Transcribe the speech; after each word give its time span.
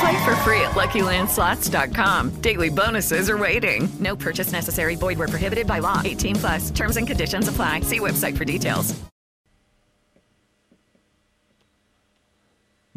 Play 0.00 0.24
for 0.24 0.36
free 0.36 0.60
at 0.60 0.72
LuckyLandSlots.com. 0.72 2.40
Daily 2.40 2.68
bonuses 2.68 3.30
are 3.30 3.38
waiting. 3.38 3.88
No 4.00 4.16
purchase 4.16 4.52
necessary. 4.52 4.96
Void 4.96 5.18
where 5.18 5.28
prohibited 5.28 5.66
by 5.66 5.78
law. 5.78 6.02
18 6.04 6.36
plus. 6.36 6.70
Terms 6.70 6.96
and 6.96 7.06
conditions 7.06 7.48
apply. 7.48 7.80
See 7.80 8.00
website 8.00 8.36
for 8.36 8.44
details. 8.44 8.94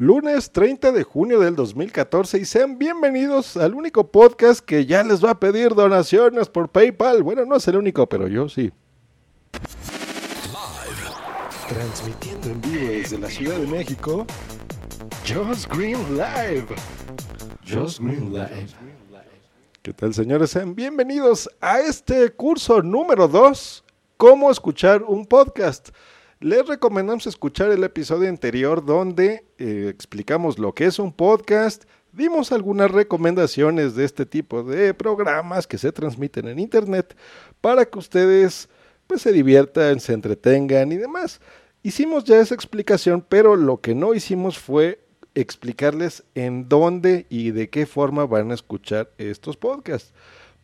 Lunes 0.02 0.52
30 0.54 0.94
de 0.94 1.04
junio 1.04 1.42
del 1.42 1.58
2014 1.58 2.38
y 2.38 2.46
sean 2.46 2.78
bienvenidos 2.78 3.58
al 3.58 3.74
único 3.74 4.10
podcast 4.10 4.62
que 4.62 4.86
ya 4.86 5.04
les 5.04 5.22
va 5.22 5.32
a 5.32 5.40
pedir 5.42 5.76
donaciones 5.76 6.48
por 6.48 6.70
PayPal. 6.70 7.22
Bueno, 7.22 7.44
no 7.44 7.58
es 7.58 7.68
el 7.68 7.76
único, 7.76 8.08
pero 8.08 8.30
yo 8.30 8.48
sí. 8.48 8.72
Transmitiendo 11.68 12.48
en 12.50 12.62
vivo 12.62 12.88
desde 12.94 13.20
la 13.20 13.30
Ciudad 13.30 13.58
de 13.58 13.68
México, 13.68 14.26
Just 15.26 15.70
Green 15.70 16.18
Live. 16.18 16.68
Just 17.66 18.00
Green 18.00 18.34
Live. 18.34 18.68
¿Qué 19.82 19.94
tal, 19.94 20.14
señores? 20.14 20.58
Bienvenidos 20.76 21.50
a 21.62 21.80
este 21.80 22.30
curso 22.32 22.82
número 22.82 23.30
2, 23.30 23.86
Cómo 24.18 24.52
escuchar 24.52 25.04
un 25.04 25.26
podcast. 25.26 25.90
Les 26.42 26.68
recomendamos 26.68 27.28
escuchar 27.28 27.72
el 27.72 27.86
episodio 27.86 28.28
anterior 28.28 28.86
donde 28.86 29.46
eh, 29.58 29.88
explicamos 29.90 30.60
lo 30.60 30.74
que 30.74 30.86
es 30.86 31.00
un 31.00 31.14
podcast, 31.14 31.86
dimos 32.12 32.52
algunas 32.52 32.92
recomendaciones 32.92 33.96
de 33.96 34.04
este 34.04 34.26
tipo 34.26 34.64
de 34.64 34.94
programas 34.94 35.66
que 35.66 35.78
se 35.78 35.94
transmiten 35.94 36.50
en 36.50 36.60
internet 36.60 37.16
para 37.62 37.86
que 37.86 38.00
ustedes 38.00 38.68
pues 39.08 39.22
se 39.22 39.32
diviertan, 39.32 40.02
se 40.02 40.12
entretengan 40.12 40.92
y 40.92 40.98
demás. 40.98 41.40
Hicimos 41.82 42.26
ya 42.26 42.42
esa 42.42 42.56
explicación, 42.56 43.26
pero 43.28 43.56
lo 43.56 43.80
que 43.80 43.96
no 43.96 44.14
hicimos 44.14 44.60
fue 44.60 45.00
explicarles 45.34 46.24
en 46.36 46.68
dónde 46.68 47.26
y 47.30 47.52
de 47.52 47.70
qué 47.70 47.86
forma 47.86 48.26
van 48.26 48.52
a 48.52 48.56
escuchar 48.56 49.12
estos 49.18 49.56
podcasts. 49.56 50.14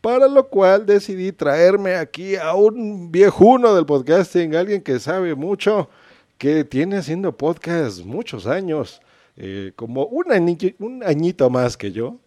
Para 0.02 0.28
lo 0.28 0.50
cual 0.50 0.86
decidí 0.86 1.32
traerme 1.32 1.96
aquí 1.96 2.36
a 2.36 2.54
un 2.54 3.14
viejuno 3.14 3.74
del 3.74 3.86
podcasting, 3.86 4.56
alguien 4.56 4.82
que 4.82 5.00
sabe 5.00 5.36
mucho, 5.36 5.90
que 6.38 6.66
tiene 6.66 6.98
haciendo 6.98 7.38
podcast 7.38 8.04
muchos 8.04 8.46
años, 8.46 9.02
eh, 9.38 9.72
como 9.78 10.06
un, 10.08 10.34
añito, 10.34 10.68
un 10.80 11.02
añito 11.02 11.50
más 11.50 11.78
que 11.78 11.94
yo. 11.94 12.18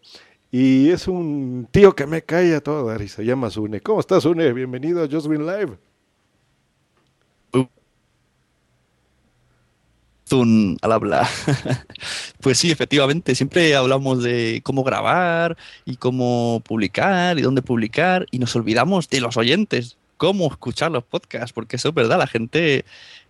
Y 0.50 0.88
es 0.90 1.06
un 1.08 1.68
tío 1.70 1.94
que 1.94 2.06
me 2.06 2.22
cae 2.22 2.54
a 2.54 2.62
todo 2.62 2.98
se 3.06 3.24
llama 3.24 3.50
Sune. 3.50 3.82
¿Cómo 3.82 4.00
estás, 4.00 4.22
Sune? 4.22 4.50
Bienvenido 4.54 5.02
a 5.04 5.08
Just 5.08 5.26
Green 5.26 5.44
Live. 5.46 5.87
Al 10.36 10.92
hablar. 10.92 11.26
pues 12.40 12.58
sí, 12.58 12.70
efectivamente, 12.70 13.34
siempre 13.34 13.74
hablamos 13.74 14.22
de 14.22 14.60
cómo 14.62 14.84
grabar 14.84 15.56
y 15.84 15.96
cómo 15.96 16.62
publicar 16.66 17.38
y 17.38 17.42
dónde 17.42 17.62
publicar 17.62 18.26
y 18.30 18.38
nos 18.38 18.54
olvidamos 18.56 19.08
de 19.08 19.20
los 19.20 19.36
oyentes, 19.36 19.96
cómo 20.16 20.48
escuchar 20.48 20.90
los 20.90 21.04
podcasts, 21.04 21.52
porque 21.52 21.76
eso 21.76 21.88
es 21.88 21.94
verdad, 21.94 22.18
la 22.18 22.26
gente 22.26 22.84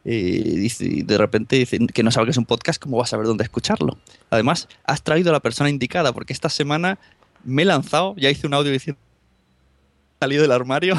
eh, 0.05 0.43
dice, 0.57 1.03
de 1.05 1.19
repente 1.19 1.57
dice 1.57 1.79
que 1.93 2.03
no 2.03 2.11
sabe 2.11 2.27
que 2.27 2.31
es 2.33 2.39
un 2.39 2.47
podcast, 2.47 2.83
¿cómo 2.83 2.97
va 2.97 3.05
a 3.05 3.07
saber 3.07 3.27
dónde 3.27 3.45
escucharlo? 3.45 3.99
Además, 4.31 4.69
has 4.85 5.03
traído 5.03 5.31
a 5.31 5.33
la 5.33 5.41
persona 5.41 5.71
indicada, 5.71 6.13
porque 6.13 6.33
esta 6.33 6.49
semana 6.49 6.99
me 7.45 7.63
he 7.63 7.65
lanzado, 7.65 8.15
ya 8.17 8.31
hice 8.31 8.47
un 8.47 8.55
audio 8.55 8.73
diciendo 8.73 9.01
salido 10.21 10.43
del 10.43 10.51
armario 10.51 10.97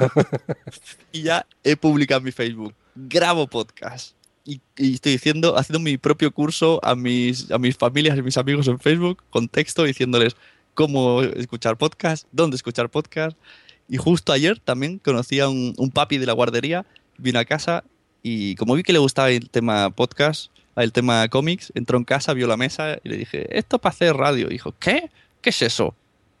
y 1.12 1.22
ya 1.22 1.46
he 1.62 1.76
publicado 1.76 2.20
en 2.20 2.24
mi 2.24 2.32
Facebook. 2.32 2.74
Grabo 2.94 3.46
podcast 3.46 4.14
y, 4.44 4.60
estoy 4.76 5.12
diciendo, 5.12 5.56
haciendo 5.56 5.80
mi 5.80 5.98
propio 5.98 6.32
curso 6.32 6.80
a 6.82 6.94
mis, 6.94 7.50
a 7.50 7.58
mis 7.58 7.76
familias 7.76 8.18
y 8.18 8.22
mis 8.22 8.36
amigos 8.36 8.68
en 8.68 8.78
Facebook 8.78 9.22
con 9.30 9.48
texto 9.48 9.84
diciéndoles 9.84 10.36
cómo 10.74 11.22
escuchar 11.22 11.76
podcast, 11.76 12.26
dónde 12.32 12.56
escuchar 12.56 12.90
podcast. 12.90 13.36
Y 13.88 13.96
justo 13.96 14.32
ayer 14.32 14.58
también 14.58 14.98
conocí 14.98 15.40
a 15.40 15.48
un, 15.48 15.74
un 15.76 15.90
papi 15.90 16.18
de 16.18 16.26
la 16.26 16.32
guardería, 16.32 16.86
vino 17.18 17.38
a 17.38 17.44
casa 17.44 17.84
y 18.22 18.54
como 18.56 18.74
vi 18.74 18.82
que 18.82 18.92
le 18.92 18.98
gustaba 18.98 19.30
el 19.30 19.50
tema 19.50 19.90
podcast, 19.90 20.50
el 20.76 20.92
tema 20.92 21.28
cómics, 21.28 21.72
entró 21.74 21.98
en 21.98 22.04
casa, 22.04 22.32
vio 22.34 22.46
la 22.46 22.56
mesa 22.56 22.98
y 23.02 23.08
le 23.08 23.16
dije, 23.16 23.58
esto 23.58 23.78
para 23.78 23.94
hacer 23.94 24.16
radio. 24.16 24.46
Y 24.46 24.54
dijo, 24.54 24.74
¿qué? 24.78 25.10
¿Qué 25.40 25.50
es 25.50 25.62
eso? 25.62 25.94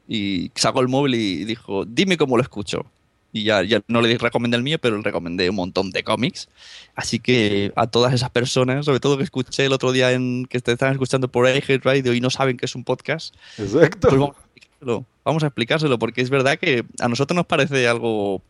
Y 0.08 0.50
sacó 0.54 0.80
el 0.80 0.88
móvil 0.88 1.14
y 1.14 1.44
dijo, 1.44 1.84
dime 1.84 2.16
cómo 2.16 2.36
lo 2.36 2.42
escucho 2.42 2.86
y 3.32 3.44
ya, 3.44 3.62
ya 3.62 3.80
no 3.88 4.02
le 4.02 4.16
recomendé 4.18 4.56
el 4.56 4.62
mío, 4.62 4.78
pero 4.80 4.96
le 4.96 5.02
recomendé 5.02 5.48
un 5.48 5.56
montón 5.56 5.90
de 5.90 6.04
cómics. 6.04 6.48
Así 6.94 7.18
que 7.18 7.72
a 7.76 7.86
todas 7.86 8.12
esas 8.12 8.30
personas, 8.30 8.84
sobre 8.84 9.00
todo 9.00 9.16
que 9.16 9.24
escuché 9.24 9.64
el 9.64 9.72
otro 9.72 9.90
día 9.90 10.12
en 10.12 10.44
que 10.44 10.60
te 10.60 10.72
están 10.72 10.92
escuchando 10.92 11.28
por 11.28 11.48
iHead 11.48 11.80
Radio 11.82 12.12
y 12.12 12.20
no 12.20 12.30
saben 12.30 12.56
que 12.58 12.66
es 12.66 12.74
un 12.74 12.84
podcast, 12.84 13.34
Exacto. 13.58 14.08
Pues 14.08 14.20
vamos, 14.20 14.36
a 14.36 14.42
explicárselo, 14.42 15.06
vamos 15.24 15.42
a 15.42 15.46
explicárselo, 15.46 15.98
porque 15.98 16.20
es 16.20 16.30
verdad 16.30 16.58
que 16.58 16.84
a 17.00 17.08
nosotros 17.08 17.34
nos 17.34 17.46
parece 17.46 17.88
algo 17.88 18.42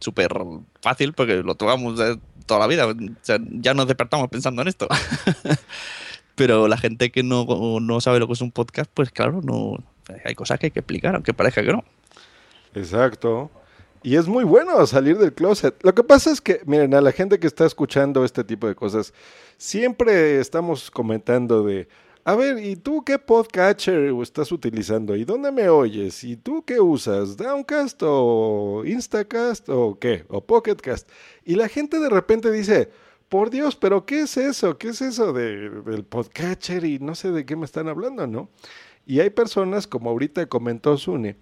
súper 0.00 0.32
fácil, 0.82 1.12
porque 1.12 1.36
lo 1.36 1.54
tomamos 1.54 2.00
toda 2.46 2.60
la 2.60 2.66
vida, 2.66 2.86
o 2.86 2.94
sea, 3.22 3.38
ya 3.50 3.74
nos 3.74 3.86
despertamos 3.86 4.28
pensando 4.28 4.62
en 4.62 4.68
esto. 4.68 4.88
pero 6.34 6.68
la 6.68 6.76
gente 6.76 7.10
que 7.10 7.22
no, 7.22 7.46
no 7.80 8.00
sabe 8.00 8.18
lo 8.18 8.26
que 8.26 8.34
es 8.34 8.40
un 8.40 8.50
podcast, 8.50 8.90
pues 8.92 9.10
claro, 9.10 9.40
no 9.42 9.76
hay 10.24 10.34
cosas 10.34 10.58
que 10.58 10.66
hay 10.66 10.70
que 10.72 10.80
explicar, 10.80 11.14
aunque 11.14 11.32
parezca 11.32 11.62
que 11.62 11.72
no. 11.72 11.84
Exacto. 12.74 13.50
Y 14.02 14.16
es 14.16 14.28
muy 14.28 14.44
bueno 14.44 14.86
salir 14.86 15.18
del 15.18 15.32
closet. 15.32 15.74
Lo 15.82 15.94
que 15.94 16.04
pasa 16.04 16.30
es 16.30 16.40
que, 16.40 16.60
miren, 16.66 16.94
a 16.94 17.00
la 17.00 17.12
gente 17.12 17.38
que 17.38 17.46
está 17.46 17.66
escuchando 17.66 18.24
este 18.24 18.44
tipo 18.44 18.66
de 18.66 18.74
cosas, 18.74 19.12
siempre 19.56 20.38
estamos 20.40 20.90
comentando 20.90 21.64
de, 21.64 21.88
a 22.24 22.34
ver, 22.34 22.58
¿y 22.58 22.76
tú 22.76 23.04
qué 23.04 23.18
podcatcher 23.18 24.12
estás 24.20 24.50
utilizando? 24.50 25.14
¿Y 25.14 25.24
dónde 25.24 25.52
me 25.52 25.68
oyes? 25.68 26.24
¿Y 26.24 26.36
tú 26.36 26.64
qué 26.64 26.80
usas? 26.80 27.36
¿Downcast 27.36 28.02
o 28.04 28.82
Instacast 28.84 29.68
o 29.68 29.96
qué? 29.98 30.24
¿O 30.28 30.40
Pocketcast? 30.40 31.08
Y 31.44 31.54
la 31.54 31.68
gente 31.68 32.00
de 32.00 32.08
repente 32.08 32.50
dice, 32.50 32.90
por 33.28 33.50
Dios, 33.50 33.76
pero 33.76 34.06
¿qué 34.06 34.22
es 34.22 34.36
eso? 34.36 34.78
¿Qué 34.78 34.88
es 34.88 35.02
eso 35.02 35.32
de, 35.32 35.70
del 35.70 36.04
podcatcher? 36.04 36.84
Y 36.84 36.98
no 36.98 37.14
sé 37.14 37.30
de 37.30 37.44
qué 37.44 37.56
me 37.56 37.64
están 37.64 37.88
hablando, 37.88 38.26
¿no? 38.26 38.48
Y 39.06 39.20
hay 39.20 39.30
personas, 39.30 39.86
como 39.86 40.10
ahorita 40.10 40.46
comentó 40.46 40.96
Sune, 40.96 41.36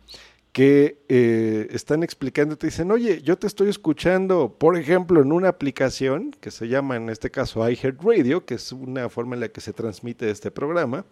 que 0.54 1.02
eh, 1.08 1.66
están 1.72 2.04
explicando, 2.04 2.56
te 2.56 2.68
dicen, 2.68 2.92
oye, 2.92 3.20
yo 3.22 3.36
te 3.36 3.48
estoy 3.48 3.68
escuchando, 3.70 4.54
por 4.56 4.78
ejemplo, 4.78 5.20
en 5.20 5.32
una 5.32 5.48
aplicación 5.48 6.30
que 6.40 6.52
se 6.52 6.68
llama 6.68 6.94
en 6.94 7.10
este 7.10 7.28
caso 7.28 7.68
iHeartRadio, 7.68 8.46
que 8.46 8.54
es 8.54 8.70
una 8.70 9.08
forma 9.08 9.34
en 9.34 9.40
la 9.40 9.48
que 9.48 9.60
se 9.60 9.72
transmite 9.72 10.30
este 10.30 10.52
programa, 10.52 11.06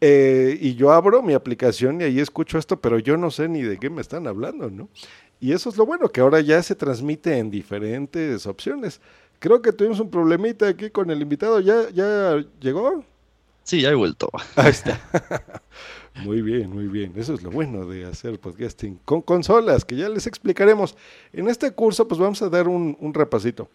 eh, 0.00 0.56
y 0.60 0.76
yo 0.76 0.92
abro 0.92 1.20
mi 1.20 1.34
aplicación 1.34 2.00
y 2.00 2.04
ahí 2.04 2.20
escucho 2.20 2.58
esto, 2.58 2.80
pero 2.80 3.00
yo 3.00 3.16
no 3.16 3.32
sé 3.32 3.48
ni 3.48 3.60
de 3.60 3.76
qué 3.76 3.90
me 3.90 4.00
están 4.00 4.28
hablando, 4.28 4.70
¿no? 4.70 4.88
Y 5.40 5.50
eso 5.50 5.68
es 5.68 5.76
lo 5.76 5.84
bueno, 5.84 6.08
que 6.08 6.20
ahora 6.20 6.40
ya 6.40 6.62
se 6.62 6.76
transmite 6.76 7.38
en 7.38 7.50
diferentes 7.50 8.46
opciones. 8.46 9.00
Creo 9.40 9.60
que 9.62 9.72
tuvimos 9.72 9.98
un 9.98 10.12
problemita 10.12 10.68
aquí 10.68 10.90
con 10.90 11.10
el 11.10 11.20
invitado, 11.20 11.58
¿ya, 11.58 11.90
ya 11.90 12.36
llegó? 12.60 13.04
Sí, 13.64 13.80
ya 13.80 13.90
he 13.90 13.94
vuelto. 13.94 14.30
Ahí 14.54 14.70
está. 14.70 15.00
Muy 16.16 16.42
bien, 16.42 16.70
muy 16.70 16.86
bien. 16.86 17.12
Eso 17.16 17.34
es 17.34 17.42
lo 17.42 17.50
bueno 17.50 17.86
de 17.86 18.04
hacer 18.04 18.38
podcasting 18.38 19.00
con 19.04 19.22
consolas, 19.22 19.84
que 19.84 19.96
ya 19.96 20.08
les 20.08 20.26
explicaremos. 20.26 20.96
En 21.32 21.48
este 21.48 21.70
curso, 21.72 22.06
pues 22.06 22.20
vamos 22.20 22.42
a 22.42 22.48
dar 22.48 22.68
un, 22.68 22.96
repasito. 23.14 23.68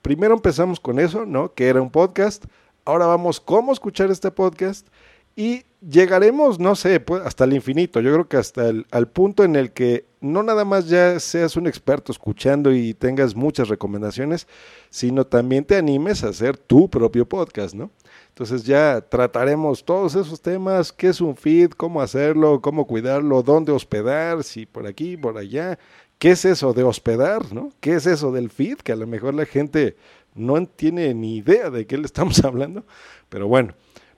Primero 0.00 0.34
empezamos 0.34 0.80
con 0.80 0.98
eso, 0.98 1.26
¿no? 1.26 1.52
Que 1.54 1.68
era 1.68 1.80
un 1.80 1.90
podcast. 1.90 2.44
Ahora 2.84 3.06
vamos 3.06 3.40
cómo 3.40 3.72
escuchar 3.72 4.10
este 4.10 4.30
podcast. 4.30 4.88
Y 5.36 5.62
llegaremos, 5.80 6.58
no 6.58 6.74
sé, 6.74 6.98
pues, 7.00 7.22
hasta 7.24 7.44
el 7.44 7.52
infinito. 7.52 8.00
Yo 8.00 8.12
creo 8.12 8.28
que 8.28 8.36
hasta 8.36 8.68
el 8.68 9.08
punto 9.12 9.44
en 9.44 9.56
el 9.56 9.72
que 9.72 10.06
no 10.22 10.42
nada 10.42 10.64
más 10.64 10.88
ya 10.88 11.18
seas 11.20 11.56
un 11.56 11.66
experto 11.66 12.12
escuchando 12.12 12.72
y 12.72 12.94
tengas 12.94 13.34
muchas 13.34 13.68
recomendaciones, 13.68 14.46
sino 14.88 15.26
también 15.26 15.64
te 15.64 15.76
animes 15.76 16.22
a 16.22 16.28
hacer 16.28 16.56
tu 16.56 16.88
propio 16.88 17.28
podcast, 17.28 17.74
¿no? 17.74 17.90
Entonces 18.32 18.64
ya 18.64 19.02
trataremos 19.02 19.84
todos 19.84 20.14
esos 20.14 20.40
temas, 20.40 20.90
qué 20.90 21.08
es 21.08 21.20
un 21.20 21.36
feed, 21.36 21.72
cómo 21.72 22.00
hacerlo, 22.00 22.62
cómo 22.62 22.86
cuidarlo, 22.86 23.42
dónde 23.42 23.72
hospedar, 23.72 24.42
si 24.42 24.64
por 24.64 24.86
aquí, 24.86 25.18
por 25.18 25.36
allá, 25.36 25.78
qué 26.18 26.30
es 26.30 26.46
eso 26.46 26.72
de 26.72 26.82
hospedar, 26.82 27.52
¿no? 27.52 27.70
¿Qué 27.80 27.94
es 27.94 28.06
eso 28.06 28.32
del 28.32 28.48
feed? 28.48 28.78
Que 28.78 28.92
a 28.92 28.96
lo 28.96 29.06
mejor 29.06 29.34
la 29.34 29.44
gente 29.44 29.96
no 30.34 30.64
tiene 30.66 31.12
ni 31.12 31.36
idea 31.36 31.68
de 31.68 31.86
qué 31.86 31.98
le 31.98 32.06
estamos 32.06 32.42
hablando, 32.44 32.84
pero 33.28 33.48
bueno, 33.48 33.74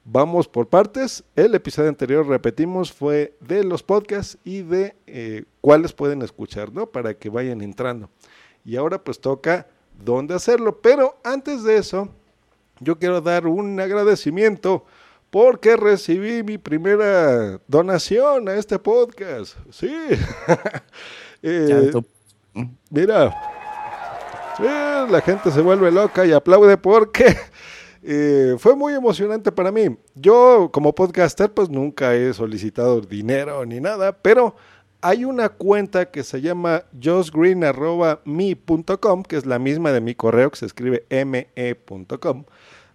Vamos 0.07 0.49
por 0.49 0.69
partes. 0.69 1.25
El 1.35 1.55
episodio 1.55 1.89
anterior, 1.89 2.29
repetimos, 2.29 2.93
fue 2.93 3.39
de 3.41 3.65
los 3.65 3.83
podcasts 3.83 4.37
y 4.45 4.61
de 4.61 4.95
eh, 5.07 5.45
cuáles 5.63 5.95
pueden 5.95 6.21
escuchar, 6.21 6.71
¿no? 6.75 6.91
Para 6.91 7.15
que 7.15 7.31
vayan 7.31 7.63
entrando. 7.63 8.11
Y 8.67 8.77
ahora 8.77 9.03
pues 9.03 9.19
toca 9.19 9.67
dónde 10.05 10.35
hacerlo. 10.35 10.83
Pero 10.83 11.17
antes 11.25 11.63
de 11.63 11.79
eso, 11.79 12.11
yo 12.81 12.99
quiero 12.99 13.21
dar 13.21 13.47
un 13.47 13.79
agradecimiento 13.81 14.85
porque 15.31 15.77
recibí 15.77 16.43
mi 16.43 16.59
primera 16.59 17.61
donación 17.67 18.49
a 18.49 18.55
este 18.55 18.79
podcast. 18.79 19.57
Sí. 19.71 19.93
Eh, 21.47 21.93
mira, 22.89 23.37
la 25.11 25.21
gente 25.21 25.51
se 25.51 25.61
vuelve 25.61 25.93
loca 25.93 26.25
y 26.25 26.33
aplaude 26.33 26.79
porque 26.79 27.37
eh, 28.03 28.57
fue 28.59 28.75
muy 28.75 28.95
emocionante 28.95 29.53
para 29.53 29.71
mí. 29.71 29.95
Yo 30.15 30.71
como 30.73 30.95
podcaster 30.95 31.53
pues 31.53 31.69
nunca 31.69 32.15
he 32.15 32.33
solicitado 32.33 33.03
dinero 33.03 33.67
ni 33.67 33.79
nada, 33.79 34.13
pero 34.13 34.57
hay 35.05 35.25
una 35.27 35.51
cuenta 35.51 36.07
que 36.07 36.23
se 36.23 36.41
llama 36.41 36.85
justgreen.me.com, 37.03 39.23
que 39.23 39.37
es 39.37 39.45
la 39.45 39.59
misma 39.59 39.93
de 39.93 40.01
mi 40.01 40.15
correo 40.15 40.51
que 40.51 40.57
se 40.57 40.65
escribe 40.65 41.05
me.com, 41.11 42.45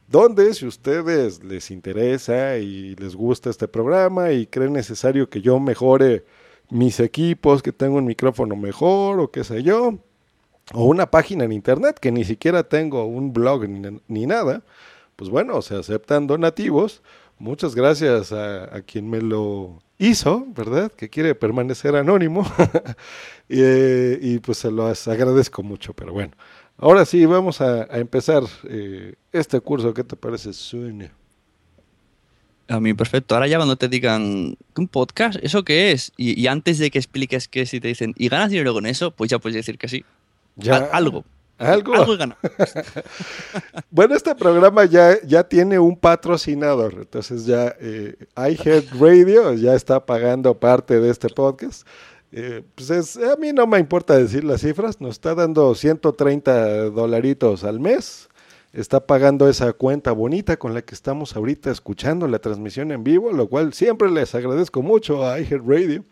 donde 0.09 0.53
si 0.53 0.65
ustedes 0.65 1.44
les 1.44 1.69
interesa 1.71 2.57
y 2.57 2.95
les 2.95 3.15
gusta 3.15 3.50
este 3.50 3.67
programa 3.67 4.31
y 4.31 4.47
creen 4.47 4.73
necesario 4.73 5.29
que 5.29 5.41
yo 5.41 5.59
mejore 5.59 6.25
mis 6.69 7.00
equipos, 7.00 7.61
que 7.61 7.71
tenga 7.71 7.97
un 7.97 8.06
micrófono 8.06 8.56
mejor 8.56 9.19
o 9.19 9.31
qué 9.31 9.44
sé 9.44 9.61
yo, 9.61 10.00
o 10.73 10.85
una 10.85 11.09
página 11.11 11.44
en 11.45 11.51
internet 11.51 12.00
que 12.00 12.11
ni 12.11 12.23
siquiera 12.23 12.63
tengo 12.63 13.06
un 13.06 13.33
blog 13.33 13.67
ni, 13.67 14.01
ni 14.07 14.25
nada, 14.25 14.63
pues 15.15 15.29
bueno, 15.29 15.61
se 15.61 15.75
aceptan 15.75 16.27
donativos. 16.27 17.01
Muchas 17.39 17.75
gracias 17.75 18.33
a, 18.33 18.81
quien 18.85 19.09
me 19.09 19.21
lo 19.21 19.79
hizo, 19.97 20.45
¿verdad? 20.56 20.91
Que 20.91 21.09
quiere 21.09 21.35
permanecer 21.35 21.95
anónimo. 21.95 22.45
y, 23.50 24.39
pues 24.39 24.57
se 24.57 24.71
lo 24.71 24.88
agradezco 24.88 25.63
mucho, 25.63 25.94
pero 25.94 26.13
bueno. 26.13 26.33
Ahora 26.81 27.05
sí, 27.05 27.25
vamos 27.25 27.59
a, 27.59 27.83
empezar 27.97 28.43
eh, 28.63 29.15
este 29.33 29.59
curso. 29.59 29.93
¿Qué 29.93 30.03
te 30.03 30.15
parece, 30.15 30.53
Sueño? 30.53 31.09
A 32.69 32.79
mí, 32.79 32.93
perfecto. 32.93 33.35
Ahora 33.35 33.47
ya 33.47 33.57
cuando 33.57 33.75
te 33.75 33.89
digan, 33.89 34.55
¿un 34.77 34.87
podcast? 34.87 35.39
¿Eso 35.41 35.65
qué 35.65 35.91
es? 35.91 36.13
Y, 36.15 36.47
antes 36.47 36.79
de 36.79 36.89
que 36.89 36.97
expliques 36.97 37.49
qué 37.49 37.61
es 37.61 37.73
y 37.73 37.81
te 37.81 37.89
dicen, 37.89 38.13
¿y 38.17 38.29
ganas 38.29 38.51
dinero 38.51 38.73
con 38.73 38.85
eso? 38.85 39.11
Pues 39.11 39.29
ya 39.29 39.39
puedes 39.39 39.55
decir 39.55 39.77
que 39.77 39.89
sí. 39.89 40.05
Ya. 40.55 40.77
algo. 40.93 41.25
Algo. 41.57 41.93
bueno, 43.91 44.15
este 44.15 44.33
programa 44.33 44.85
ya, 44.85 45.21
ya 45.23 45.43
tiene 45.43 45.79
un 45.79 45.97
patrocinador. 45.97 46.93
Entonces 46.99 47.45
ya 47.45 47.75
eh, 47.81 48.15
Radio 48.97 49.53
ya 49.53 49.73
está 49.73 50.05
pagando 50.05 50.57
parte 50.57 51.01
de 51.01 51.09
este 51.09 51.27
podcast. 51.27 51.85
Eh, 52.31 52.63
pues 52.75 52.89
es, 52.89 53.17
a 53.17 53.35
mí 53.37 53.51
no 53.53 53.65
me 53.65 53.79
importa 53.79 54.17
decir 54.17 54.43
las 54.43 54.61
cifras. 54.61 55.01
Nos 55.01 55.11
está 55.11 55.35
dando 55.35 55.73
130 55.73 56.89
dolaritos 56.91 57.63
al 57.63 57.79
mes. 57.79 58.29
Está 58.71 58.99
pagando 58.99 59.49
esa 59.49 59.73
cuenta 59.73 60.11
bonita 60.11 60.57
con 60.57 60.75
la 60.75 60.83
que 60.83 60.93
estamos 60.93 61.35
ahorita 61.35 61.71
escuchando 61.71 62.27
la 62.27 62.37
transmisión 62.37 62.91
en 62.91 63.03
vivo, 63.03 63.31
lo 63.31 63.47
cual 63.47 63.73
siempre 63.73 64.11
les 64.11 64.35
agradezco 64.35 64.83
mucho 64.83 65.25
a 65.25 65.37
Radio 65.37 66.03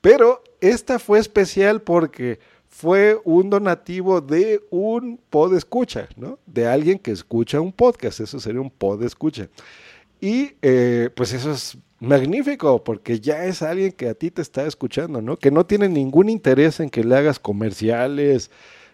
Pero 0.00 0.44
esta 0.60 1.00
fue 1.00 1.18
especial 1.18 1.82
porque 1.82 2.38
fue 2.68 3.18
un 3.24 3.50
donativo 3.50 4.20
de 4.20 4.62
un 4.70 5.18
pod 5.28 5.56
escucha, 5.56 6.08
¿no? 6.16 6.38
De 6.46 6.68
alguien 6.68 7.00
que 7.00 7.10
escucha 7.10 7.60
un 7.60 7.72
podcast, 7.72 8.20
eso 8.20 8.38
sería 8.38 8.60
un 8.60 8.70
pod 8.70 9.02
escucha. 9.02 9.48
Y 10.20 10.52
eh, 10.62 11.10
pues 11.14 11.32
eso 11.32 11.52
es 11.52 11.78
magnífico, 12.00 12.82
porque 12.82 13.20
ya 13.20 13.44
es 13.44 13.62
alguien 13.62 13.92
que 13.92 14.08
a 14.08 14.14
ti 14.14 14.30
te 14.30 14.42
está 14.42 14.66
escuchando, 14.66 15.20
¿no? 15.22 15.36
Que 15.36 15.50
no 15.50 15.66
tiene 15.66 15.88
ningún 15.88 16.28
interés 16.28 16.80
en 16.80 16.90
que 16.90 17.04
le 17.04 17.16
hagas 17.16 17.38
comerciales, 17.38 18.50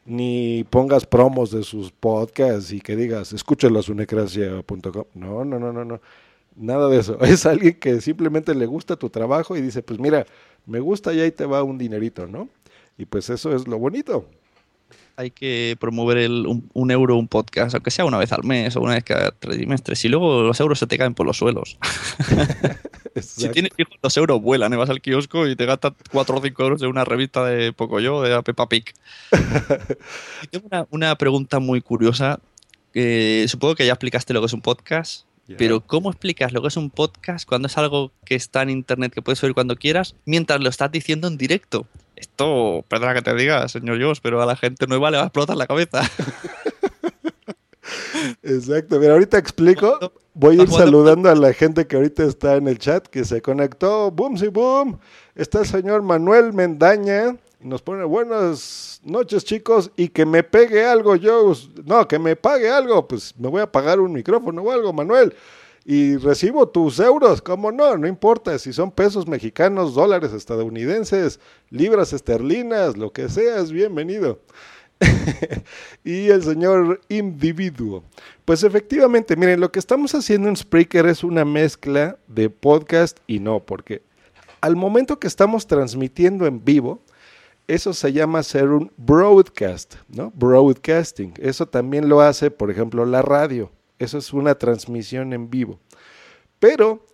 ni 0.07 0.65
pongas 0.71 1.07
promos 1.07 1.51
de 1.51 1.63
sus 1.63 1.91
podcasts 1.91 2.73
y 2.73 2.81
que 2.81 2.97
digas, 2.97 3.33
escúchalo 3.33 3.79
a 3.79 3.83
sunecracia.com. 3.83 5.05
No, 5.15 5.45
no, 5.45 5.59
no, 5.59 5.73
no, 5.73 5.85
no. 5.85 6.01
Nada 6.57 6.89
de 6.89 6.99
eso. 6.99 7.19
Es 7.23 7.47
alguien 7.47 7.75
que 7.75 8.01
simplemente 8.01 8.55
le 8.55 8.67
gusta 8.67 8.97
tu 8.97 9.11
trabajo 9.11 9.57
y 9.57 9.63
dice, 9.63 9.83
pues 9.83 9.99
mira, 9.99 10.27
me 10.67 10.81
gusta 10.81 11.13
y 11.13 11.21
ahí 11.21 11.31
te 11.33 11.47
va 11.47 11.63
un 11.63 11.79
dinerito, 11.79 12.27
¿no? 12.27 12.49
Y 12.99 13.07
pues 13.07 13.31
eso 13.31 13.55
es 13.55 13.67
lo 13.67 13.79
bonito. 13.79 14.27
Hay 15.17 15.31
que 15.31 15.77
promover 15.79 16.19
el, 16.19 16.47
un, 16.47 16.91
euro 16.91 17.17
un 17.17 17.29
podcast, 17.29 17.75
aunque 17.75 17.91
sea 17.91 18.05
una 18.05 18.19
vez 18.19 18.33
al 18.33 18.43
mes 18.43 18.75
o 18.77 18.81
una 18.81 18.95
vez 18.95 19.05
cada 19.05 19.31
tres 19.31 19.57
trimestres. 19.57 20.05
Y 20.05 20.09
luego 20.09 20.43
los 20.43 20.59
euros 20.61 20.79
se 20.79 20.87
te 20.87 20.99
caen 20.99 21.15
por 21.15 21.27
los 21.27 21.39
suelos. 21.39 21.79
si 23.21 23.49
tienes 23.51 23.73
hijos, 23.79 23.95
los 24.03 24.17
euros 24.17 24.43
vuelan. 24.43 24.73
¿eh? 24.73 24.77
Vas 24.77 24.91
al 24.91 25.01
kiosco 25.01 25.47
y 25.47 25.57
te 25.57 25.67
gastas 25.67 25.93
cuatro 26.11 26.37
o 26.37 26.43
cinco 26.43 26.65
euros 26.65 26.83
en 26.83 26.89
una 26.89 27.05
revista 27.05 27.45
de 27.45 27.73
Pocoyo, 27.73 28.23
de 28.23 28.43
Peppa 28.43 28.69
Pig. 28.69 28.93
tengo 30.51 30.67
una, 30.67 30.87
una, 30.91 31.17
pregunta 31.17 31.61
muy 31.61 31.81
curiosa. 31.81 32.41
supongo 33.47 33.75
que 33.77 33.87
ya 33.87 33.93
explicaste 33.93 34.35
lo 34.35 34.41
que 34.41 34.47
es 34.47 34.53
un 34.53 34.63
podcast. 34.63 35.27
Pero 35.59 35.81
¿cómo 35.81 36.11
explicas 36.11 36.53
lo 36.53 36.63
que 36.63 36.69
es 36.69 36.77
un 36.77 36.91
podcast 36.91 37.47
cuando 37.47 37.67
es 37.67 37.77
algo 37.77 38.13
que 38.25 38.35
está 38.35 38.63
en 38.63 38.71
internet 38.71 39.13
que 39.13 39.21
puedes 39.21 39.43
oír 39.45 39.53
cuando 39.53 39.77
quieras 39.77 40.15
mientras 40.25 40.61
lo 40.61 40.71
estás 40.71 40.91
diciendo 40.91 41.29
en 41.29 41.37
directo? 41.37 41.87
Esto, 42.25 42.83
perdona 42.89 43.13
que 43.13 43.21
te 43.21 43.35
diga, 43.35 43.69
señor 43.69 44.03
Joss, 44.03 44.21
pero 44.21 44.41
a 44.41 44.47
la 44.47 44.57
gente 44.57 44.87
nueva 44.87 45.11
le 45.11 45.19
va 45.19 45.25
a 45.25 45.27
explotar 45.27 45.59
la 45.59 45.67
cabeza. 45.67 46.01
Exacto, 48.43 48.99
mira, 48.99 49.13
ahorita 49.13 49.37
explico. 49.37 49.99
Voy 50.33 50.59
a 50.59 50.63
ir 50.63 50.71
saludando 50.71 51.29
a 51.29 51.35
la 51.35 51.53
gente 51.53 51.87
que 51.87 51.97
ahorita 51.97 52.25
está 52.25 52.57
en 52.57 52.67
el 52.67 52.79
chat, 52.79 53.07
que 53.09 53.25
se 53.25 53.43
conectó. 53.43 54.11
Boom, 54.11 54.39
sí, 54.39 54.49
boom. 54.49 54.99
Está 55.35 55.61
el 55.61 55.67
señor 55.67 56.01
Manuel 56.01 56.55
Mendaña. 56.55 57.37
Nos 57.61 57.83
pone 57.83 58.05
buenas 58.05 59.03
noches, 59.05 59.45
chicos. 59.45 59.91
Y 59.97 60.09
que 60.09 60.25
me 60.25 60.43
pegue 60.43 60.87
algo, 60.87 61.15
Joss. 61.23 61.69
No, 61.85 62.09
que 62.09 62.19
me 62.19 62.37
pague 62.37 62.71
algo. 62.71 63.07
Pues 63.07 63.35
me 63.39 63.49
voy 63.49 63.61
a 63.61 63.71
pagar 63.71 64.01
un 64.01 64.15
micrófono 64.15 64.63
o 64.63 64.71
algo, 64.71 64.95
Manuel 64.95 65.35
y 65.85 66.17
recibo 66.17 66.67
tus 66.69 66.99
euros, 66.99 67.43
¿cómo 67.43 67.71
no? 67.71 67.97
No 67.99 68.07
importa 68.07 68.59
si 68.59 68.73
son 68.73 68.91
pesos 68.91 69.27
mexicanos, 69.29 69.95
dólares 69.95 70.33
estadounidenses, 70.33 71.41
libras 71.71 72.13
esterlinas, 72.13 72.97
lo 72.97 73.13
que 73.13 73.29
sea, 73.29 73.63
bienvenido. 73.63 74.41
y 76.05 76.29
el 76.29 76.43
señor 76.43 77.01
individuo. 77.09 78.03
Pues 78.45 78.63
efectivamente, 78.63 79.37
miren, 79.37 79.61
lo 79.61 79.71
que 79.71 79.79
estamos 79.79 80.15
haciendo 80.15 80.49
en 80.49 80.57
Spreaker 80.57 81.07
es 81.07 81.23
una 81.23 81.45
mezcla 81.45 82.17
de 82.29 82.49
podcast 82.49 83.19
y 83.27 83.41
no, 83.41 83.61
porque 83.61 84.03
al 84.61 84.77
momento 84.77 85.19
que 85.19 85.27
estamos 85.27 85.67
transmitiendo 85.67 86.47
en 86.47 86.65
vivo, 86.65 87.03
eso 87.67 87.93
se 87.93 88.13
llama 88.13 88.43
ser 88.43 88.69
un 88.69 88.91
broadcast, 88.97 89.97
¿no? 90.09 90.33
Broadcasting. 90.35 91.35
Eso 91.39 91.67
también 91.67 92.09
lo 92.09 92.23
hace, 92.23 92.51
por 92.51 92.71
ejemplo, 92.71 93.05
la 93.05 93.21
radio. 93.21 93.71
Eso 93.99 94.19
es 94.19 94.33
una 94.33 94.55
transmisión 94.55 95.33
en 95.33 95.51
vivo. 95.51 95.79
Pero 96.59 97.05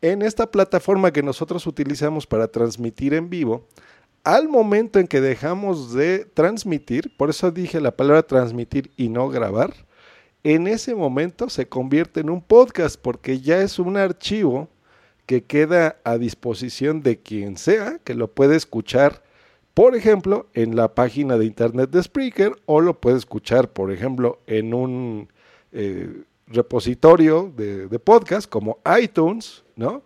en 0.00 0.22
esta 0.22 0.50
plataforma 0.50 1.12
que 1.12 1.22
nosotros 1.22 1.66
utilizamos 1.66 2.26
para 2.26 2.48
transmitir 2.48 3.14
en 3.14 3.28
vivo, 3.28 3.66
al 4.24 4.48
momento 4.48 4.98
en 4.98 5.06
que 5.06 5.20
dejamos 5.20 5.92
de 5.94 6.24
transmitir, 6.24 7.16
por 7.16 7.30
eso 7.30 7.50
dije 7.50 7.80
la 7.80 7.96
palabra 7.96 8.22
transmitir 8.22 8.90
y 8.96 9.08
no 9.08 9.28
grabar, 9.28 9.74
en 10.44 10.66
ese 10.66 10.94
momento 10.94 11.48
se 11.48 11.68
convierte 11.68 12.20
en 12.20 12.30
un 12.30 12.42
podcast 12.42 13.00
porque 13.00 13.40
ya 13.40 13.60
es 13.60 13.78
un 13.78 13.96
archivo 13.96 14.68
que 15.26 15.44
queda 15.44 15.96
a 16.04 16.16
disposición 16.16 17.02
de 17.02 17.18
quien 17.20 17.56
sea 17.56 17.98
que 18.04 18.14
lo 18.14 18.32
puede 18.32 18.56
escuchar, 18.56 19.22
por 19.74 19.94
ejemplo, 19.94 20.48
en 20.54 20.74
la 20.74 20.94
página 20.94 21.36
de 21.36 21.44
internet 21.44 21.90
de 21.90 22.02
Spreaker 22.02 22.52
o 22.66 22.80
lo 22.80 23.00
puede 23.00 23.18
escuchar, 23.18 23.72
por 23.72 23.92
ejemplo, 23.92 24.40
en 24.46 24.74
un 24.74 25.28
eh, 25.80 26.24
repositorio 26.48 27.52
de, 27.56 27.98
podcast 28.00 28.48
como 28.50 28.78
iTunes, 29.00 29.62
¿no? 29.76 30.02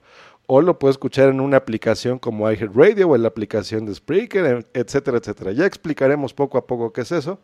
O 0.46 0.60
lo 0.60 0.78
puedes 0.78 0.96
escuchar 0.96 1.30
en 1.30 1.40
una 1.40 1.56
aplicación 1.56 2.18
como 2.18 2.50
iHeartRadio 2.50 3.08
o 3.08 3.16
en 3.16 3.22
la 3.22 3.28
aplicación 3.28 3.86
de 3.86 3.94
Spreaker, 3.94 4.66
etcétera, 4.74 5.16
etcétera. 5.16 5.52
Ya 5.52 5.64
explicaremos 5.64 6.34
poco 6.34 6.58
a 6.58 6.66
poco 6.66 6.92
qué 6.92 7.00
es 7.00 7.12
eso, 7.12 7.40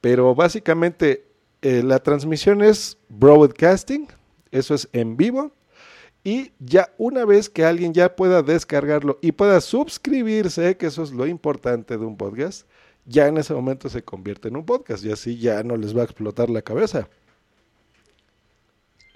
pero 0.00 0.34
básicamente 0.34 1.26
eh, 1.60 1.82
la 1.82 1.98
transmisión 1.98 2.62
es 2.62 2.96
broadcasting, 3.10 4.08
eso 4.52 4.74
es 4.74 4.88
en 4.94 5.18
vivo, 5.18 5.52
Y 6.24 6.52
ya 6.58 6.94
una 6.96 7.26
vez 7.26 7.50
que 7.50 7.66
alguien 7.66 7.92
ya 7.92 8.16
pueda 8.16 8.42
descargarlo 8.42 9.18
y 9.20 9.32
pueda 9.32 9.60
suscribirse, 9.60 10.78
que 10.78 10.86
eso 10.86 11.02
es 11.02 11.12
lo 11.12 11.26
importante 11.26 11.98
de 11.98 12.06
un 12.06 12.16
podcast, 12.16 12.66
ya 13.04 13.28
en 13.28 13.36
ese 13.36 13.52
momento 13.52 13.90
se 13.90 14.02
convierte 14.02 14.48
en 14.48 14.56
un 14.56 14.64
podcast 14.64 15.04
y 15.04 15.12
así 15.12 15.38
ya 15.38 15.62
no 15.62 15.76
les 15.76 15.94
va 15.94 16.00
a 16.00 16.04
explotar 16.04 16.48
la 16.48 16.62
cabeza. 16.62 17.08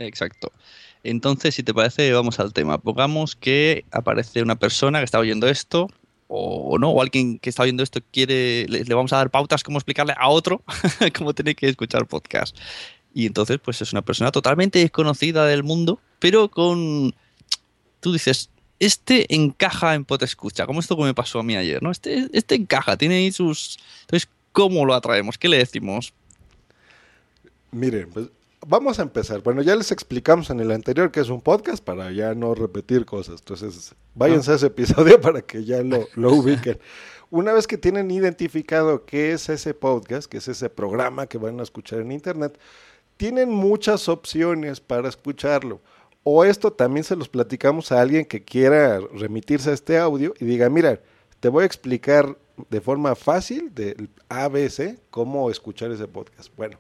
Exacto. 0.01 0.53
Entonces, 1.05 1.55
si 1.55 1.63
te 1.63 1.75
parece, 1.75 2.13
vamos 2.13 2.41
al 2.41 2.53
tema. 2.53 2.79
Pongamos 2.79 3.37
que 3.37 3.85
aparece 3.91 4.43
una 4.43 4.57
persona 4.57 4.99
que 4.99 5.05
está 5.05 5.19
oyendo 5.19 5.49
esto, 5.49 5.89
o 6.29 6.79
no, 6.79 6.91
o 6.91 7.03
alguien 7.03 7.39
que 7.39 7.51
está 7.51 7.65
oyendo 7.65 7.83
esto 7.83 8.01
quiere, 8.13 8.67
le, 8.69 8.83
vamos 8.95 9.13
a 9.13 9.17
dar 9.17 9.31
pautas 9.31 9.65
cómo 9.65 9.79
explicarle 9.79 10.15
a 10.17 10.29
otro 10.29 10.63
cómo 11.19 11.35
tiene 11.35 11.55
que 11.55 11.69
escuchar 11.69 12.07
podcast. 12.07 12.57
Y 13.13 13.27
entonces, 13.27 13.59
pues 13.63 13.83
es 13.83 13.93
una 13.93 14.03
persona 14.03 14.31
totalmente 14.31 14.79
desconocida 14.79 15.47
del 15.47 15.63
mundo, 15.63 16.01
pero 16.19 16.49
con. 16.51 17.15
Tú 18.01 18.13
dices, 18.13 18.49
este 18.79 19.35
encaja 19.35 19.95
en 19.95 20.07
Escucha, 20.21 20.67
como 20.67 20.81
esto 20.81 20.97
que 20.97 21.03
me 21.03 21.15
pasó 21.15 21.41
a 21.41 21.43
mí 21.43 21.57
ayer, 21.57 21.83
¿no? 21.83 21.91
Este, 21.91 22.29
este 22.33 22.55
encaja, 22.55 22.97
tiene 22.97 23.17
ahí 23.17 23.33
sus. 23.33 23.79
Entonces, 24.03 24.29
¿cómo 24.53 24.87
lo 24.87 24.95
atraemos? 24.95 25.37
¿Qué 25.37 25.49
le 25.49 25.59
decimos? 25.59 26.15
Miren, 27.73 28.09
pues 28.11 28.29
vamos 28.67 28.99
a 28.99 29.03
empezar. 29.03 29.43
Bueno, 29.43 29.63
ya 29.63 29.77
les 29.77 29.93
explicamos 29.93 30.51
en 30.51 30.61
el 30.61 30.71
anterior 30.71 31.11
que 31.11 31.21
es 31.21 31.29
un 31.29 31.41
podcast 31.41 31.83
para 31.83 32.11
ya 32.13 32.35
no 32.35 32.55
repetir 32.55 33.05
cosas. 33.05 33.41
Entonces, 33.41 33.95
váyanse 34.15 34.53
a 34.53 34.55
ese 34.57 34.67
episodio 34.67 35.21
para 35.23 35.43
que 35.43 35.65
ya 35.65 35.83
lo, 35.83 36.07
lo 36.15 36.33
ubiquen. 36.33 36.79
Una 37.31 37.53
vez 37.53 37.67
que 37.67 37.79
tienen 37.79 38.11
identificado 38.11 39.05
qué 39.05 39.33
es 39.33 39.49
ese 39.49 39.73
podcast, 39.73 40.31
qué 40.31 40.39
es 40.39 40.49
ese 40.49 40.69
programa 40.69 41.27
que 41.27 41.39
van 41.39 41.61
a 41.61 41.63
escuchar 41.63 42.01
en 42.01 42.13
Internet, 42.13 42.59
tienen 43.17 43.51
muchas 43.51 44.09
opciones 44.09 44.81
para 44.81 45.09
escucharlo. 45.09 45.81
O 46.23 46.45
esto 46.45 46.73
también 46.73 47.05
se 47.05 47.17
los 47.17 47.29
platicamos 47.29 47.93
a 47.93 48.01
alguien 48.01 48.25
que 48.25 48.43
quiera 48.43 49.01
remitirse 49.15 49.71
a 49.71 49.75
este 49.75 49.99
audio 49.99 50.35
y 50.39 50.45
diga, 50.45 50.69
mira, 50.69 51.01
te 51.39 51.49
voy 51.49 51.63
a 51.63 51.67
explicar 51.67 52.37
de 52.69 52.81
forma 52.81 53.15
fácil 53.15 53.75
del 53.75 54.11
ABC 54.29 54.99
cómo 55.11 55.51
escuchar 55.51 55.91
ese 55.93 56.07
podcast. 56.07 56.55
Bueno, 56.57 56.79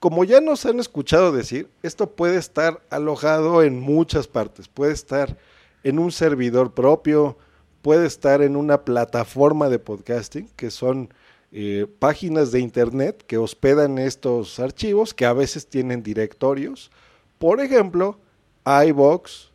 como 0.00 0.24
ya 0.24 0.40
nos 0.40 0.64
han 0.64 0.80
escuchado 0.80 1.30
decir, 1.30 1.68
esto 1.82 2.10
puede 2.10 2.38
estar 2.38 2.82
alojado 2.88 3.62
en 3.62 3.78
muchas 3.80 4.26
partes. 4.26 4.66
Puede 4.66 4.92
estar 4.92 5.36
en 5.84 5.98
un 5.98 6.10
servidor 6.10 6.72
propio, 6.72 7.36
puede 7.82 8.06
estar 8.06 8.40
en 8.40 8.56
una 8.56 8.82
plataforma 8.84 9.68
de 9.68 9.78
podcasting, 9.78 10.48
que 10.56 10.70
son 10.70 11.12
eh, 11.52 11.86
páginas 11.98 12.50
de 12.50 12.60
internet 12.60 13.22
que 13.26 13.36
hospedan 13.36 13.98
estos 13.98 14.58
archivos 14.58 15.12
que 15.12 15.26
a 15.26 15.34
veces 15.34 15.66
tienen 15.66 16.02
directorios. 16.02 16.90
Por 17.38 17.60
ejemplo, 17.60 18.18
iBox 18.64 19.50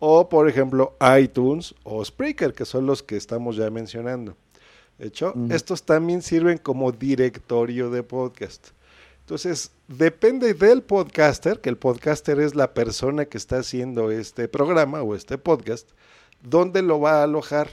o 0.00 0.28
por 0.28 0.48
ejemplo 0.48 0.96
iTunes 1.20 1.72
o 1.84 2.04
Spreaker, 2.04 2.52
que 2.52 2.64
son 2.64 2.86
los 2.86 3.04
que 3.04 3.16
estamos 3.16 3.54
ya 3.54 3.70
mencionando. 3.70 4.36
De 4.98 5.06
hecho, 5.06 5.34
estos 5.50 5.84
también 5.84 6.20
sirven 6.20 6.58
como 6.58 6.90
directorio 6.90 7.90
de 7.90 8.02
podcast. 8.02 8.68
Entonces, 9.24 9.70
depende 9.88 10.52
del 10.52 10.82
podcaster, 10.82 11.60
que 11.60 11.70
el 11.70 11.78
podcaster 11.78 12.38
es 12.40 12.54
la 12.54 12.74
persona 12.74 13.24
que 13.24 13.38
está 13.38 13.58
haciendo 13.58 14.10
este 14.10 14.48
programa 14.48 15.02
o 15.02 15.14
este 15.14 15.38
podcast, 15.38 15.88
dónde 16.42 16.82
lo 16.82 17.00
va 17.00 17.20
a 17.20 17.22
alojar. 17.22 17.70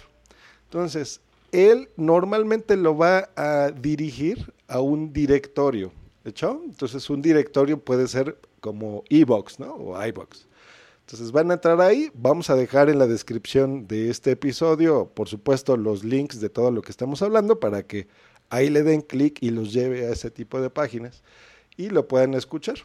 Entonces, 0.63 1.19
él 1.51 1.89
normalmente 1.97 2.77
lo 2.77 2.97
va 2.97 3.29
a 3.35 3.71
dirigir 3.71 4.53
a 4.69 4.79
un 4.79 5.11
directorio. 5.11 5.91
¿De 6.23 6.29
hecho? 6.29 6.61
Entonces 6.65 7.09
un 7.09 7.21
directorio 7.21 7.79
puede 7.79 8.07
ser 8.07 8.37
como 8.59 9.03
iBox, 9.09 9.59
¿no? 9.59 9.73
O 9.73 10.05
iBox. 10.05 10.47
Entonces 11.01 11.31
van 11.31 11.51
a 11.51 11.55
entrar 11.55 11.81
ahí, 11.81 12.09
vamos 12.13 12.49
a 12.49 12.55
dejar 12.55 12.89
en 12.89 12.99
la 12.99 13.07
descripción 13.07 13.87
de 13.87 14.09
este 14.09 14.31
episodio, 14.31 15.11
por 15.13 15.27
supuesto, 15.27 15.75
los 15.75 16.05
links 16.05 16.39
de 16.39 16.49
todo 16.49 16.71
lo 16.71 16.81
que 16.81 16.91
estamos 16.91 17.21
hablando 17.21 17.59
para 17.59 17.83
que 17.83 18.07
ahí 18.51 18.69
le 18.69 18.83
den 18.83 19.01
clic 19.01 19.41
y 19.41 19.49
los 19.49 19.73
lleve 19.73 20.05
a 20.05 20.11
ese 20.11 20.29
tipo 20.29 20.61
de 20.61 20.69
páginas 20.69 21.23
y 21.77 21.89
lo 21.89 22.07
puedan 22.07 22.35
escuchar. 22.35 22.75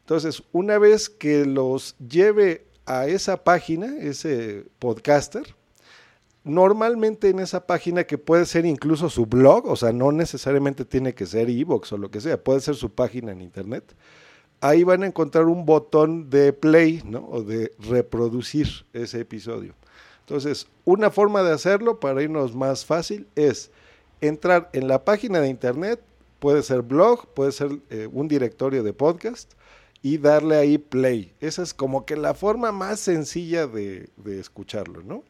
Entonces, 0.00 0.42
una 0.52 0.78
vez 0.78 1.08
que 1.08 1.46
los 1.46 1.96
lleve 1.98 2.66
a 2.84 3.06
esa 3.06 3.42
página, 3.42 3.96
ese 3.98 4.66
podcaster, 4.78 5.54
normalmente 6.44 7.28
en 7.28 7.38
esa 7.38 7.66
página 7.66 8.04
que 8.04 8.18
puede 8.18 8.46
ser 8.46 8.66
incluso 8.66 9.08
su 9.08 9.26
blog, 9.26 9.66
o 9.66 9.76
sea, 9.76 9.92
no 9.92 10.12
necesariamente 10.12 10.84
tiene 10.84 11.14
que 11.14 11.26
ser 11.26 11.48
Evox 11.48 11.92
o 11.92 11.98
lo 11.98 12.10
que 12.10 12.20
sea, 12.20 12.42
puede 12.42 12.60
ser 12.60 12.74
su 12.74 12.90
página 12.90 13.32
en 13.32 13.40
internet. 13.40 13.94
Ahí 14.60 14.82
van 14.82 15.04
a 15.04 15.06
encontrar 15.06 15.44
un 15.46 15.64
botón 15.66 16.30
de 16.30 16.52
play, 16.52 17.02
¿no? 17.04 17.28
O 17.28 17.42
de 17.42 17.72
reproducir 17.78 18.68
ese 18.92 19.20
episodio. 19.20 19.74
Entonces, 20.20 20.66
una 20.84 21.10
forma 21.10 21.42
de 21.42 21.52
hacerlo 21.52 22.00
para 22.00 22.22
irnos 22.22 22.56
más 22.56 22.84
fácil 22.84 23.28
es 23.36 23.70
entrar 24.20 24.70
en 24.72 24.88
la 24.88 25.04
página 25.04 25.40
de 25.40 25.48
internet, 25.48 26.00
puede 26.38 26.62
ser 26.62 26.82
blog, 26.82 27.26
puede 27.34 27.52
ser 27.52 27.70
eh, 27.90 28.08
un 28.10 28.28
directorio 28.28 28.82
de 28.82 28.92
podcast 28.92 29.52
y 30.02 30.18
darle 30.18 30.56
ahí 30.56 30.78
play. 30.78 31.32
Esa 31.40 31.62
es 31.62 31.74
como 31.74 32.04
que 32.04 32.16
la 32.16 32.34
forma 32.34 32.72
más 32.72 33.00
sencilla 33.00 33.66
de, 33.66 34.08
de 34.16 34.40
escucharlo, 34.40 35.02
¿no? 35.02 35.24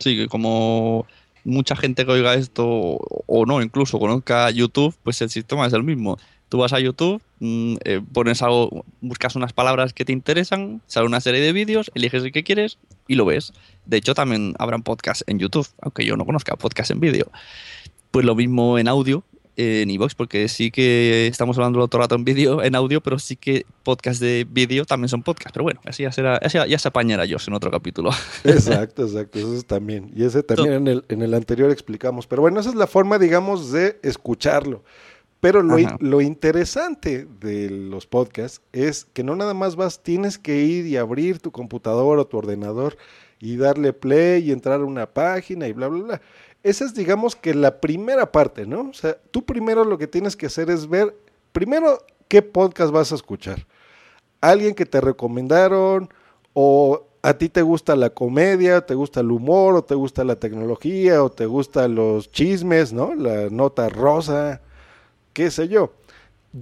Sí, 0.00 0.26
como 0.28 1.06
mucha 1.44 1.76
gente 1.76 2.04
que 2.04 2.10
oiga 2.10 2.34
esto 2.34 2.66
o 2.66 3.46
no, 3.46 3.62
incluso 3.62 3.98
conozca 3.98 4.50
YouTube, 4.50 4.94
pues 5.02 5.20
el 5.22 5.30
sistema 5.30 5.66
es 5.66 5.72
el 5.72 5.84
mismo. 5.84 6.18
Tú 6.48 6.58
vas 6.58 6.72
a 6.72 6.80
YouTube, 6.80 7.22
mm, 7.40 7.76
eh, 7.84 8.00
pones 8.12 8.42
algo, 8.42 8.84
buscas 9.00 9.36
unas 9.36 9.52
palabras 9.52 9.92
que 9.92 10.04
te 10.04 10.12
interesan, 10.12 10.82
sale 10.86 11.06
una 11.06 11.20
serie 11.20 11.40
de 11.40 11.52
vídeos, 11.52 11.90
eliges 11.94 12.24
el 12.24 12.32
que 12.32 12.44
quieres 12.44 12.78
y 13.08 13.14
lo 13.14 13.24
ves. 13.24 13.52
De 13.86 13.96
hecho, 13.96 14.14
también 14.14 14.54
habrán 14.58 14.82
podcasts 14.82 15.24
en 15.26 15.38
YouTube, 15.38 15.68
aunque 15.80 16.04
yo 16.04 16.16
no 16.16 16.24
conozca 16.24 16.56
podcasts 16.56 16.90
en 16.90 17.00
vídeo. 17.00 17.30
Pues 18.10 18.24
lo 18.24 18.34
mismo 18.34 18.78
en 18.78 18.88
audio, 18.88 19.24
en 19.56 19.90
iVoox, 19.90 20.14
porque 20.14 20.48
sí 20.48 20.70
que 20.70 21.26
estamos 21.26 21.56
hablando 21.58 21.78
de 21.78 21.84
otro 21.84 22.00
rato 22.00 22.14
en 22.14 22.24
vídeo, 22.24 22.62
en 22.62 22.74
audio, 22.74 23.00
pero 23.00 23.18
sí 23.18 23.36
que 23.36 23.66
podcast 23.82 24.20
de 24.20 24.46
vídeo 24.48 24.84
también 24.84 25.08
son 25.08 25.22
podcasts. 25.22 25.52
Pero 25.52 25.64
bueno, 25.64 25.80
así 25.84 26.02
ya, 26.02 26.12
será, 26.12 26.40
ya, 26.40 26.78
se 26.78 26.88
apañará 26.88 27.24
yo 27.24 27.36
en 27.46 27.54
otro 27.54 27.70
capítulo. 27.70 28.10
Exacto, 28.44 29.04
exacto, 29.04 29.38
eso 29.38 29.62
también. 29.62 30.10
Y 30.14 30.24
ese 30.24 30.42
también 30.42 30.74
en 30.74 30.88
el, 30.88 31.04
en 31.08 31.22
el 31.22 31.34
anterior 31.34 31.70
explicamos. 31.70 32.26
Pero 32.26 32.42
bueno, 32.42 32.60
esa 32.60 32.70
es 32.70 32.76
la 32.76 32.86
forma, 32.86 33.18
digamos, 33.18 33.70
de 33.70 33.98
escucharlo. 34.02 34.82
Pero 35.40 35.62
lo, 35.62 35.76
lo, 36.00 36.22
interesante 36.22 37.26
de 37.40 37.68
los 37.68 38.06
podcasts 38.06 38.62
es 38.72 39.04
que 39.04 39.22
no 39.22 39.36
nada 39.36 39.52
más 39.52 39.76
vas, 39.76 40.02
tienes 40.02 40.38
que 40.38 40.62
ir 40.62 40.86
y 40.86 40.96
abrir 40.96 41.38
tu 41.38 41.52
computador 41.52 42.18
o 42.18 42.26
tu 42.26 42.38
ordenador 42.38 42.96
y 43.44 43.56
darle 43.56 43.92
play 43.92 44.48
y 44.48 44.52
entrar 44.52 44.80
a 44.80 44.84
una 44.84 45.06
página 45.06 45.68
y 45.68 45.72
bla, 45.72 45.88
bla, 45.88 46.02
bla 46.02 46.20
esa 46.64 46.86
es, 46.86 46.94
digamos, 46.94 47.36
que 47.36 47.52
la 47.52 47.78
primera 47.78 48.32
parte, 48.32 48.66
¿no? 48.66 48.88
O 48.88 48.94
sea, 48.94 49.18
tú 49.30 49.44
primero 49.44 49.84
lo 49.84 49.98
que 49.98 50.06
tienes 50.06 50.34
que 50.34 50.46
hacer 50.46 50.70
es 50.70 50.88
ver, 50.88 51.14
primero, 51.52 51.98
qué 52.26 52.40
podcast 52.40 52.90
vas 52.90 53.12
a 53.12 53.16
escuchar. 53.16 53.66
Alguien 54.40 54.74
que 54.74 54.86
te 54.86 55.02
recomendaron, 55.02 56.08
o 56.54 57.06
a 57.20 57.34
ti 57.34 57.50
te 57.50 57.60
gusta 57.60 57.96
la 57.96 58.10
comedia, 58.10 58.80
te 58.86 58.94
gusta 58.94 59.20
el 59.20 59.30
humor, 59.30 59.74
o 59.74 59.84
te 59.84 59.94
gusta 59.94 60.24
la 60.24 60.36
tecnología, 60.36 61.22
o 61.22 61.30
te 61.30 61.44
gustan 61.44 61.94
los 61.96 62.30
chismes, 62.30 62.94
¿no? 62.94 63.14
La 63.14 63.50
nota 63.50 63.90
rosa, 63.90 64.62
qué 65.34 65.50
sé 65.50 65.68
yo. 65.68 65.92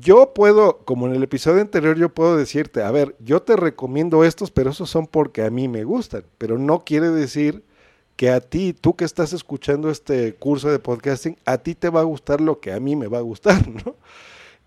Yo 0.00 0.32
puedo, 0.32 0.78
como 0.86 1.06
en 1.06 1.14
el 1.14 1.22
episodio 1.22 1.60
anterior, 1.60 1.98
yo 1.98 2.08
puedo 2.08 2.38
decirte, 2.38 2.82
a 2.82 2.90
ver, 2.90 3.14
yo 3.18 3.42
te 3.42 3.56
recomiendo 3.56 4.24
estos, 4.24 4.50
pero 4.50 4.70
esos 4.70 4.88
son 4.88 5.06
porque 5.06 5.42
a 5.42 5.50
mí 5.50 5.68
me 5.68 5.84
gustan, 5.84 6.24
pero 6.38 6.56
no 6.58 6.82
quiere 6.82 7.10
decir 7.10 7.62
que 8.16 8.30
a 8.30 8.40
ti, 8.40 8.72
tú 8.72 8.96
que 8.96 9.04
estás 9.04 9.34
escuchando 9.34 9.90
este 9.90 10.34
curso 10.34 10.70
de 10.70 10.78
podcasting, 10.78 11.36
a 11.44 11.58
ti 11.58 11.74
te 11.74 11.90
va 11.90 12.00
a 12.00 12.04
gustar 12.04 12.40
lo 12.40 12.58
que 12.58 12.72
a 12.72 12.80
mí 12.80 12.96
me 12.96 13.06
va 13.06 13.18
a 13.18 13.20
gustar, 13.20 13.68
¿no? 13.84 13.94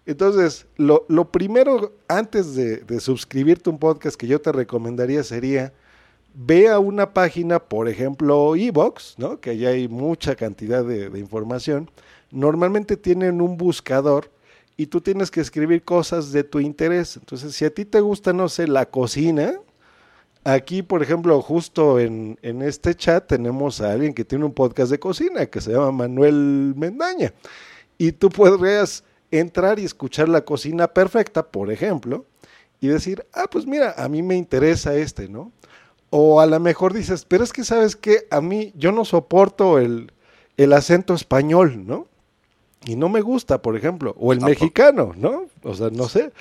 Entonces, 0.05 0.67
lo, 0.77 1.31
primero 1.31 1.93
antes 2.07 2.53
de, 2.53 2.99
suscribirte 2.99 3.71
a 3.71 3.73
un 3.73 3.79
podcast 3.79 4.17
que 4.17 4.27
yo 4.27 4.39
te 4.39 4.51
recomendaría 4.51 5.23
sería, 5.23 5.73
ve 6.35 6.69
a 6.69 6.77
una 6.77 7.15
página, 7.15 7.57
por 7.57 7.89
ejemplo, 7.89 8.55
Evox, 8.55 9.15
¿no? 9.17 9.39
Que 9.39 9.51
allá 9.51 9.69
hay 9.69 9.87
mucha 9.87 10.35
cantidad 10.35 10.85
de, 10.85 11.09
de 11.09 11.19
información. 11.19 11.89
Normalmente 12.29 12.95
tienen 12.95 13.41
un 13.41 13.57
buscador 13.57 14.29
y 14.77 14.87
tú 14.87 15.01
tienes 15.01 15.31
que 15.31 15.41
escribir 15.41 15.83
cosas 15.83 16.31
de 16.31 16.43
tu 16.43 16.59
interés. 16.59 17.17
Entonces, 17.17 17.55
si 17.55 17.65
a 17.65 17.73
ti 17.73 17.85
te 17.85 18.01
gusta, 18.01 18.33
no 18.33 18.49
sé, 18.49 18.67
la 18.67 18.85
cocina, 18.87 19.59
Aquí, 20.47 20.83
por 20.83 21.01
ejemplo, 21.01 21.41
justo 21.41 21.99
en, 21.99 22.37
este 22.43 22.93
chat 22.93 23.25
tenemos 23.25 23.81
a 23.81 23.91
alguien 23.91 24.13
que 24.13 24.23
tiene 24.23 24.45
un 24.45 24.53
podcast 24.53 24.91
de 24.91 24.99
cocina 24.99 25.47
que 25.47 25.59
se 25.59 25.71
llama 25.71 25.91
Manuel 25.91 26.75
Mendaña. 26.77 27.33
Y 27.97 28.11
tú 28.11 28.29
podrías 28.29 29.03
entrar 29.31 29.79
y 29.79 29.85
escuchar 29.85 30.29
la 30.29 30.45
cocina 30.45 30.87
perfecta, 30.87 31.41
por 31.41 31.71
ejemplo, 31.71 32.25
y 32.79 32.89
decir, 32.89 33.25
ah, 33.33 33.47
pues 33.49 33.65
mira, 33.65 33.95
a 33.97 34.07
mí 34.07 34.21
me 34.21 34.35
interesa 34.35 34.93
este, 34.93 35.27
¿no? 35.27 35.51
O 36.11 36.39
a 36.39 36.45
lo 36.45 36.59
mejor 36.59 36.93
dices, 36.93 37.25
pero 37.25 37.43
es 37.43 37.51
que 37.51 37.63
sabes 37.63 37.95
que 37.95 38.27
a 38.29 38.39
mí 38.39 38.71
yo 38.75 38.91
no 38.91 39.03
soporto 39.03 39.79
el, 39.79 40.11
el 40.57 40.73
acento 40.73 41.15
español, 41.15 41.87
¿no? 41.87 42.07
Y 42.85 42.95
no 42.95 43.09
me 43.09 43.21
gusta, 43.21 43.61
por 43.61 43.75
ejemplo, 43.75 44.15
o 44.19 44.31
el 44.31 44.41
mexicano, 44.41 45.13
¿no? 45.17 45.45
O 45.63 45.73
sea, 45.73 45.89
no 45.89 46.07
sé. 46.07 46.31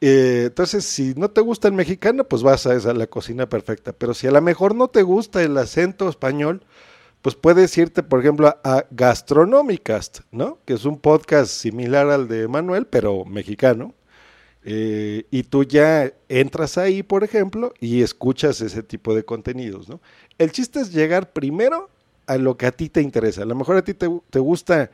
Eh, 0.00 0.44
entonces, 0.46 0.84
si 0.84 1.14
no 1.16 1.30
te 1.30 1.40
gusta 1.40 1.68
el 1.68 1.74
mexicano, 1.74 2.24
pues 2.24 2.42
vas 2.42 2.66
a 2.66 2.74
esa, 2.74 2.92
la 2.92 3.06
cocina 3.06 3.48
perfecta. 3.48 3.92
Pero 3.92 4.14
si 4.14 4.26
a 4.26 4.30
lo 4.30 4.40
mejor 4.40 4.74
no 4.74 4.88
te 4.88 5.02
gusta 5.02 5.42
el 5.42 5.56
acento 5.56 6.08
español, 6.08 6.62
pues 7.22 7.34
puedes 7.34 7.76
irte, 7.78 8.02
por 8.02 8.20
ejemplo, 8.20 8.56
a, 8.62 8.84
Gastronomicast, 8.90 10.20
¿no? 10.30 10.58
Que 10.64 10.74
es 10.74 10.84
un 10.84 10.98
podcast 10.98 11.50
similar 11.50 12.08
al 12.10 12.28
de 12.28 12.46
Manuel, 12.48 12.86
pero 12.86 13.24
mexicano. 13.24 13.94
Eh, 14.64 15.24
y 15.30 15.44
tú 15.44 15.64
ya 15.64 16.12
entras 16.28 16.78
ahí, 16.78 17.02
por 17.02 17.24
ejemplo, 17.24 17.72
y 17.80 18.02
escuchas 18.02 18.60
ese 18.60 18.82
tipo 18.82 19.14
de 19.14 19.24
contenidos, 19.24 19.88
¿no? 19.88 20.00
El 20.36 20.52
chiste 20.52 20.80
es 20.80 20.92
llegar 20.92 21.32
primero 21.32 21.88
a 22.26 22.36
lo 22.36 22.56
que 22.56 22.66
a 22.66 22.72
ti 22.72 22.88
te 22.88 23.00
interesa. 23.00 23.42
A 23.42 23.46
lo 23.46 23.54
mejor 23.54 23.76
a 23.76 23.82
ti 23.82 23.94
te, 23.94 24.08
te 24.30 24.38
gusta 24.38 24.90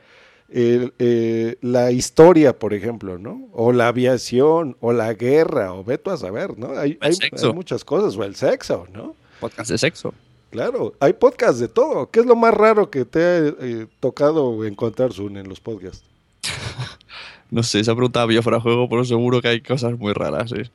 eh, 0.49 1.57
la 1.61 1.91
historia, 1.91 2.57
por 2.57 2.73
ejemplo, 2.73 3.17
¿no? 3.17 3.47
O 3.53 3.71
la 3.71 3.87
aviación, 3.87 4.77
o 4.79 4.93
la 4.93 5.13
guerra, 5.13 5.73
o 5.73 5.83
veto 5.83 6.11
a 6.11 6.17
saber, 6.17 6.57
¿no? 6.57 6.77
Hay, 6.77 6.97
hay, 7.01 7.17
muchas 7.53 7.83
cosas, 7.83 8.15
o 8.17 8.23
el 8.23 8.35
sexo, 8.35 8.85
¿no? 8.93 9.15
Podcast 9.39 9.71
de 9.71 9.77
sexo. 9.77 10.13
Claro, 10.55 10.93
hay 11.01 11.11
podcasts 11.11 11.59
de 11.59 11.67
todo. 11.67 12.09
¿Qué 12.09 12.21
es 12.21 12.25
lo 12.25 12.37
más 12.37 12.53
raro 12.53 12.89
que 12.89 13.03
te 13.03 13.19
ha 13.19 13.47
eh, 13.59 13.87
tocado 13.99 14.63
encontrar, 14.63 15.11
Sun, 15.11 15.35
en 15.35 15.49
los 15.49 15.59
podcasts? 15.59 16.05
no 17.51 17.61
sé, 17.61 17.81
esa 17.81 17.93
pregunta 17.93 18.21
había 18.21 18.41
fuera 18.41 18.61
juego, 18.61 18.87
pero 18.87 19.03
seguro 19.03 19.41
que 19.41 19.49
hay 19.49 19.61
cosas 19.61 19.97
muy 19.97 20.13
raras. 20.13 20.53
¿eh? 20.53 20.69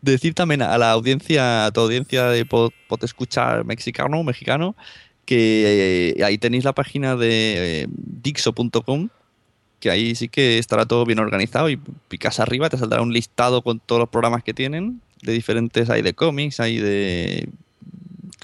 Decir 0.00 0.32
también 0.32 0.62
a 0.62 0.78
la 0.78 0.92
audiencia, 0.92 1.66
a 1.66 1.70
tu 1.70 1.80
audiencia 1.80 2.26
de 2.28 2.46
pod, 2.46 2.72
escuchar 3.02 3.64
mexicano, 3.64 4.22
mexicano, 4.22 4.74
que 5.28 6.14
eh, 6.16 6.24
ahí 6.24 6.38
tenéis 6.38 6.64
la 6.64 6.72
página 6.72 7.14
de 7.14 7.82
eh, 7.82 7.86
dixo.com, 7.90 9.10
que 9.78 9.90
ahí 9.90 10.14
sí 10.14 10.30
que 10.30 10.56
estará 10.56 10.86
todo 10.86 11.04
bien 11.04 11.18
organizado 11.18 11.68
y 11.68 11.76
picas 11.76 12.40
arriba, 12.40 12.70
te 12.70 12.78
saldrá 12.78 13.02
un 13.02 13.12
listado 13.12 13.60
con 13.60 13.78
todos 13.78 13.98
los 13.98 14.08
programas 14.08 14.42
que 14.42 14.54
tienen, 14.54 15.02
de 15.20 15.32
diferentes, 15.34 15.90
hay 15.90 16.00
de 16.00 16.14
cómics, 16.14 16.60
hay 16.60 16.78
de 16.78 17.46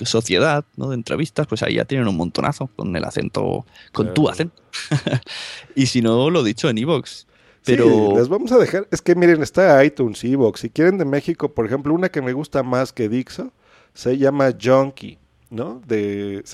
sociedad, 0.02 0.66
¿no? 0.76 0.90
de 0.90 0.96
entrevistas, 0.96 1.46
pues 1.46 1.62
ahí 1.62 1.76
ya 1.76 1.86
tienen 1.86 2.06
un 2.06 2.18
montonazo 2.18 2.66
con 2.76 2.94
el 2.94 3.04
acento, 3.04 3.64
con 3.92 4.12
tu 4.12 4.28
acento. 4.28 4.62
y 5.74 5.86
si 5.86 6.02
no, 6.02 6.28
lo 6.28 6.42
dicho 6.42 6.68
en 6.68 6.76
Evox. 6.76 7.26
Pero... 7.64 7.86
Sí, 7.86 8.16
les 8.16 8.28
vamos 8.28 8.52
a 8.52 8.58
dejar, 8.58 8.86
es 8.90 9.00
que 9.00 9.14
miren, 9.14 9.42
está 9.42 9.82
iTunes, 9.82 10.22
Evox, 10.22 10.60
si 10.60 10.68
quieren 10.68 10.98
de 10.98 11.06
México, 11.06 11.54
por 11.54 11.64
ejemplo, 11.64 11.94
una 11.94 12.10
que 12.10 12.20
me 12.20 12.34
gusta 12.34 12.62
más 12.62 12.92
que 12.92 13.08
Dixo, 13.08 13.54
se 13.94 14.18
llama 14.18 14.52
Junkie 14.62 15.18
¿no? 15.54 15.80
De, 15.86 16.44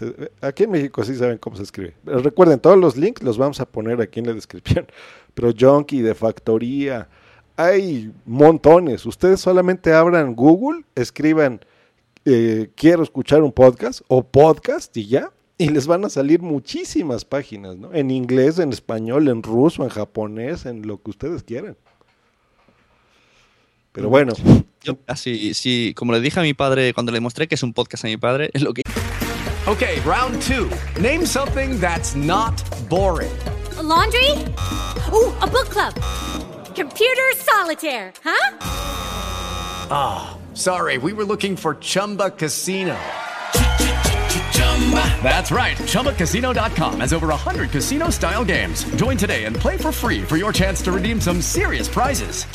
aquí 0.41 0.65
en 0.65 0.71
México 0.71 1.03
sí 1.05 1.15
saben 1.17 1.39
cómo 1.39 1.57
se 1.57 1.63
escribe. 1.63 1.95
recuerden, 2.05 2.61
todos 2.61 2.79
los 2.79 2.97
links 2.97 3.23
los 3.23 3.39
vamos 3.39 3.61
a 3.61 3.67
poner 3.67 4.01
aquí 4.01 4.21
en 4.21 4.27
la 4.27 4.35
descripción. 4.35 4.87
Pero 5.35 5.53
Junkie, 5.59 6.03
de 6.03 6.15
Factoría, 6.15 7.09
hay 7.57 8.13
montones. 8.27 9.07
Ustedes 9.07 9.41
solamente 9.41 9.93
abran 9.93 10.35
Google, 10.35 10.85
escriban 10.95 11.61
eh, 12.27 12.71
quiero 12.75 13.03
escuchar 13.03 13.43
un 13.43 13.53
podcast 13.53 14.03
o 14.09 14.23
podcast 14.23 14.95
y 14.97 15.07
ya. 15.07 15.33
Y 15.57 15.69
les 15.69 15.87
van 15.87 16.05
a 16.07 16.09
salir 16.09 16.41
muchísimas 16.41 17.27
páginas, 17.27 17.77
¿no? 17.77 17.93
En 17.93 18.11
inglés, 18.11 18.59
en 18.59 18.71
español, 18.71 19.29
en 19.29 19.43
ruso, 19.43 19.83
en 19.83 19.91
japonés, 19.91 20.65
en 20.65 20.87
lo 20.87 21.03
que 21.03 21.11
ustedes 21.11 21.43
quieran. 21.43 21.77
Pero 23.93 24.09
bueno. 24.09 24.33
Yo, 24.83 24.97
así, 25.07 25.53
sí, 25.53 25.93
como 25.95 26.13
le 26.13 26.21
dije 26.21 26.41
a 26.41 26.43
mi 26.43 26.55
padre 26.55 26.95
cuando 26.95 27.13
le 27.13 27.21
mostré 27.21 27.47
que 27.49 27.55
es 27.55 27.63
un 27.63 27.73
podcast 27.75 28.05
a 28.05 28.09
mi 28.09 28.17
padre, 28.17 28.51
es 28.55 28.63
lo 28.63 28.73
que. 28.73 28.83
Ok, 29.67 29.83
round 30.07 30.41
two. 30.41 30.71
Name 31.01 31.27
something 31.27 31.79
that's 31.79 32.15
not 32.17 32.55
boring. 32.89 33.31
laundry? 33.83 34.31
Oh, 35.13 35.37
a 35.43 35.47
book 35.47 35.69
club. 35.69 35.95
Computer 36.75 37.31
solitaire, 37.37 38.13
huh? 38.25 38.57
Ah, 39.91 40.31
oh, 40.31 40.55
sorry, 40.55 40.99
we 40.99 41.13
were 41.13 41.25
looking 41.25 41.57
for 41.57 41.75
Chumba 41.75 42.31
Casino. 42.31 42.97
That's 45.23 45.53
right. 45.53 45.77
ChumbaCasino.com 45.77 47.01
has 47.01 47.13
over 47.13 47.29
100 47.29 47.71
casino 47.71 48.11
style 48.11 48.45
games. 48.45 48.85
Join 48.97 49.17
today 49.17 49.45
and 49.45 49.55
play 49.55 49.77
for 49.77 49.93
free 49.93 50.23
for 50.23 50.37
your 50.37 50.53
chance 50.53 50.83
to 50.83 50.91
redeem 50.91 51.21
some 51.21 51.41
serious 51.41 51.89
prizes. 51.89 52.47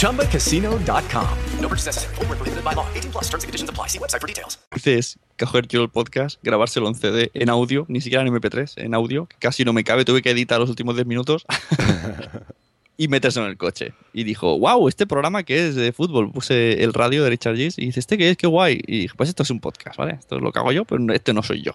ChumbaCasino.com. 0.00 1.38
No 1.60 1.68
purchase 1.68 1.86
necessary. 1.86 2.14
Forward, 2.14 2.38
prohibited 2.38 2.64
by 2.64 2.72
law. 2.72 2.86
18 2.94 3.12
plus 3.12 3.24
terms 3.24 3.44
and 3.44 3.48
conditions 3.48 3.68
apply. 3.68 3.88
See 3.88 3.98
website 3.98 4.20
for 4.20 4.26
details. 4.26 4.58
Dices, 4.72 5.18
coger 5.36 5.68
yo 5.68 5.82
el 5.82 5.90
podcast, 5.90 6.38
grabárselo 6.42 6.88
en 6.88 6.94
CD, 6.94 7.30
en 7.34 7.50
audio, 7.50 7.84
ni 7.88 8.00
siquiera 8.00 8.24
en 8.24 8.32
MP3, 8.32 8.74
en 8.76 8.94
audio, 8.94 9.28
casi 9.38 9.64
no 9.64 9.72
me 9.72 9.84
cabe. 9.84 10.04
Tuve 10.04 10.22
que 10.22 10.30
editar 10.30 10.58
los 10.60 10.70
últimos 10.70 10.94
10 10.94 11.06
minutos. 11.06 11.44
y 12.96 13.08
meterse 13.08 13.40
en 13.40 13.46
el 13.46 13.56
coche. 13.56 13.92
Y 14.12 14.24
dijo, 14.24 14.58
wow, 14.58 14.88
este 14.88 15.06
programa 15.06 15.42
que 15.42 15.68
es 15.68 15.74
de 15.74 15.92
fútbol. 15.92 16.30
Puse 16.32 16.82
el 16.82 16.94
radio 16.94 17.24
de 17.24 17.30
Richard 17.30 17.56
Gis 17.56 17.78
y 17.78 17.86
dice, 17.86 18.00
¿este 18.00 18.16
qué 18.16 18.30
es? 18.30 18.36
Qué 18.36 18.46
guay. 18.46 18.80
Y 18.86 19.00
dije, 19.00 19.14
pues 19.16 19.28
esto 19.28 19.42
es 19.42 19.50
un 19.50 19.60
podcast, 19.60 19.96
¿vale? 19.96 20.14
Esto 20.14 20.36
es 20.36 20.42
lo 20.42 20.52
que 20.52 20.58
hago 20.58 20.72
yo, 20.72 20.84
pero 20.84 21.12
este 21.12 21.32
no 21.32 21.42
soy 21.42 21.62
yo. 21.62 21.72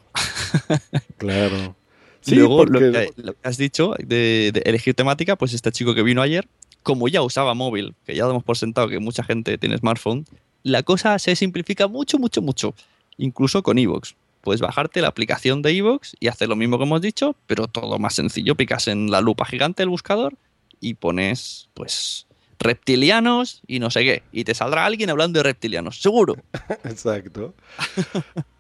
claro. 1.18 1.76
Sí, 2.22 2.36
Luego, 2.36 2.66
lo, 2.66 2.80
que, 2.80 3.10
has 3.44 3.58
dicho 3.58 3.96
de, 3.98 4.50
elegir 4.66 4.94
temática, 4.94 5.36
pues 5.36 5.54
este 5.54 5.72
chico 5.72 5.96
que 5.96 6.04
vino 6.04 6.22
ayer, 6.22 6.48
como 6.84 7.08
ya 7.08 7.24
usaba 7.24 7.56
móvil, 7.56 7.96
que 8.06 8.16
ya 8.16 8.28
damos 8.28 8.44
por 8.44 8.58
sentado 8.58 8.88
que 8.90 9.00
mucha 9.00 9.24
gente 9.24 9.58
tiene 9.58 9.78
smartphone, 9.78 10.26
la 10.62 10.84
cosa 10.84 11.18
se 11.18 11.36
simplifica 11.36 11.88
mucho, 11.88 12.20
mucho, 12.20 12.42
mucho. 12.44 12.76
Incluso 13.18 13.64
con 13.64 13.80
Evox. 13.80 14.16
Puedes 14.42 14.62
bajarte 14.62 15.02
la 15.02 15.08
aplicación 15.08 15.64
de 15.64 15.72
Evox 15.72 16.16
y 16.20 16.28
hacer 16.28 16.50
lo 16.50 16.56
mismo 16.56 16.78
que 16.78 16.84
hemos 16.84 17.02
dicho, 17.02 17.36
pero 17.48 17.68
todo 17.68 17.98
más 17.98 18.14
sencillo. 18.14 18.56
Picas 18.56 18.88
en 18.88 19.10
la 19.10 19.22
lupa 19.22 19.46
gigante 19.46 19.82
del 19.82 19.90
buscador 19.90 20.36
y 20.82 20.96
pones, 20.96 21.70
pues, 21.74 22.28
reptilianos 22.60 23.62
y 23.66 23.80
no 23.80 23.90
sé 23.90 24.02
qué. 24.02 24.24
Y 24.34 24.44
te 24.44 24.54
saldrá 24.54 24.86
alguien 24.86 25.10
hablando 25.10 25.40
de 25.40 25.44
reptilianos, 25.44 26.02
seguro. 26.02 26.36
Exacto. 26.84 27.54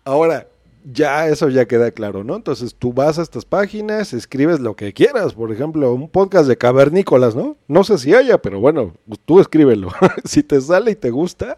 Ahora, 0.05 0.47
ya 0.83 1.27
eso 1.27 1.49
ya 1.49 1.65
queda 1.65 1.91
claro, 1.91 2.23
¿no? 2.23 2.35
Entonces 2.35 2.75
tú 2.75 2.93
vas 2.93 3.19
a 3.19 3.21
estas 3.21 3.45
páginas, 3.45 4.13
escribes 4.13 4.59
lo 4.59 4.75
que 4.75 4.93
quieras, 4.93 5.33
por 5.33 5.51
ejemplo, 5.51 5.93
un 5.93 6.09
podcast 6.09 6.47
de 6.47 6.57
cavernícolas, 6.57 7.35
¿no? 7.35 7.57
No 7.67 7.83
sé 7.83 7.97
si 7.97 8.13
haya, 8.13 8.41
pero 8.41 8.59
bueno, 8.59 8.93
tú 9.25 9.39
escríbelo. 9.39 9.89
si 10.25 10.43
te 10.43 10.59
sale 10.61 10.91
y 10.91 10.95
te 10.95 11.11
gusta, 11.11 11.57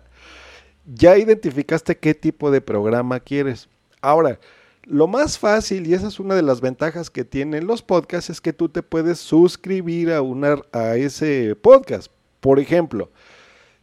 ya 0.85 1.17
identificaste 1.17 1.97
qué 1.97 2.13
tipo 2.13 2.51
de 2.51 2.61
programa 2.61 3.19
quieres. 3.19 3.69
Ahora, 4.01 4.39
lo 4.85 5.07
más 5.07 5.39
fácil, 5.39 5.87
y 5.87 5.93
esa 5.93 6.07
es 6.07 6.19
una 6.19 6.35
de 6.35 6.41
las 6.41 6.61
ventajas 6.61 7.09
que 7.09 7.23
tienen 7.23 7.67
los 7.67 7.81
podcasts, 7.81 8.29
es 8.29 8.41
que 8.41 8.53
tú 8.53 8.69
te 8.69 8.83
puedes 8.83 9.19
suscribir 9.19 10.11
a, 10.11 10.21
una, 10.21 10.57
a 10.71 10.95
ese 10.95 11.55
podcast. 11.55 12.11
Por 12.39 12.59
ejemplo, 12.59 13.09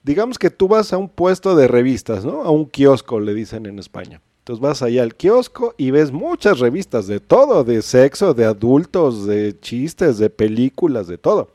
digamos 0.02 0.38
que 0.38 0.50
tú 0.50 0.68
vas 0.68 0.92
a 0.92 0.98
un 0.98 1.08
puesto 1.08 1.56
de 1.56 1.68
revistas, 1.68 2.24
¿no? 2.24 2.42
A 2.42 2.50
un 2.50 2.66
kiosco, 2.66 3.20
le 3.20 3.34
dicen 3.34 3.66
en 3.66 3.78
España. 3.78 4.20
Entonces 4.40 4.60
vas 4.62 4.82
allá 4.82 5.02
al 5.02 5.14
kiosco 5.14 5.74
y 5.76 5.90
ves 5.90 6.12
muchas 6.12 6.58
revistas 6.58 7.06
de 7.06 7.20
todo, 7.20 7.62
de 7.62 7.82
sexo, 7.82 8.34
de 8.34 8.44
adultos, 8.46 9.26
de 9.26 9.58
chistes, 9.60 10.18
de 10.18 10.30
películas, 10.30 11.06
de 11.06 11.18
todo. 11.18 11.50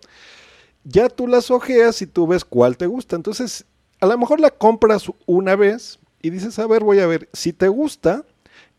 Ya 0.84 1.10
tú 1.10 1.28
las 1.28 1.50
ojeas 1.50 2.02
y 2.02 2.08
tú 2.08 2.28
ves 2.28 2.46
cuál 2.46 2.78
te 2.78 2.86
gusta. 2.86 3.16
Entonces, 3.16 3.66
a 4.00 4.06
lo 4.06 4.18
mejor 4.18 4.40
la 4.40 4.52
compras 4.52 5.12
una 5.26 5.56
vez 5.56 6.00
y 6.22 6.30
dices, 6.30 6.58
a 6.60 6.68
ver, 6.68 6.84
voy 6.84 7.00
a 7.00 7.08
ver, 7.08 7.28
si 7.34 7.54
te 7.54 7.68
gusta, 7.68 8.24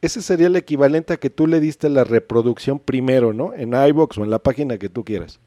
ese 0.02 0.22
sería 0.22 0.48
el 0.48 0.56
equivalente 0.56 1.14
a 1.14 1.16
que 1.16 1.30
tú 1.30 1.46
le 1.46 1.60
diste 1.60 1.88
la 1.88 2.04
reproducción 2.04 2.78
primero, 2.78 3.32
¿no? 3.32 3.54
En 3.54 3.72
iBox 3.74 4.18
o 4.18 4.24
en 4.24 4.30
la 4.30 4.38
página 4.38 4.78
que 4.78 4.88
tú 4.88 5.04
quieras. 5.04 5.40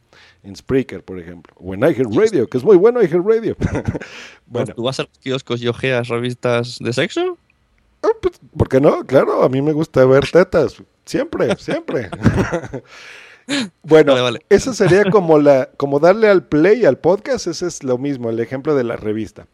En 0.44 0.56
Spreaker, 0.56 1.04
por 1.04 1.20
ejemplo. 1.20 1.54
O 1.58 1.74
en 1.74 1.82
Radio, 1.82 2.48
que 2.48 2.58
es 2.58 2.64
muy 2.64 2.78
bueno 2.78 3.00
Radio. 3.02 3.56
bueno. 4.48 4.74
¿Tú 4.74 4.84
vas 4.84 5.00
a 5.00 5.04
los 5.04 5.18
kioscos 5.20 5.62
y 5.62 5.68
ojeas 5.68 6.08
revistas 6.08 6.80
de 6.80 6.94
sexo? 6.94 7.38
Ah, 8.02 8.10
pues, 8.22 8.40
¿Por 8.58 8.70
qué 8.70 8.80
no? 8.80 9.06
Claro, 9.06 9.44
a 9.44 9.50
mí 9.50 9.62
me 9.62 9.74
gusta 9.74 10.06
ver 10.06 10.26
tetas. 10.32 10.82
Siempre, 11.06 11.56
siempre. 11.58 12.10
bueno, 13.84 14.16
eso 14.50 14.74
sería 14.74 15.04
como, 15.12 15.40
la, 15.40 15.70
como 15.78 16.00
darle 16.00 16.30
al 16.30 16.46
play 16.46 16.86
al 16.86 16.98
podcast. 16.98 17.48
Ese 17.48 17.68
es 17.68 17.84
lo 17.84 17.98
mismo, 17.98 18.30
el 18.30 18.40
ejemplo 18.40 18.76
de 18.76 18.84
la 18.84 18.96
revista 18.96 19.48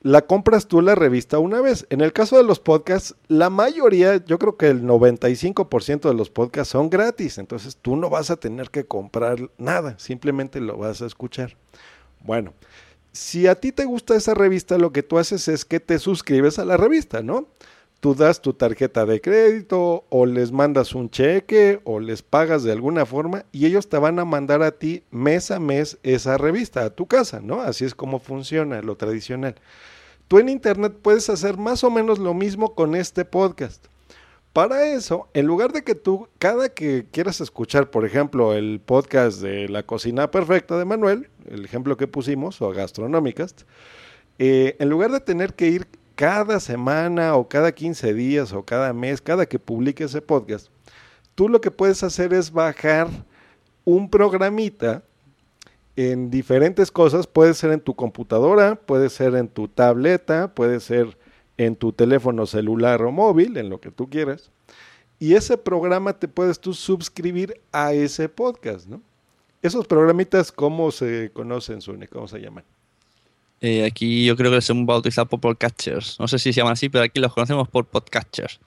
la 0.00 0.22
compras 0.22 0.66
tú 0.66 0.80
la 0.80 0.94
revista 0.94 1.38
una 1.38 1.60
vez. 1.60 1.86
En 1.90 2.00
el 2.00 2.12
caso 2.12 2.36
de 2.36 2.44
los 2.44 2.60
podcasts, 2.60 3.14
la 3.28 3.50
mayoría, 3.50 4.24
yo 4.24 4.38
creo 4.38 4.56
que 4.56 4.68
el 4.68 4.82
95% 4.82 6.08
de 6.08 6.14
los 6.14 6.30
podcasts 6.30 6.72
son 6.72 6.90
gratis, 6.90 7.38
entonces 7.38 7.76
tú 7.76 7.96
no 7.96 8.10
vas 8.10 8.30
a 8.30 8.36
tener 8.36 8.70
que 8.70 8.84
comprar 8.84 9.50
nada, 9.58 9.98
simplemente 9.98 10.60
lo 10.60 10.76
vas 10.76 11.02
a 11.02 11.06
escuchar. 11.06 11.56
Bueno, 12.24 12.52
si 13.12 13.46
a 13.46 13.54
ti 13.54 13.72
te 13.72 13.84
gusta 13.84 14.14
esa 14.14 14.34
revista, 14.34 14.78
lo 14.78 14.92
que 14.92 15.02
tú 15.02 15.18
haces 15.18 15.48
es 15.48 15.64
que 15.64 15.80
te 15.80 15.98
suscribes 15.98 16.58
a 16.58 16.64
la 16.64 16.76
revista, 16.76 17.22
¿no? 17.22 17.48
Tú 18.06 18.14
das 18.14 18.40
tu 18.40 18.52
tarjeta 18.52 19.04
de 19.04 19.20
crédito 19.20 20.04
o 20.10 20.26
les 20.26 20.52
mandas 20.52 20.94
un 20.94 21.10
cheque 21.10 21.80
o 21.82 21.98
les 21.98 22.22
pagas 22.22 22.62
de 22.62 22.70
alguna 22.70 23.04
forma 23.04 23.46
y 23.50 23.66
ellos 23.66 23.88
te 23.88 23.98
van 23.98 24.20
a 24.20 24.24
mandar 24.24 24.62
a 24.62 24.70
ti 24.70 25.02
mes 25.10 25.50
a 25.50 25.58
mes 25.58 25.98
esa 26.04 26.38
revista 26.38 26.84
a 26.84 26.90
tu 26.90 27.06
casa, 27.06 27.40
¿no? 27.40 27.60
Así 27.62 27.84
es 27.84 27.96
como 27.96 28.20
funciona 28.20 28.80
lo 28.80 28.96
tradicional. 28.96 29.56
Tú 30.28 30.38
en 30.38 30.48
Internet 30.48 30.96
puedes 31.02 31.28
hacer 31.30 31.56
más 31.56 31.82
o 31.82 31.90
menos 31.90 32.20
lo 32.20 32.32
mismo 32.32 32.76
con 32.76 32.94
este 32.94 33.24
podcast. 33.24 33.86
Para 34.52 34.86
eso, 34.86 35.28
en 35.34 35.46
lugar 35.46 35.72
de 35.72 35.82
que 35.82 35.96
tú, 35.96 36.28
cada 36.38 36.68
que 36.68 37.06
quieras 37.10 37.40
escuchar, 37.40 37.90
por 37.90 38.04
ejemplo, 38.04 38.54
el 38.54 38.78
podcast 38.78 39.40
de 39.40 39.68
La 39.68 39.82
Cocina 39.82 40.30
Perfecta 40.30 40.78
de 40.78 40.84
Manuel, 40.84 41.28
el 41.50 41.64
ejemplo 41.64 41.96
que 41.96 42.06
pusimos, 42.06 42.62
o 42.62 42.70
Gastronómicas, 42.70 43.66
eh, 44.38 44.76
en 44.78 44.90
lugar 44.90 45.10
de 45.10 45.18
tener 45.18 45.54
que 45.54 45.66
ir 45.66 45.88
cada 46.16 46.58
semana 46.58 47.36
o 47.36 47.46
cada 47.46 47.70
15 47.70 48.14
días 48.14 48.52
o 48.52 48.64
cada 48.64 48.92
mes, 48.92 49.20
cada 49.20 49.46
que 49.46 49.58
publique 49.58 50.04
ese 50.04 50.20
podcast, 50.20 50.68
tú 51.34 51.48
lo 51.48 51.60
que 51.60 51.70
puedes 51.70 52.02
hacer 52.02 52.32
es 52.32 52.50
bajar 52.50 53.08
un 53.84 54.10
programita 54.10 55.04
en 55.94 56.30
diferentes 56.30 56.90
cosas, 56.90 57.26
puede 57.26 57.54
ser 57.54 57.70
en 57.70 57.80
tu 57.80 57.94
computadora, 57.94 58.74
puede 58.74 59.08
ser 59.10 59.34
en 59.34 59.48
tu 59.48 59.68
tableta, 59.68 60.52
puede 60.54 60.80
ser 60.80 61.16
en 61.56 61.76
tu 61.76 61.92
teléfono 61.92 62.46
celular 62.46 63.02
o 63.02 63.12
móvil, 63.12 63.56
en 63.56 63.70
lo 63.70 63.80
que 63.80 63.90
tú 63.90 64.08
quieras. 64.10 64.50
Y 65.18 65.34
ese 65.34 65.56
programa 65.56 66.12
te 66.12 66.28
puedes 66.28 66.60
tú 66.60 66.74
suscribir 66.74 67.60
a 67.72 67.94
ese 67.94 68.28
podcast. 68.28 68.88
Esos 69.62 69.86
programitas, 69.86 70.52
¿cómo 70.52 70.90
se 70.90 71.30
conocen, 71.32 71.80
Sune? 71.80 72.08
¿Cómo 72.08 72.28
se 72.28 72.40
llaman? 72.40 72.64
Eh, 73.60 73.84
aquí 73.84 74.26
yo 74.26 74.36
creo 74.36 74.50
que 74.50 74.60
son 74.60 74.84
bautizados 74.84 75.28
por 75.28 75.40
podcatchers. 75.40 76.20
No 76.20 76.28
sé 76.28 76.38
si 76.38 76.52
se 76.52 76.58
llaman 76.58 76.74
así, 76.74 76.88
pero 76.88 77.04
aquí 77.04 77.20
los 77.20 77.32
conocemos 77.32 77.68
por 77.68 77.86
podcatchers. 77.86 78.60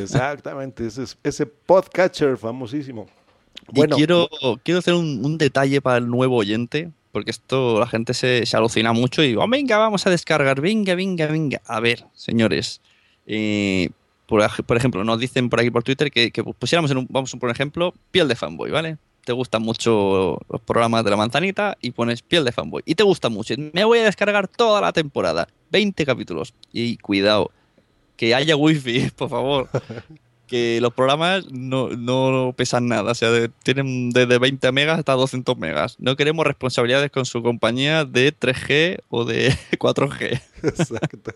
Exactamente, 0.00 0.86
ese, 0.86 1.04
ese 1.22 1.46
podcatcher 1.46 2.36
famosísimo. 2.36 3.08
Bueno, 3.72 3.96
quiero, 3.96 4.28
quiero 4.62 4.78
hacer 4.78 4.94
un, 4.94 5.38
detalle 5.38 5.80
para 5.80 5.98
el 5.98 6.08
nuevo 6.08 6.36
oyente, 6.36 6.90
porque 7.10 7.30
esto 7.30 7.80
la 7.80 7.86
gente 7.86 8.14
se, 8.14 8.44
alucina 8.52 8.92
mucho 8.92 9.22
y 9.22 9.34
oh, 9.36 9.48
venga, 9.48 9.78
vamos 9.78 10.06
a 10.06 10.10
descargar, 10.10 10.60
venga, 10.60 10.94
venga, 10.94 11.26
venga. 11.26 11.60
A 11.66 11.80
ver, 11.80 12.04
señores, 12.14 12.80
eh, 13.26 13.90
por, 14.26 14.76
ejemplo, 14.76 15.04
nos 15.04 15.18
dicen 15.18 15.48
por 15.48 15.60
aquí 15.60 15.70
por 15.70 15.82
Twitter 15.82 16.10
que, 16.10 16.30
pusiéramos, 16.58 16.90
en 16.90 16.98
un, 16.98 17.06
vamos 17.10 17.34
por 17.38 17.50
ejemplo, 17.50 17.94
piel 18.10 18.28
de 18.28 18.36
fanboy, 18.36 18.70
¿vale? 18.70 18.98
Te 19.24 19.32
gustan 19.32 19.62
mucho 19.62 20.38
los 20.48 20.60
programas 20.62 21.04
de 21.04 21.10
la 21.10 21.16
manzanita 21.16 21.76
y 21.80 21.92
pones 21.92 22.22
piel 22.22 22.44
de 22.44 22.52
fanboy. 22.52 22.82
Y 22.84 22.94
te 22.94 23.04
gusta 23.04 23.28
mucho. 23.28 23.54
Me 23.72 23.84
voy 23.84 24.00
a 24.00 24.04
descargar 24.04 24.48
toda 24.48 24.80
la 24.80 24.92
temporada, 24.92 25.48
20 25.70 26.04
capítulos. 26.04 26.54
Y 26.72 26.96
cuidado, 26.96 27.50
que 28.16 28.34
haya 28.34 28.56
wifi, 28.56 29.10
por 29.16 29.28
favor. 29.28 29.68
que 30.46 30.80
los 30.82 30.92
programas 30.92 31.50
no, 31.50 32.52
pesan 32.56 32.86
nada, 32.86 33.12
o 33.12 33.14
sea, 33.14 33.48
tienen 33.62 34.10
desde 34.10 34.38
20 34.38 34.70
megas 34.72 34.98
hasta 34.98 35.14
200 35.14 35.56
megas. 35.56 35.96
No 35.98 36.14
queremos 36.14 36.46
responsabilidades 36.46 37.10
con 37.10 37.24
su 37.24 37.42
compañía 37.42 38.04
de 38.04 38.36
3G 38.36 38.98
o 39.08 39.24
de 39.24 39.50
4G. 39.78 40.42
Exacto. 40.62 41.32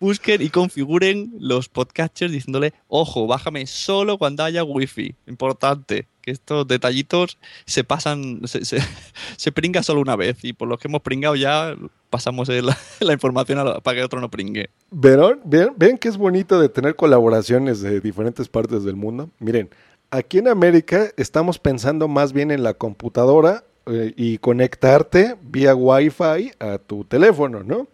Busquen 0.00 0.42
y 0.42 0.48
configuren 0.48 1.32
los 1.38 1.68
podcatchers 1.68 2.32
diciéndole, 2.32 2.72
ojo, 2.88 3.28
bájame 3.28 3.68
solo 3.68 4.18
cuando 4.18 4.42
haya 4.42 4.64
wifi. 4.64 5.14
Importante, 5.28 6.08
que 6.22 6.30
estos 6.30 6.66
detallitos 6.66 7.38
se 7.66 7.84
pasan, 7.84 8.40
se, 8.44 8.62
se, 9.36 9.52
pringa 9.52 9.82
solo 9.82 10.00
una 10.00 10.16
vez 10.16 10.42
y 10.44 10.52
por 10.52 10.68
los 10.68 10.78
que 10.78 10.88
hemos 10.88 11.02
pringado 11.02 11.36
ya 11.36 11.74
pasamos 12.08 12.48
la, 12.48 12.76
la 13.00 13.12
información 13.12 13.58
para 13.82 13.96
que 13.96 14.04
otro 14.04 14.20
no 14.20 14.30
pringue. 14.30 14.70
¿Ven, 14.90 15.40
ven, 15.76 15.98
que 15.98 16.08
es 16.08 16.16
bonito 16.16 16.60
de 16.60 16.68
tener 16.68 16.96
colaboraciones 16.96 17.80
de 17.80 18.00
diferentes 18.00 18.48
partes 18.48 18.84
del 18.84 18.96
mundo. 18.96 19.30
Miren, 19.38 19.70
aquí 20.10 20.38
en 20.38 20.48
América 20.48 21.10
estamos 21.16 21.58
pensando 21.58 22.08
más 22.08 22.32
bien 22.32 22.50
en 22.50 22.62
la 22.62 22.74
computadora 22.74 23.64
eh, 23.86 24.12
y 24.16 24.38
conectarte 24.38 25.36
vía 25.42 25.74
Wi-Fi 25.74 26.52
a 26.60 26.78
tu 26.78 27.04
teléfono, 27.04 27.64
¿no? 27.64 27.88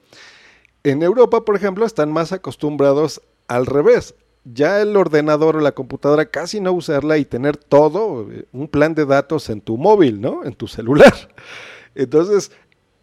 En 0.84 1.02
Europa, 1.02 1.44
por 1.44 1.56
ejemplo, 1.56 1.86
están 1.86 2.12
más 2.12 2.32
acostumbrados 2.32 3.22
al 3.46 3.66
revés. 3.66 4.14
Ya 4.52 4.80
el 4.80 4.96
ordenador 4.96 5.56
o 5.56 5.60
la 5.60 5.72
computadora 5.72 6.26
casi 6.26 6.60
no 6.60 6.72
usarla 6.72 7.18
y 7.18 7.24
tener 7.24 7.56
todo, 7.56 8.30
eh, 8.30 8.46
un 8.52 8.68
plan 8.68 8.94
de 8.94 9.06
datos 9.06 9.50
en 9.50 9.60
tu 9.60 9.76
móvil, 9.76 10.20
¿no? 10.20 10.44
En 10.44 10.54
tu 10.54 10.66
celular. 10.68 11.14
Entonces, 11.94 12.50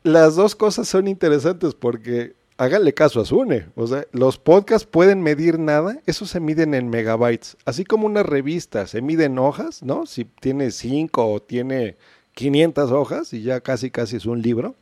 las 0.04 0.36
dos 0.36 0.56
cosas 0.56 0.88
son 0.88 1.08
interesantes 1.08 1.74
porque 1.76 2.34
háganle 2.58 2.94
caso 2.94 3.22
a 3.22 3.26
Sune. 3.26 3.68
O 3.76 3.88
sea, 3.88 4.06
los 4.12 4.38
podcasts 4.38 4.88
pueden 4.88 5.22
medir 5.22 5.60
nada, 5.60 6.00
eso 6.06 6.26
se 6.26 6.40
miden 6.40 6.74
en 6.74 6.90
megabytes. 6.90 7.58
Así 7.66 7.84
como 7.84 8.06
una 8.06 8.24
revista 8.24 8.88
se 8.88 9.02
mide 9.02 9.26
en 9.26 9.40
hojas, 9.40 9.84
¿no? 9.84 10.06
Si 10.06 10.26
tiene 10.26 10.72
5 10.72 11.26
o 11.26 11.42
tiene 11.42 11.98
500 12.34 12.92
hojas 12.92 13.34
y 13.34 13.42
ya 13.42 13.62
casi 13.62 13.92
casi 13.92 14.18
es 14.18 14.26
un 14.26 14.42
libro. 14.42 14.76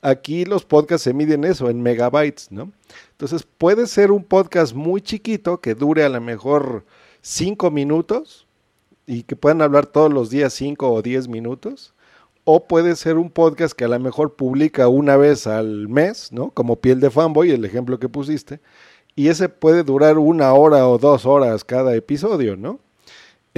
Aquí 0.00 0.44
los 0.44 0.64
podcasts 0.64 1.04
se 1.04 1.12
miden 1.12 1.44
eso, 1.44 1.68
en 1.70 1.82
megabytes, 1.82 2.52
¿no? 2.52 2.70
Entonces 3.10 3.46
puede 3.58 3.86
ser 3.86 4.12
un 4.12 4.24
podcast 4.24 4.74
muy 4.74 5.00
chiquito 5.00 5.60
que 5.60 5.74
dure 5.74 6.04
a 6.04 6.08
lo 6.08 6.20
mejor 6.20 6.84
5 7.22 7.70
minutos 7.70 8.46
y 9.06 9.24
que 9.24 9.34
puedan 9.36 9.62
hablar 9.62 9.86
todos 9.86 10.12
los 10.12 10.30
días 10.30 10.52
5 10.52 10.92
o 10.92 11.02
10 11.02 11.28
minutos 11.28 11.94
o 12.44 12.66
puede 12.66 12.96
ser 12.96 13.18
un 13.18 13.28
podcast 13.28 13.74
que 13.74 13.84
a 13.84 13.88
lo 13.88 13.98
mejor 13.98 14.34
publica 14.34 14.88
una 14.88 15.18
vez 15.18 15.46
al 15.46 15.86
mes, 15.88 16.32
¿no? 16.32 16.50
Como 16.50 16.76
Piel 16.76 16.98
de 16.98 17.10
Fanboy, 17.10 17.50
el 17.50 17.64
ejemplo 17.66 17.98
que 17.98 18.08
pusiste, 18.08 18.60
y 19.14 19.28
ese 19.28 19.50
puede 19.50 19.82
durar 19.82 20.16
una 20.16 20.54
hora 20.54 20.88
o 20.88 20.96
dos 20.96 21.26
horas 21.26 21.62
cada 21.64 21.94
episodio, 21.94 22.56
¿no? 22.56 22.80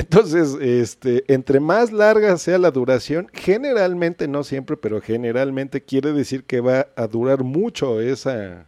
Entonces, 0.01 0.57
este, 0.63 1.25
entre 1.29 1.61
más 1.61 1.93
larga 1.93 2.39
sea 2.39 2.57
la 2.57 2.71
duración, 2.71 3.29
generalmente, 3.35 4.27
no 4.29 4.45
siempre, 4.45 4.79
pero 4.79 5.03
generalmente 5.03 5.83
quiere 5.83 6.15
decir 6.15 6.45
que 6.45 6.61
va 6.61 6.87
a 6.97 7.07
durar 7.07 7.45
mucho 7.45 8.01
esa, 8.01 8.67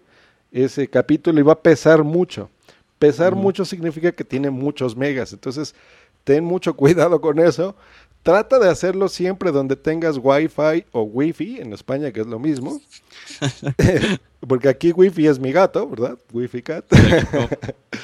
ese 0.50 0.88
capítulo 0.88 1.40
y 1.40 1.42
va 1.42 1.54
a 1.54 1.62
pesar 1.62 2.04
mucho. 2.04 2.50
Pesar 2.98 3.34
mucho 3.34 3.64
significa 3.64 4.12
que 4.12 4.24
tiene 4.24 4.50
muchos 4.50 4.94
megas. 4.94 5.32
Entonces, 5.32 5.74
ten 6.22 6.44
mucho 6.44 6.76
cuidado 6.76 7.18
con 7.18 7.38
eso. 7.38 7.76
Trata 8.22 8.58
de 8.58 8.68
hacerlo 8.68 9.08
siempre 9.08 9.50
donde 9.50 9.74
tengas 9.74 10.16
Wi-Fi 10.20 10.86
o 10.92 11.02
Wi-Fi, 11.02 11.60
en 11.60 11.72
España, 11.72 12.12
que 12.12 12.20
es 12.20 12.26
lo 12.26 12.38
mismo. 12.38 12.80
Porque 14.46 14.68
aquí 14.68 14.92
Wi-Fi 14.92 15.26
es 15.26 15.38
mi 15.38 15.52
gato, 15.52 15.88
¿verdad? 15.88 16.18
Wi-Fi 16.32 16.62
cat. 16.62 16.84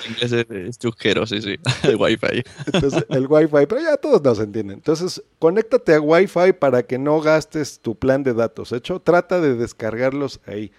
inglés 0.08 0.32
es 0.32 0.78
chusquero, 0.78 1.26
sí, 1.26 1.42
sí. 1.42 1.56
El 1.82 1.96
Wi-Fi. 1.96 2.42
Entonces, 2.72 3.04
el 3.08 3.26
Wi-Fi, 3.26 3.66
pero 3.66 3.80
ya 3.80 3.96
todos 3.96 4.22
nos 4.22 4.38
entienden. 4.38 4.78
Entonces, 4.78 5.22
conéctate 5.38 5.94
a 5.94 6.00
Wi-Fi 6.00 6.52
para 6.58 6.84
que 6.84 6.98
no 6.98 7.20
gastes 7.20 7.80
tu 7.80 7.96
plan 7.96 8.22
de 8.22 8.34
datos. 8.34 8.72
Hecho, 8.72 9.00
trata 9.00 9.40
de 9.40 9.54
descargarlos 9.54 10.40
ahí. 10.46 10.70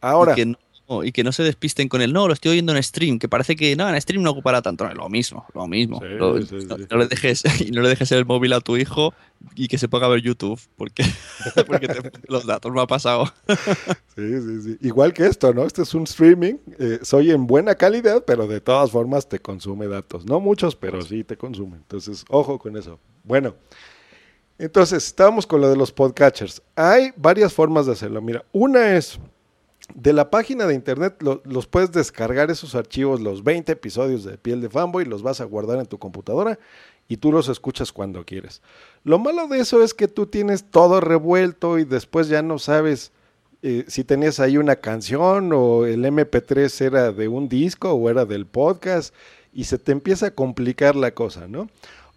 Ahora 0.00 0.32
y 0.32 0.36
que 0.36 0.46
no 0.46 0.58
se 1.30 1.42
despisten 1.42 1.88
con 1.88 2.02
el 2.02 2.12
no, 2.12 2.26
lo 2.26 2.32
estoy 2.32 2.52
oyendo 2.52 2.74
en 2.74 2.82
stream, 2.82 3.18
que 3.18 3.28
parece 3.28 3.54
que 3.54 3.76
no, 3.76 3.88
en 3.88 4.00
stream 4.00 4.22
no 4.22 4.30
ocupará 4.30 4.60
tanto. 4.60 4.84
No, 4.84 4.94
lo 4.94 5.08
mismo, 5.08 5.46
lo 5.54 5.66
mismo. 5.68 6.00
no, 6.00 6.34
le 6.34 7.06
dejes, 7.06 7.44
y 7.60 7.70
no 7.70 7.82
le 7.82 7.88
dejes 7.88 8.10
el 8.12 8.26
móvil 8.26 8.52
a 8.52 8.60
tu 8.60 8.76
hijo 8.76 9.14
y 9.54 9.68
que 9.68 9.78
se 9.78 9.88
ponga 9.88 10.06
a 10.06 10.08
ver 10.08 10.20
YouTube, 10.20 10.60
porque, 10.76 11.04
porque 11.66 11.88
los 12.26 12.44
datos 12.44 12.72
me 12.72 12.80
ha 12.80 12.86
pasado. 12.86 13.32
sí, 14.16 14.40
sí, 14.40 14.62
sí. 14.62 14.78
Igual 14.80 15.12
que 15.12 15.26
esto, 15.26 15.54
¿no? 15.54 15.64
Este 15.64 15.82
es 15.82 15.94
un 15.94 16.04
streaming, 16.04 16.54
eh, 16.78 16.98
soy 17.02 17.30
en 17.30 17.46
buena 17.46 17.76
calidad, 17.76 18.24
pero 18.26 18.46
de 18.46 18.60
todas 18.60 18.90
formas 18.90 19.28
te 19.28 19.38
consume 19.38 19.86
datos. 19.86 20.26
No 20.26 20.40
muchos, 20.40 20.74
pero 20.74 21.02
sí 21.02 21.22
te 21.22 21.36
consume. 21.36 21.76
Entonces, 21.76 22.24
ojo 22.28 22.58
con 22.58 22.76
eso. 22.76 22.98
Bueno. 23.24 23.54
Entonces, 24.58 25.06
estamos 25.06 25.46
con 25.46 25.62
lo 25.62 25.70
de 25.70 25.76
los 25.76 25.90
podcatchers. 25.90 26.60
Hay 26.76 27.12
varias 27.16 27.50
formas 27.50 27.86
de 27.86 27.92
hacerlo. 27.92 28.20
Mira, 28.20 28.44
una 28.52 28.94
es 28.94 29.18
de 29.94 30.12
la 30.12 30.30
página 30.30 30.66
de 30.66 30.74
internet 30.74 31.22
los 31.44 31.66
puedes 31.66 31.92
descargar 31.92 32.50
esos 32.50 32.74
archivos, 32.74 33.20
los 33.20 33.44
20 33.44 33.72
episodios 33.72 34.24
de 34.24 34.38
Piel 34.38 34.60
de 34.60 34.70
Fanboy, 34.70 35.04
los 35.04 35.22
vas 35.22 35.40
a 35.40 35.44
guardar 35.44 35.78
en 35.78 35.86
tu 35.86 35.98
computadora 35.98 36.58
y 37.08 37.16
tú 37.16 37.32
los 37.32 37.48
escuchas 37.48 37.92
cuando 37.92 38.24
quieres. 38.24 38.62
Lo 39.04 39.18
malo 39.18 39.48
de 39.48 39.58
eso 39.58 39.82
es 39.82 39.94
que 39.94 40.08
tú 40.08 40.26
tienes 40.26 40.64
todo 40.64 41.00
revuelto 41.00 41.78
y 41.78 41.84
después 41.84 42.28
ya 42.28 42.42
no 42.42 42.58
sabes 42.58 43.12
eh, 43.62 43.84
si 43.88 44.04
tenías 44.04 44.40
ahí 44.40 44.56
una 44.56 44.76
canción 44.76 45.52
o 45.52 45.84
el 45.84 46.04
MP3 46.04 46.80
era 46.80 47.12
de 47.12 47.28
un 47.28 47.48
disco 47.48 47.92
o 47.92 48.08
era 48.08 48.24
del 48.24 48.46
podcast 48.46 49.14
y 49.52 49.64
se 49.64 49.78
te 49.78 49.92
empieza 49.92 50.26
a 50.26 50.30
complicar 50.34 50.96
la 50.96 51.12
cosa, 51.12 51.46
¿no? 51.46 51.68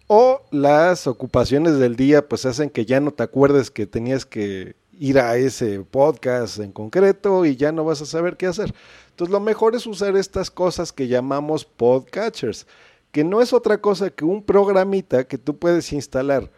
O 0.06 0.42
las 0.50 1.06
ocupaciones 1.06 1.78
del 1.78 1.96
día 1.96 2.28
pues 2.28 2.46
hacen 2.46 2.70
que 2.70 2.86
ya 2.86 3.00
no 3.00 3.10
te 3.10 3.24
acuerdes 3.24 3.70
que 3.70 3.86
tenías 3.86 4.24
que 4.24 4.76
ir 4.98 5.18
a 5.18 5.36
ese 5.36 5.80
podcast 5.80 6.58
en 6.58 6.72
concreto 6.72 7.44
y 7.44 7.56
ya 7.56 7.72
no 7.72 7.84
vas 7.84 8.02
a 8.02 8.06
saber 8.06 8.36
qué 8.36 8.46
hacer. 8.46 8.74
Entonces 9.10 9.32
lo 9.32 9.40
mejor 9.40 9.74
es 9.74 9.86
usar 9.86 10.16
estas 10.16 10.50
cosas 10.50 10.92
que 10.92 11.08
llamamos 11.08 11.64
podcatchers, 11.64 12.66
que 13.12 13.24
no 13.24 13.40
es 13.40 13.52
otra 13.52 13.80
cosa 13.80 14.10
que 14.10 14.24
un 14.24 14.42
programita 14.42 15.24
que 15.24 15.38
tú 15.38 15.56
puedes 15.56 15.92
instalar 15.92 16.50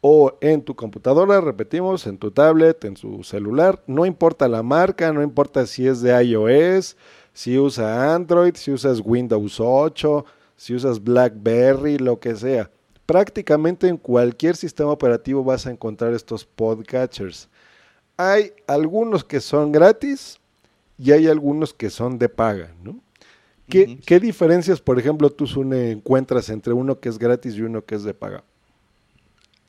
o 0.00 0.36
en 0.42 0.62
tu 0.62 0.76
computadora, 0.76 1.40
repetimos, 1.40 2.06
en 2.06 2.18
tu 2.18 2.30
tablet, 2.30 2.84
en 2.84 2.96
su 2.96 3.24
celular, 3.24 3.82
no 3.86 4.04
importa 4.04 4.48
la 4.48 4.62
marca, 4.62 5.12
no 5.12 5.22
importa 5.22 5.66
si 5.66 5.86
es 5.86 6.02
de 6.02 6.22
iOS, 6.22 6.96
si 7.32 7.58
usa 7.58 8.14
Android, 8.14 8.54
si 8.54 8.70
usas 8.70 9.00
Windows 9.02 9.58
8, 9.58 10.26
si 10.56 10.74
usas 10.74 11.02
BlackBerry, 11.02 11.96
lo 11.96 12.20
que 12.20 12.36
sea. 12.36 12.70
Prácticamente 13.06 13.88
en 13.88 13.96
cualquier 13.96 14.56
sistema 14.56 14.90
operativo 14.90 15.42
vas 15.42 15.66
a 15.66 15.70
encontrar 15.70 16.12
estos 16.12 16.44
podcatchers 16.44 17.48
hay 18.16 18.52
algunos 18.66 19.24
que 19.24 19.40
son 19.40 19.72
gratis 19.72 20.38
y 20.98 21.12
hay 21.12 21.26
algunos 21.26 21.74
que 21.74 21.90
son 21.90 22.18
de 22.18 22.28
paga, 22.28 22.72
¿no? 22.82 23.00
¿Qué, 23.68 23.98
¿Qué 24.04 24.20
diferencias, 24.20 24.80
por 24.80 24.98
ejemplo, 24.98 25.30
tú, 25.30 25.46
Sune, 25.46 25.90
encuentras 25.90 26.50
entre 26.50 26.74
uno 26.74 27.00
que 27.00 27.08
es 27.08 27.18
gratis 27.18 27.54
y 27.56 27.62
uno 27.62 27.84
que 27.84 27.94
es 27.94 28.04
de 28.04 28.12
paga? 28.12 28.44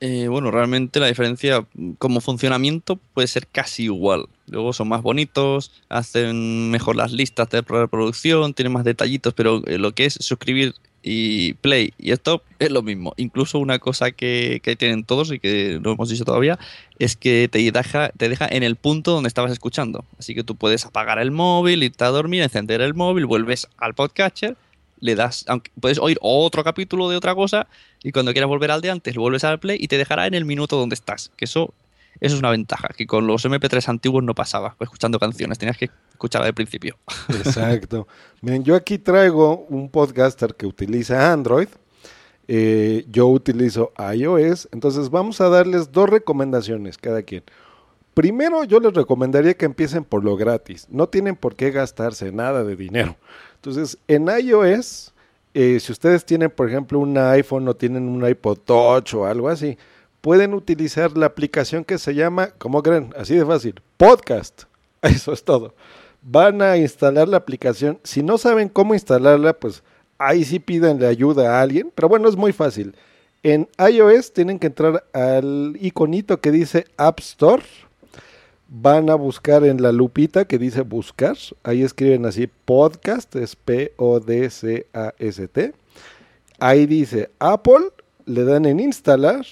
Eh, 0.01 0.27
bueno, 0.27 0.51
realmente 0.51 0.99
la 0.99 1.07
diferencia 1.07 1.65
mm, 1.73 1.93
como 1.93 2.19
funcionamiento 2.19 2.97
puede 3.13 3.27
ser 3.27 3.47
casi 3.47 3.85
igual. 3.85 4.27
Luego 4.47 4.73
son 4.73 4.89
más 4.89 5.01
bonitos, 5.01 5.71
hacen 5.87 6.69
mejor 6.69 6.97
las 6.97 7.11
listas 7.13 7.49
de 7.49 7.61
reproducción, 7.61 8.53
tienen 8.53 8.73
más 8.73 8.83
detallitos, 8.83 9.33
pero 9.33 9.65
eh, 9.65 9.77
lo 9.77 9.93
que 9.93 10.05
es 10.05 10.13
suscribir 10.19 10.75
y 11.07 11.53
play 11.53 11.93
y 11.99 12.11
stop 12.11 12.41
es 12.57 12.71
lo 12.71 12.81
mismo. 12.81 13.13
Incluso 13.15 13.59
una 13.59 13.77
cosa 13.77 14.09
que, 14.09 14.59
que 14.63 14.75
tienen 14.75 15.03
todos 15.03 15.31
y 15.31 15.39
que 15.39 15.79
no 15.81 15.91
hemos 15.91 16.09
dicho 16.09 16.25
todavía 16.25 16.57
es 16.97 17.15
que 17.15 17.47
te 17.49 17.59
deja, 17.71 18.09
te 18.09 18.27
deja 18.27 18.47
en 18.49 18.63
el 18.63 18.75
punto 18.75 19.11
donde 19.11 19.27
estabas 19.27 19.51
escuchando. 19.51 20.03
Así 20.17 20.33
que 20.33 20.43
tú 20.43 20.55
puedes 20.55 20.83
apagar 20.85 21.19
el 21.19 21.29
móvil, 21.29 21.83
irte 21.83 22.03
a 22.03 22.07
dormir, 22.07 22.41
encender 22.41 22.81
el 22.81 22.95
móvil, 22.95 23.27
vuelves 23.27 23.67
al 23.77 23.93
podcatcher 23.93 24.57
le 24.99 25.13
das, 25.15 25.45
aunque 25.47 25.71
puedes 25.79 25.99
oír 25.99 26.17
otro 26.21 26.63
capítulo 26.63 27.09
de 27.09 27.17
otra 27.17 27.35
cosa 27.35 27.67
y 28.01 28.11
cuando 28.11 28.31
quieras 28.31 28.47
volver 28.47 28.71
al 28.71 28.81
de 28.81 28.89
antes, 28.89 29.15
lo 29.15 29.21
vuelves 29.21 29.43
al 29.43 29.59
play 29.59 29.77
y 29.79 29.87
te 29.87 29.97
dejará 29.97 30.25
en 30.25 30.33
el 30.33 30.45
minuto 30.45 30.77
donde 30.77 30.95
estás. 30.95 31.31
Que 31.35 31.45
eso, 31.45 31.73
eso 32.19 32.35
es 32.35 32.39
una 32.39 32.51
ventaja, 32.51 32.89
que 32.95 33.05
con 33.05 33.27
los 33.27 33.45
MP3 33.45 33.89
antiguos 33.89 34.23
no 34.23 34.33
pasaba, 34.33 34.75
pues, 34.77 34.87
escuchando 34.87 35.19
canciones, 35.19 35.57
tenías 35.57 35.77
que 35.77 35.89
escuchar 36.11 36.43
al 36.43 36.53
principio. 36.53 36.97
Exacto. 37.29 38.07
Miren, 38.41 38.63
yo 38.63 38.75
aquí 38.75 38.97
traigo 38.97 39.65
un 39.69 39.89
podcaster 39.89 40.55
que 40.55 40.65
utiliza 40.65 41.31
Android. 41.31 41.67
Eh, 42.47 43.05
yo 43.09 43.27
utilizo 43.27 43.91
iOS, 44.13 44.69
entonces 44.71 45.09
vamos 45.09 45.41
a 45.41 45.49
darles 45.49 45.91
dos 45.91 46.07
recomendaciones 46.07 46.97
cada 46.97 47.23
quien. 47.23 47.43
Primero, 48.13 48.63
yo 48.63 48.79
les 48.79 48.93
recomendaría 48.93 49.55
que 49.55 49.65
empiecen 49.65 50.05
por 50.05 50.23
lo 50.23 50.37
gratis. 50.37 50.87
No 50.89 51.09
tienen 51.09 51.35
por 51.35 51.55
qué 51.55 51.71
gastarse 51.71 52.31
nada 52.31 52.63
de 52.63 52.75
dinero. 52.75 53.17
Entonces, 53.55 53.97
en 54.07 54.27
iOS, 54.27 55.13
eh, 55.53 55.79
si 55.79 55.91
ustedes 55.91 56.23
tienen, 56.23 56.49
por 56.51 56.69
ejemplo, 56.69 56.99
un 56.99 57.17
iPhone 57.17 57.67
o 57.67 57.75
tienen 57.75 58.07
un 58.07 58.25
iPod 58.25 58.59
Touch 58.59 59.15
o 59.15 59.25
algo 59.25 59.49
así, 59.49 59.77
pueden 60.25 60.55
utilizar 60.55 61.15
la 61.15 61.27
aplicación 61.27 61.85
que 61.85 61.99
se 61.99 62.15
llama, 62.15 62.49
¿cómo 62.57 62.81
creen? 62.81 63.13
Así 63.15 63.35
de 63.35 63.45
fácil, 63.45 63.79
Podcast. 63.95 64.63
Eso 65.03 65.31
es 65.31 65.43
todo. 65.43 65.75
Van 66.23 66.63
a 66.63 66.77
instalar 66.77 67.27
la 67.27 67.37
aplicación. 67.37 67.99
Si 68.01 68.23
no 68.23 68.39
saben 68.39 68.67
cómo 68.69 68.95
instalarla, 68.95 69.53
pues 69.53 69.83
ahí 70.17 70.43
sí 70.43 70.57
pídanle 70.57 71.05
ayuda 71.05 71.51
a 71.51 71.61
alguien. 71.61 71.91
Pero 71.93 72.09
bueno, 72.09 72.27
es 72.27 72.35
muy 72.35 72.53
fácil. 72.53 72.95
En 73.43 73.69
iOS 73.77 74.33
tienen 74.33 74.57
que 74.57 74.65
entrar 74.65 75.03
al 75.13 75.77
iconito 75.79 76.41
que 76.41 76.49
dice 76.49 76.87
App 76.97 77.19
Store 77.19 77.61
van 78.67 79.11
a 79.11 79.15
buscar 79.15 79.63
en 79.63 79.79
la 79.79 79.91
lupita 79.91 80.45
que 80.45 80.57
dice 80.57 80.81
buscar, 80.81 81.37
ahí 81.61 81.83
escriben 81.83 82.25
así 82.25 82.49
podcast, 82.65 83.35
es 83.35 83.55
P-O-D-C-A-S-T, 83.55 84.03
ahí 86.57 86.87
dice 86.87 87.29
Apple, 87.37 87.91
le 88.25 88.43
dan 88.43 88.65
en 88.65 88.79
instalar 88.79 89.45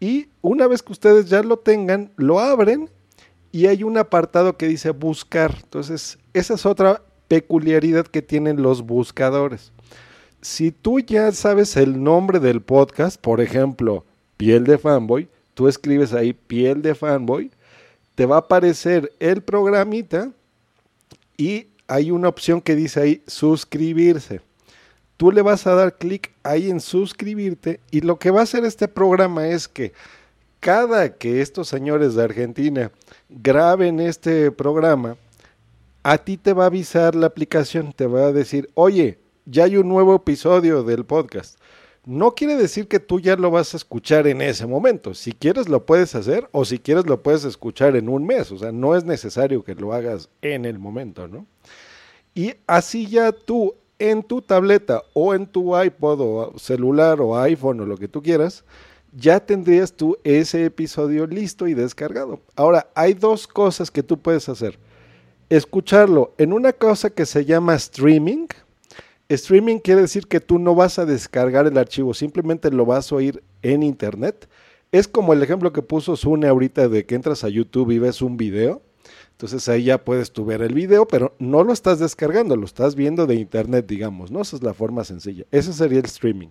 y 0.00 0.28
una 0.42 0.66
vez 0.66 0.82
que 0.82 0.92
ustedes 0.92 1.28
ya 1.28 1.42
lo 1.42 1.58
tengan, 1.58 2.10
lo 2.16 2.40
abren 2.40 2.90
y 3.52 3.66
hay 3.66 3.84
un 3.84 3.96
apartado 3.98 4.56
que 4.56 4.66
dice 4.66 4.90
buscar, 4.90 5.54
entonces 5.62 6.18
esa 6.32 6.54
es 6.54 6.66
otra 6.66 7.02
peculiaridad 7.28 8.06
que 8.06 8.22
tienen 8.22 8.62
los 8.62 8.82
buscadores. 8.82 9.72
Si 10.40 10.72
tú 10.72 11.00
ya 11.00 11.32
sabes 11.32 11.76
el 11.76 12.02
nombre 12.02 12.38
del 12.38 12.60
podcast, 12.60 13.20
por 13.20 13.40
ejemplo, 13.40 14.04
piel 14.36 14.64
de 14.64 14.76
fanboy, 14.76 15.28
tú 15.54 15.68
escribes 15.68 16.12
ahí 16.12 16.32
piel 16.32 16.82
de 16.82 16.94
fanboy, 16.94 17.50
te 18.14 18.26
va 18.26 18.36
a 18.36 18.40
aparecer 18.40 19.12
el 19.20 19.42
programita 19.42 20.32
y 21.36 21.68
hay 21.86 22.10
una 22.10 22.28
opción 22.28 22.60
que 22.60 22.74
dice 22.74 23.00
ahí 23.00 23.22
suscribirse. 23.26 24.40
Tú 25.16 25.30
le 25.30 25.42
vas 25.42 25.66
a 25.66 25.74
dar 25.74 25.96
clic 25.96 26.32
ahí 26.42 26.70
en 26.70 26.80
suscribirte 26.80 27.80
y 27.90 28.00
lo 28.00 28.18
que 28.18 28.30
va 28.30 28.40
a 28.40 28.44
hacer 28.44 28.64
este 28.64 28.88
programa 28.88 29.48
es 29.48 29.68
que 29.68 29.92
cada 30.60 31.14
que 31.14 31.40
estos 31.40 31.68
señores 31.68 32.14
de 32.14 32.24
Argentina 32.24 32.90
graben 33.28 34.00
este 34.00 34.50
programa, 34.50 35.16
a 36.02 36.18
ti 36.18 36.36
te 36.36 36.52
va 36.52 36.64
a 36.64 36.66
avisar 36.66 37.14
la 37.14 37.26
aplicación, 37.26 37.92
te 37.92 38.06
va 38.06 38.26
a 38.26 38.32
decir, 38.32 38.70
oye, 38.74 39.18
ya 39.46 39.64
hay 39.64 39.76
un 39.76 39.88
nuevo 39.88 40.14
episodio 40.14 40.82
del 40.82 41.04
podcast 41.04 41.58
no 42.06 42.34
quiere 42.34 42.56
decir 42.56 42.86
que 42.86 43.00
tú 43.00 43.18
ya 43.20 43.36
lo 43.36 43.50
vas 43.50 43.72
a 43.72 43.76
escuchar 43.78 44.26
en 44.26 44.42
ese 44.42 44.66
momento. 44.66 45.14
Si 45.14 45.32
quieres 45.32 45.68
lo 45.68 45.86
puedes 45.86 46.14
hacer 46.14 46.48
o 46.52 46.64
si 46.64 46.78
quieres 46.78 47.06
lo 47.06 47.22
puedes 47.22 47.44
escuchar 47.44 47.96
en 47.96 48.08
un 48.08 48.26
mes. 48.26 48.52
O 48.52 48.58
sea, 48.58 48.72
no 48.72 48.94
es 48.94 49.04
necesario 49.04 49.64
que 49.64 49.74
lo 49.74 49.92
hagas 49.92 50.28
en 50.42 50.64
el 50.64 50.78
momento, 50.78 51.28
¿no? 51.28 51.46
Y 52.34 52.54
así 52.66 53.06
ya 53.06 53.32
tú 53.32 53.74
en 53.98 54.22
tu 54.22 54.42
tableta 54.42 55.02
o 55.12 55.34
en 55.34 55.46
tu 55.46 55.80
iPod 55.80 56.20
o 56.20 56.58
celular 56.58 57.20
o 57.20 57.38
iPhone 57.38 57.80
o 57.80 57.86
lo 57.86 57.96
que 57.96 58.08
tú 58.08 58.22
quieras, 58.22 58.64
ya 59.12 59.40
tendrías 59.40 59.92
tú 59.92 60.18
ese 60.24 60.64
episodio 60.64 61.26
listo 61.26 61.68
y 61.68 61.74
descargado. 61.74 62.40
Ahora, 62.56 62.88
hay 62.94 63.14
dos 63.14 63.46
cosas 63.46 63.90
que 63.90 64.02
tú 64.02 64.18
puedes 64.18 64.48
hacer. 64.48 64.78
Escucharlo 65.48 66.34
en 66.38 66.52
una 66.52 66.72
cosa 66.72 67.10
que 67.10 67.26
se 67.26 67.44
llama 67.44 67.74
streaming, 67.74 68.46
Streaming 69.28 69.78
quiere 69.78 70.02
decir 70.02 70.26
que 70.26 70.40
tú 70.40 70.58
no 70.58 70.74
vas 70.74 70.98
a 70.98 71.06
descargar 71.06 71.66
el 71.66 71.78
archivo, 71.78 72.12
simplemente 72.12 72.70
lo 72.70 72.84
vas 72.84 73.10
a 73.10 73.14
oír 73.16 73.42
en 73.62 73.82
internet. 73.82 74.48
Es 74.92 75.08
como 75.08 75.32
el 75.32 75.42
ejemplo 75.42 75.72
que 75.72 75.80
puso 75.80 76.14
Sune 76.14 76.46
ahorita 76.46 76.88
de 76.88 77.06
que 77.06 77.14
entras 77.14 77.42
a 77.42 77.48
YouTube 77.48 77.90
y 77.90 77.98
ves 77.98 78.20
un 78.20 78.36
video. 78.36 78.82
Entonces 79.34 79.68
ahí 79.68 79.84
ya 79.84 80.04
puedes 80.04 80.32
tú 80.32 80.44
ver 80.44 80.62
el 80.62 80.74
video, 80.74 81.06
pero 81.08 81.34
no 81.40 81.64
lo 81.64 81.72
estás 81.72 81.98
descargando, 81.98 82.54
lo 82.56 82.64
estás 82.64 82.94
viendo 82.94 83.26
de 83.26 83.34
internet, 83.34 83.84
digamos, 83.86 84.30
¿no? 84.30 84.40
Esa 84.40 84.56
es 84.56 84.62
la 84.62 84.74
forma 84.74 85.02
sencilla. 85.02 85.44
Ese 85.50 85.72
sería 85.72 85.98
el 85.98 86.04
streaming. 86.04 86.48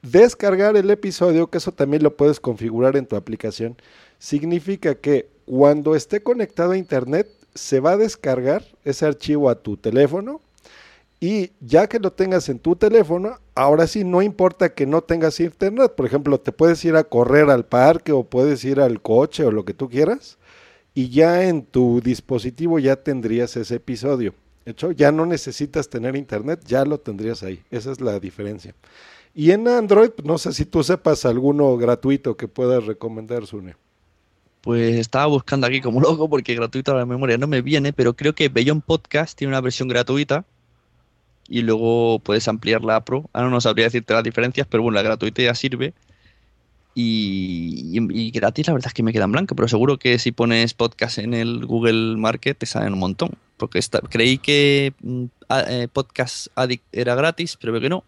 Descargar 0.00 0.78
el 0.78 0.90
episodio, 0.90 1.48
que 1.48 1.58
eso 1.58 1.72
también 1.72 2.02
lo 2.02 2.16
puedes 2.16 2.40
configurar 2.40 2.96
en 2.96 3.04
tu 3.04 3.16
aplicación, 3.16 3.76
significa 4.18 4.94
que 4.94 5.28
cuando 5.44 5.94
esté 5.94 6.22
conectado 6.22 6.72
a 6.72 6.78
internet, 6.78 7.28
se 7.54 7.80
va 7.80 7.92
a 7.92 7.96
descargar 7.98 8.64
ese 8.84 9.04
archivo 9.04 9.50
a 9.50 9.56
tu 9.56 9.76
teléfono 9.76 10.40
y 11.20 11.50
ya 11.60 11.86
que 11.86 11.98
lo 11.98 12.12
tengas 12.12 12.48
en 12.48 12.58
tu 12.58 12.76
teléfono, 12.76 13.38
ahora 13.54 13.86
sí 13.86 14.04
no 14.04 14.22
importa 14.22 14.72
que 14.72 14.86
no 14.86 15.02
tengas 15.02 15.38
internet. 15.38 15.92
Por 15.94 16.06
ejemplo, 16.06 16.40
te 16.40 16.50
puedes 16.50 16.82
ir 16.84 16.96
a 16.96 17.04
correr 17.04 17.50
al 17.50 17.66
parque 17.66 18.12
o 18.12 18.24
puedes 18.24 18.64
ir 18.64 18.80
al 18.80 19.02
coche 19.02 19.44
o 19.44 19.50
lo 19.50 19.66
que 19.66 19.74
tú 19.74 19.90
quieras. 19.90 20.38
Y 20.94 21.08
ya 21.10 21.44
en 21.44 21.62
tu 21.62 22.00
dispositivo 22.00 22.78
ya 22.78 22.96
tendrías 22.96 23.56
ese 23.56 23.76
episodio. 23.76 24.34
hecho, 24.66 24.92
ya 24.92 25.12
no 25.12 25.26
necesitas 25.26 25.88
tener 25.88 26.16
internet, 26.16 26.60
ya 26.66 26.84
lo 26.84 26.98
tendrías 26.98 27.42
ahí. 27.42 27.62
Esa 27.70 27.92
es 27.92 28.00
la 28.00 28.18
diferencia. 28.18 28.74
Y 29.34 29.52
en 29.52 29.68
Android, 29.68 30.10
no 30.24 30.38
sé 30.38 30.52
si 30.52 30.64
tú 30.64 30.82
sepas 30.82 31.24
alguno 31.24 31.76
gratuito 31.76 32.36
que 32.36 32.48
puedas 32.48 32.84
recomendar, 32.84 33.46
Sune. 33.46 33.76
Pues 34.60 34.96
estaba 34.96 35.26
buscando 35.26 35.66
aquí 35.66 35.80
como 35.80 36.00
loco 36.02 36.28
porque 36.28 36.54
gratuito 36.54 36.92
a 36.92 36.96
la 36.96 37.06
memoria 37.06 37.38
no 37.38 37.46
me 37.46 37.62
viene, 37.62 37.92
pero 37.92 38.14
creo 38.14 38.34
que 38.34 38.48
Beyond 38.48 38.82
Podcast 38.82 39.38
tiene 39.38 39.52
una 39.52 39.60
versión 39.60 39.88
gratuita 39.88 40.44
y 41.48 41.62
luego 41.62 42.18
puedes 42.20 42.46
ampliar 42.48 42.82
la 42.82 43.04
Pro. 43.04 43.28
Ahora 43.32 43.50
no 43.50 43.60
sabría 43.60 43.86
decirte 43.86 44.14
las 44.14 44.24
diferencias, 44.24 44.66
pero 44.68 44.82
bueno, 44.82 44.96
la 44.96 45.02
gratuita 45.02 45.42
ya 45.42 45.54
sirve. 45.54 45.94
Y, 47.02 48.30
gratis 48.30 48.66
la 48.66 48.74
verdad 48.74 48.88
es 48.88 48.94
que 48.94 49.02
me 49.02 49.12
quedan 49.12 49.32
blanco, 49.32 49.54
pero 49.54 49.68
seguro 49.68 49.98
que 49.98 50.18
si 50.18 50.32
pones 50.32 50.74
podcast 50.74 51.18
en 51.18 51.34
el 51.34 51.64
Google 51.64 52.16
Market 52.16 52.58
te 52.58 52.66
salen 52.66 52.92
un 52.92 52.98
montón. 52.98 53.30
Porque 53.56 53.80
creí 54.08 54.38
que 54.38 54.92
mm, 55.00 55.24
eh, 55.68 55.88
Podcast 55.92 56.48
Addict 56.54 56.84
era 56.92 57.14
gratis, 57.14 57.56
pero 57.60 57.72
veo 57.72 57.80
que 57.80 57.88
no. 57.88 58.04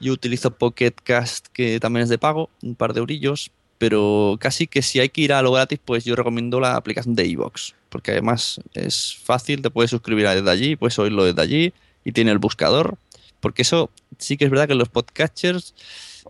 Yo 0.00 0.12
utilizo 0.12 0.50
Pocket 0.52 0.92
Cast, 1.02 1.48
que 1.48 1.80
también 1.80 2.04
es 2.04 2.08
de 2.08 2.18
pago, 2.18 2.50
un 2.62 2.74
par 2.74 2.94
de 2.94 3.00
eurillos, 3.00 3.50
pero 3.78 4.36
casi 4.40 4.66
que 4.66 4.82
si 4.82 5.00
hay 5.00 5.08
que 5.08 5.22
ir 5.22 5.32
a 5.32 5.42
lo 5.42 5.52
gratis, 5.52 5.80
pues 5.84 6.04
yo 6.04 6.14
recomiendo 6.14 6.60
la 6.60 6.76
aplicación 6.76 7.14
de 7.14 7.26
iVoox, 7.26 7.72
porque 7.88 8.12
además 8.12 8.60
es 8.74 9.16
fácil, 9.22 9.62
te 9.62 9.70
puedes 9.70 9.90
suscribir 9.90 10.28
desde 10.28 10.50
allí, 10.50 10.76
puedes 10.76 10.98
oírlo 10.98 11.24
desde 11.24 11.42
allí, 11.42 11.72
y 12.04 12.12
tiene 12.12 12.30
el 12.30 12.38
buscador, 12.38 12.96
porque 13.40 13.62
eso 13.62 13.90
sí 14.18 14.36
que 14.36 14.44
es 14.44 14.50
verdad 14.50 14.68
que 14.68 14.74
los 14.74 14.88
podcasters 14.88 15.74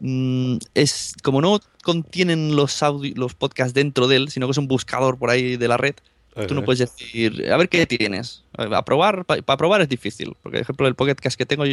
mm, 0.00 0.56
es 0.74 1.14
como 1.22 1.40
no 1.40 1.60
contienen 1.82 2.56
los 2.56 2.80
los 3.14 3.34
podcasts 3.34 3.74
dentro 3.74 4.08
de 4.08 4.16
él, 4.16 4.28
sino 4.30 4.46
que 4.46 4.52
es 4.52 4.58
un 4.58 4.68
buscador 4.68 5.18
por 5.18 5.30
ahí 5.30 5.56
de 5.56 5.68
la 5.68 5.76
red. 5.76 5.94
Tú 6.46 6.54
no 6.54 6.64
puedes 6.64 6.78
decir, 6.78 7.50
a 7.50 7.56
ver 7.56 7.68
qué 7.68 7.84
tienes. 7.84 8.44
A 8.56 8.84
probar, 8.84 9.24
para 9.24 9.56
probar 9.56 9.80
es 9.80 9.88
difícil. 9.88 10.36
Porque, 10.40 10.58
por 10.58 10.62
ejemplo, 10.62 10.86
el 10.86 10.94
podcast 10.94 11.36
que 11.36 11.46
tengo, 11.46 11.64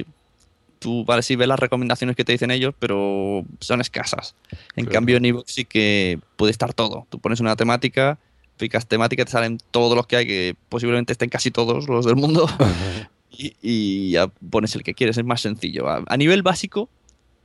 tú 0.79 1.05
vale, 1.05 1.21
sí 1.21 1.35
ves 1.35 1.47
las 1.47 1.59
recomendaciones 1.59 2.15
que 2.15 2.25
te 2.25 2.31
dicen 2.31 2.49
ellos, 2.49 2.73
pero 2.79 3.45
son 3.59 3.81
escasas. 3.81 4.33
En 4.75 4.85
cambio, 4.85 5.17
en 5.17 5.25
iVoox 5.25 5.51
sí 5.51 5.65
que 5.65 6.19
puede 6.35 6.51
estar 6.51 6.73
todo. 6.73 7.05
Tú 7.09 7.19
pones 7.19 7.39
una 7.41 7.55
temática, 7.55 8.17
picas 8.57 8.87
temática, 8.87 9.25
te 9.25 9.31
salen 9.31 9.59
todos 9.71 9.95
los 9.95 10.07
que 10.07 10.15
hay, 10.15 10.25
que 10.25 10.55
posiblemente 10.69 11.13
estén 11.13 11.29
casi 11.29 11.51
todos 11.51 11.87
los 11.87 12.05
del 12.05 12.15
mundo. 12.15 12.47
y, 13.37 14.11
ya 14.11 14.27
pones 14.27 14.75
el 14.75 14.83
que 14.83 14.93
quieres, 14.93 15.17
es 15.17 15.25
más 15.25 15.41
sencillo. 15.41 15.87
A, 15.87 16.17
nivel 16.17 16.41
básico 16.41 16.89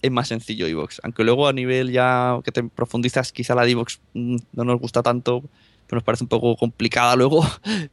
es 0.02 0.10
más 0.10 0.28
sencillo 0.28 0.66
iVoox, 0.66 1.00
aunque 1.02 1.24
luego 1.24 1.48
a 1.48 1.52
nivel 1.52 1.90
ya 1.90 2.38
que 2.44 2.52
te 2.52 2.62
profundizas, 2.62 3.32
quizá 3.32 3.54
la 3.54 3.64
de 3.64 3.72
iVoox 3.72 3.98
mm, 4.14 4.36
no 4.52 4.64
nos 4.64 4.80
gusta 4.80 5.02
tanto, 5.02 5.42
que 5.86 5.96
nos 5.96 6.04
parece 6.04 6.24
un 6.24 6.28
poco 6.28 6.56
complicada 6.56 7.16
luego, 7.16 7.44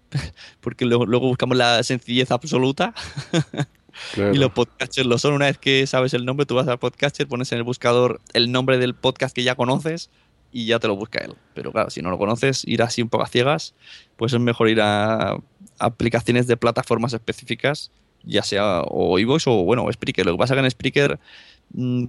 porque 0.61 0.85
luego, 0.85 1.05
luego 1.05 1.27
buscamos 1.27 1.57
la 1.57 1.83
sencillez 1.83 2.31
absoluta. 2.31 2.93
Y 4.15 4.37
los 4.37 4.51
podcasters 4.51 5.07
lo 5.07 5.17
son. 5.17 5.33
Una 5.33 5.45
vez 5.45 5.57
que 5.57 5.87
sabes 5.87 6.13
el 6.13 6.25
nombre, 6.25 6.45
tú 6.45 6.55
vas 6.55 6.67
al 6.67 6.77
podcaster, 6.77 7.27
pones 7.27 7.51
en 7.51 7.57
el 7.57 7.63
buscador 7.63 8.21
el 8.33 8.51
nombre 8.51 8.77
del 8.77 8.93
podcast 8.93 9.35
que 9.35 9.43
ya 9.43 9.55
conoces 9.55 10.09
y 10.51 10.65
ya 10.65 10.79
te 10.79 10.87
lo 10.87 10.95
busca 10.95 11.19
él. 11.19 11.33
Pero 11.53 11.71
claro, 11.71 11.89
si 11.89 12.01
no 12.01 12.09
lo 12.09 12.17
conoces, 12.17 12.63
ir 12.65 12.81
así 12.81 13.01
un 13.01 13.09
poco 13.09 13.23
a 13.23 13.27
ciegas, 13.27 13.73
pues 14.15 14.33
es 14.33 14.39
mejor 14.39 14.69
ir 14.69 14.81
a 14.81 15.37
aplicaciones 15.79 16.47
de 16.47 16.57
plataformas 16.57 17.13
específicas, 17.13 17.91
ya 18.23 18.43
sea 18.43 18.81
o 18.87 19.19
iVoox 19.19 19.47
o 19.47 19.63
bueno, 19.63 19.91
Spreaker. 19.91 20.25
Lo 20.25 20.33
que 20.33 20.37
pasa 20.37 20.53
es 20.53 20.59
que 20.59 20.65
en 20.65 20.71
Spreaker 20.71 21.19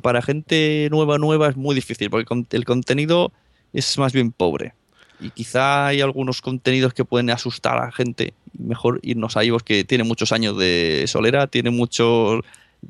para 0.02 0.22
gente 0.22 0.88
nueva, 0.90 1.18
nueva 1.18 1.48
es 1.48 1.56
muy 1.56 1.74
difícil, 1.74 2.10
porque 2.10 2.26
el 2.50 2.64
contenido 2.64 3.32
es 3.72 3.98
más 3.98 4.12
bien 4.12 4.32
pobre. 4.32 4.74
Y 5.20 5.30
quizá 5.30 5.88
hay 5.88 6.00
algunos 6.00 6.40
contenidos 6.40 6.94
que 6.94 7.04
pueden 7.04 7.30
asustar 7.30 7.76
a 7.76 7.86
la 7.86 7.92
gente. 7.92 8.34
Mejor 8.56 9.00
irnos 9.02 9.36
a 9.36 9.44
iVoox, 9.44 9.64
que 9.64 9.84
tiene 9.84 10.04
muchos 10.04 10.32
años 10.32 10.56
de 10.56 11.04
solera, 11.08 11.48
tiene 11.48 11.70
mucho 11.70 12.40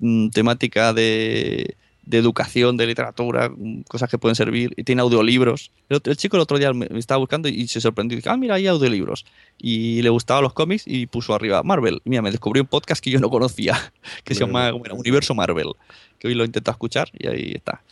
mm, 0.00 0.28
temática 0.28 0.92
de 0.92 1.76
de 2.08 2.16
educación, 2.16 2.76
de 2.78 2.86
literatura, 2.86 3.52
cosas 3.86 4.08
que 4.08 4.16
pueden 4.16 4.34
servir, 4.34 4.72
y 4.76 4.84
tiene 4.84 5.02
audiolibros. 5.02 5.70
El, 5.90 6.16
chico 6.16 6.36
el 6.36 6.42
otro 6.42 6.58
día 6.58 6.72
me, 6.72 6.88
estaba 6.98 7.18
buscando 7.18 7.48
y 7.48 7.68
se 7.68 7.80
sorprendió, 7.82 8.18
y 8.18 8.22
ah, 8.26 8.36
mira, 8.36 8.54
hay 8.54 8.66
audiolibros. 8.66 9.26
Y 9.58 10.00
le 10.00 10.08
gustaban 10.08 10.42
los 10.42 10.54
cómics 10.54 10.84
y 10.86 11.06
puso 11.06 11.34
arriba 11.34 11.62
Marvel. 11.62 12.00
mira, 12.04 12.22
me 12.22 12.30
descubrió 12.30 12.62
un 12.62 12.68
podcast 12.68 13.04
que 13.04 13.10
yo 13.10 13.20
no 13.20 13.28
conocía, 13.28 13.92
que 14.24 14.34
se 14.34 14.40
llama 14.40 14.72
Universo 14.72 15.34
Marvel, 15.34 15.74
que 16.18 16.28
hoy 16.28 16.34
lo 16.34 16.44
intento 16.44 16.70
escuchar 16.70 17.10
y 17.12 17.26
ahí 17.26 17.52
está. 17.54 17.82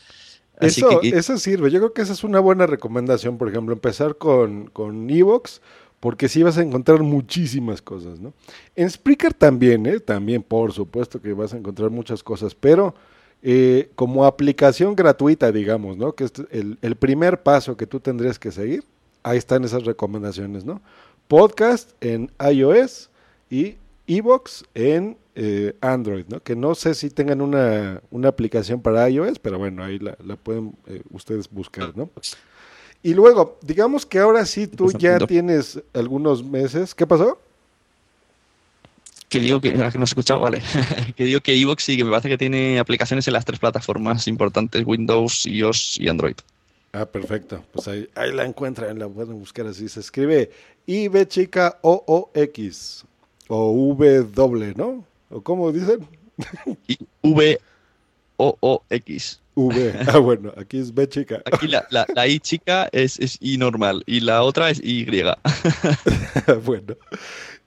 eso, 0.61 1.03
eso 1.03 1.37
sirve, 1.37 1.71
yo 1.71 1.79
creo 1.79 1.93
que 1.93 2.01
esa 2.01 2.15
es 2.15 2.25
una 2.25 2.41
buena 2.41 2.67
recomendación, 2.67 3.37
por 3.37 3.51
ejemplo, 3.51 3.75
empezar 3.75 4.17
con, 4.17 4.69
con 4.69 5.11
Evox, 5.11 5.61
porque 6.01 6.29
sí 6.29 6.43
vas 6.43 6.57
a 6.57 6.63
encontrar 6.63 7.01
muchísimas 7.01 7.83
cosas, 7.83 8.19
¿no? 8.19 8.33
En 8.77 8.89
Spreaker 8.89 9.35
también, 9.35 9.85
¿eh? 9.85 10.01
También, 10.01 10.43
por 10.43 10.73
supuesto 10.73 11.21
que 11.21 11.35
vas 11.35 11.53
a 11.53 11.59
encontrar 11.59 11.91
muchas 11.91 12.23
cosas, 12.23 12.55
pero 12.55 12.95
eh, 13.43 13.91
como 13.95 14.25
aplicación 14.25 14.95
gratuita, 14.97 15.53
digamos, 15.53 15.97
¿no? 15.97 16.13
Que 16.13 16.25
es 16.25 16.33
el, 16.51 16.97
primer 16.97 17.43
paso 17.43 17.77
que 17.77 17.87
tú 17.87 18.01
tendrías 18.01 18.39
que 18.39 18.51
seguir. 18.51 18.85
Ahí 19.23 19.39
están 19.39 19.65
esas 19.65 19.85
recomendaciones, 19.85 20.65
¿no? 20.65 20.81
Podcast 21.29 21.91
en 22.01 22.31
iOS 22.41 23.11
y 23.51 23.77
Evox 24.07 24.65
en 24.75 25.17
eh, 25.35 25.75
Android, 25.81 26.25
¿no? 26.29 26.41
Que 26.41 26.57
no 26.57 26.75
sé 26.75 26.95
si 26.95 27.11
tengan 27.11 27.41
una, 27.41 28.01
aplicación 28.27 28.81
para 28.81 29.09
iOS, 29.11 29.39
pero 29.39 29.59
bueno, 29.59 29.85
ahí 29.85 29.99
la, 29.99 30.17
pueden 30.37 30.75
eh, 30.87 31.03
ustedes 31.11 31.51
buscar, 31.51 31.97
¿no? 31.97 32.09
Y 33.03 33.15
luego, 33.15 33.59
digamos 33.63 34.07
que 34.07 34.19
ahora 34.19 34.45
sí 34.47 34.67
tú 34.67 34.91
ya 34.93 35.19
tienes 35.19 35.81
algunos 35.93 36.43
meses. 36.43 36.95
¿Qué 36.95 37.07
pasó? 37.07 37.39
Que 39.29 39.41
digo 39.41 39.61
que, 39.61 39.73
que 39.73 39.99
no 39.99 40.05
escuchado, 40.05 40.41
vale, 40.41 40.63
que 41.17 41.25
digo 41.25 41.41
que 41.41 41.55
Evox 41.61 41.85
sí, 41.85 41.97
que 41.97 42.05
me 42.05 42.11
parece 42.11 42.29
que 42.29 42.39
tiene 42.39 42.79
aplicaciones 42.79 43.27
en 43.27 43.35
las 43.35 43.45
tres 43.45 43.59
plataformas 43.59 44.29
importantes, 44.29 44.85
Windows, 44.87 45.47
iOS 45.47 45.99
y 45.99 46.09
Android. 46.09 46.37
Ah, 46.93 47.05
perfecto. 47.05 47.63
Pues 47.73 47.89
ahí, 47.89 48.09
ahí 48.15 48.33
la 48.33 48.45
encuentran, 48.45 48.99
la 48.99 49.09
pueden 49.09 49.39
buscar 49.39 49.67
así. 49.67 49.89
Se 49.89 50.01
escribe 50.01 50.51
IB 50.87 51.27
chica 51.27 51.79
O 51.83 52.03
O 52.07 52.31
X 52.35 53.05
o 53.49 53.71
V 53.71 54.23
doble, 54.23 54.73
¿no? 54.75 55.05
¿O 55.31 55.43
cómo 55.43 55.73
dicen? 55.73 56.07
V 57.23 57.61
O 58.39 58.57
O 58.61 58.83
X. 58.89 59.41
V. 59.57 59.95
Ah, 60.09 60.19
bueno, 60.19 60.53
aquí 60.57 60.79
es 60.79 60.95
B 60.95 61.09
chica. 61.09 61.43
Aquí 61.47 61.67
la, 61.67 61.87
la, 61.91 62.07
la 62.15 62.27
I 62.27 62.39
chica 62.41 62.89
es, 62.93 63.19
es 63.19 63.39
I 63.41 63.57
normal 63.57 64.03
y 64.07 64.21
la 64.21 64.43
otra 64.43 64.71
es 64.71 64.81
Y. 64.83 65.07
bueno. 66.65 66.97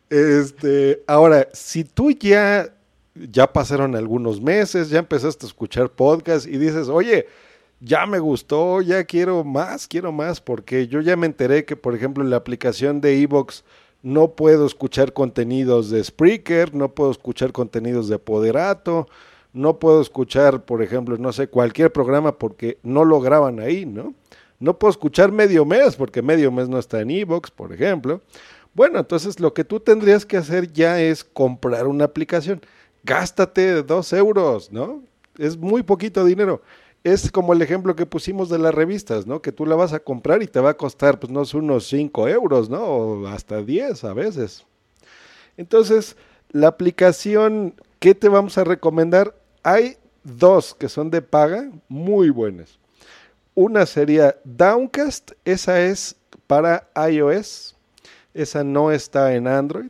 Este, 0.10 1.04
ahora, 1.08 1.48
si 1.54 1.84
tú 1.84 2.12
ya, 2.12 2.74
ya 3.14 3.52
pasaron 3.52 3.96
algunos 3.96 4.42
meses, 4.42 4.90
ya 4.90 5.00
empezaste 5.00 5.46
a 5.46 5.50
escuchar 5.50 5.90
podcast 5.90 6.48
y 6.48 6.58
dices, 6.58 6.90
oye, 6.90 7.28
ya 7.80 8.06
me 8.06 8.20
gustó, 8.20 8.82
ya 8.82 9.04
quiero 9.04 9.44
más, 9.44 9.88
quiero 9.88 10.12
más, 10.12 10.42
porque 10.42 10.88
yo 10.88 11.02
ya 11.02 11.16
me 11.16 11.28
enteré 11.28 11.66
que, 11.66 11.76
por 11.76 11.96
ejemplo, 11.96 12.24
en 12.24 12.30
la 12.30 12.38
aplicación 12.38 13.02
de 13.02 13.22
Evox 13.22 13.64
no 14.02 14.32
puedo 14.32 14.66
escuchar 14.66 15.14
contenidos 15.14 15.90
de 15.90 16.04
Spreaker, 16.04 16.74
no 16.74 16.94
puedo 16.94 17.12
escuchar 17.12 17.52
contenidos 17.52 18.08
de 18.08 18.20
Poderato, 18.20 19.08
no 19.54 19.80
puedo 19.80 20.02
escuchar, 20.02 20.64
por 20.64 20.82
ejemplo, 20.82 21.18
no 21.18 21.34
sé, 21.34 21.48
cualquier 21.48 21.92
programa 21.92 22.38
porque 22.38 22.78
no 22.84 23.04
lo 23.04 23.20
graban 23.20 23.60
ahí, 23.60 23.86
¿no? 23.86 24.14
No 24.60 24.78
puedo 24.78 24.92
escuchar 24.92 25.32
medio 25.32 25.66
mes 25.66 25.96
porque 25.96 26.22
medio 26.22 26.52
mes 26.52 26.68
no 26.68 26.80
está 26.80 27.02
en 27.02 27.12
Evox, 27.12 27.50
por 27.50 27.74
ejemplo. 27.74 28.22
Bueno, 28.80 29.00
entonces 29.00 29.42
lo 29.42 29.54
que 29.54 29.66
tú 29.66 29.82
tendrías 29.82 30.26
que 30.26 30.38
hacer 30.38 30.72
ya 30.72 31.02
es 31.02 31.26
comprar 31.26 31.86
una 31.86 32.06
aplicación. 32.06 32.62
Gástate 33.04 33.84
dos 33.84 34.14
euros, 34.14 34.72
¿no? 34.72 35.04
Es 35.38 35.58
muy 35.58 35.84
poquito 35.84 36.24
dinero. 36.24 36.62
Es 37.04 37.30
como 37.30 37.52
el 37.52 37.62
ejemplo 37.62 37.94
que 37.98 38.06
pusimos 38.06 38.48
de 38.48 38.58
las 38.58 38.74
revistas, 38.74 39.28
¿no? 39.28 39.42
Que 39.42 39.52
tú 39.52 39.66
la 39.66 39.76
vas 39.76 39.92
a 39.92 40.00
comprar 40.00 40.42
y 40.44 40.48
te 40.48 40.62
va 40.62 40.70
a 40.70 40.78
costar, 40.78 41.20
pues, 41.20 41.30
no 41.30 41.44
sé, 41.44 41.58
unos 41.58 41.90
5 41.90 42.30
euros, 42.30 42.70
¿no? 42.70 42.82
O 42.82 43.28
hasta 43.28 43.62
10 43.62 44.02
a 44.06 44.14
veces. 44.14 44.66
Entonces, 45.58 46.16
la 46.50 46.70
aplicación 46.70 47.76
que 48.00 48.16
te 48.16 48.30
vamos 48.30 48.58
a 48.58 48.64
recomendar, 48.64 49.36
hay 49.62 49.98
dos 50.24 50.74
que 50.74 50.88
son 50.88 51.12
de 51.12 51.22
paga, 51.22 51.70
muy 51.90 52.30
buenas. 52.30 52.80
Una 53.56 53.86
sería 53.86 54.38
Downcast, 54.46 55.32
esa 55.44 55.82
es 55.82 56.16
para 56.48 56.88
iOS 57.12 57.76
esa 58.42 58.64
no 58.64 58.92
está 58.92 59.34
en 59.36 59.48
Android. 59.48 59.90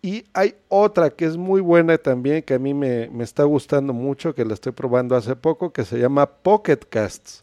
Y 0.00 0.24
hay 0.32 0.54
otra 0.68 1.10
que 1.10 1.24
es 1.24 1.36
muy 1.36 1.60
buena 1.60 1.98
también, 1.98 2.42
que 2.42 2.54
a 2.54 2.58
mí 2.58 2.72
me, 2.72 3.08
me 3.10 3.24
está 3.24 3.42
gustando 3.44 3.92
mucho, 3.92 4.34
que 4.34 4.44
la 4.44 4.54
estoy 4.54 4.72
probando 4.72 5.16
hace 5.16 5.34
poco, 5.34 5.72
que 5.72 5.84
se 5.84 5.98
llama 5.98 6.26
Pocket 6.26 6.78
Casts. 6.88 7.42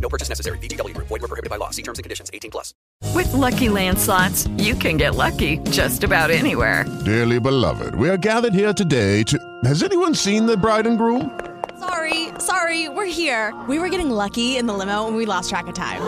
No 0.01 0.09
purchase 0.09 0.29
necessary. 0.29 0.57
BGW. 0.59 0.95
Void 0.97 1.09
were 1.09 1.19
prohibited 1.27 1.49
by 1.49 1.57
law. 1.57 1.69
See 1.69 1.81
terms 1.81 1.99
and 1.99 2.03
conditions. 2.03 2.29
18 2.33 2.51
plus. 2.51 2.73
With 3.15 3.31
Lucky 3.33 3.69
Land 3.69 3.97
slots, 3.99 4.47
you 4.57 4.75
can 4.75 4.97
get 4.97 5.15
lucky 5.15 5.57
just 5.69 6.03
about 6.03 6.29
anywhere. 6.31 6.85
Dearly 7.05 7.39
beloved, 7.39 7.95
we 7.95 8.09
are 8.09 8.17
gathered 8.17 8.53
here 8.53 8.73
today 8.73 9.23
to... 9.23 9.37
Has 9.63 9.83
anyone 9.83 10.13
seen 10.13 10.45
the 10.45 10.55
bride 10.55 10.87
and 10.87 10.97
groom? 10.97 11.39
Sorry, 11.79 12.29
sorry, 12.37 12.89
we're 12.89 13.05
here. 13.11 13.59
We 13.67 13.79
were 13.79 13.89
getting 13.89 14.11
lucky 14.11 14.57
in 14.57 14.67
the 14.67 14.73
limo 14.73 15.07
and 15.07 15.17
we 15.17 15.25
lost 15.25 15.49
track 15.49 15.67
of 15.67 15.73
time. 15.73 16.01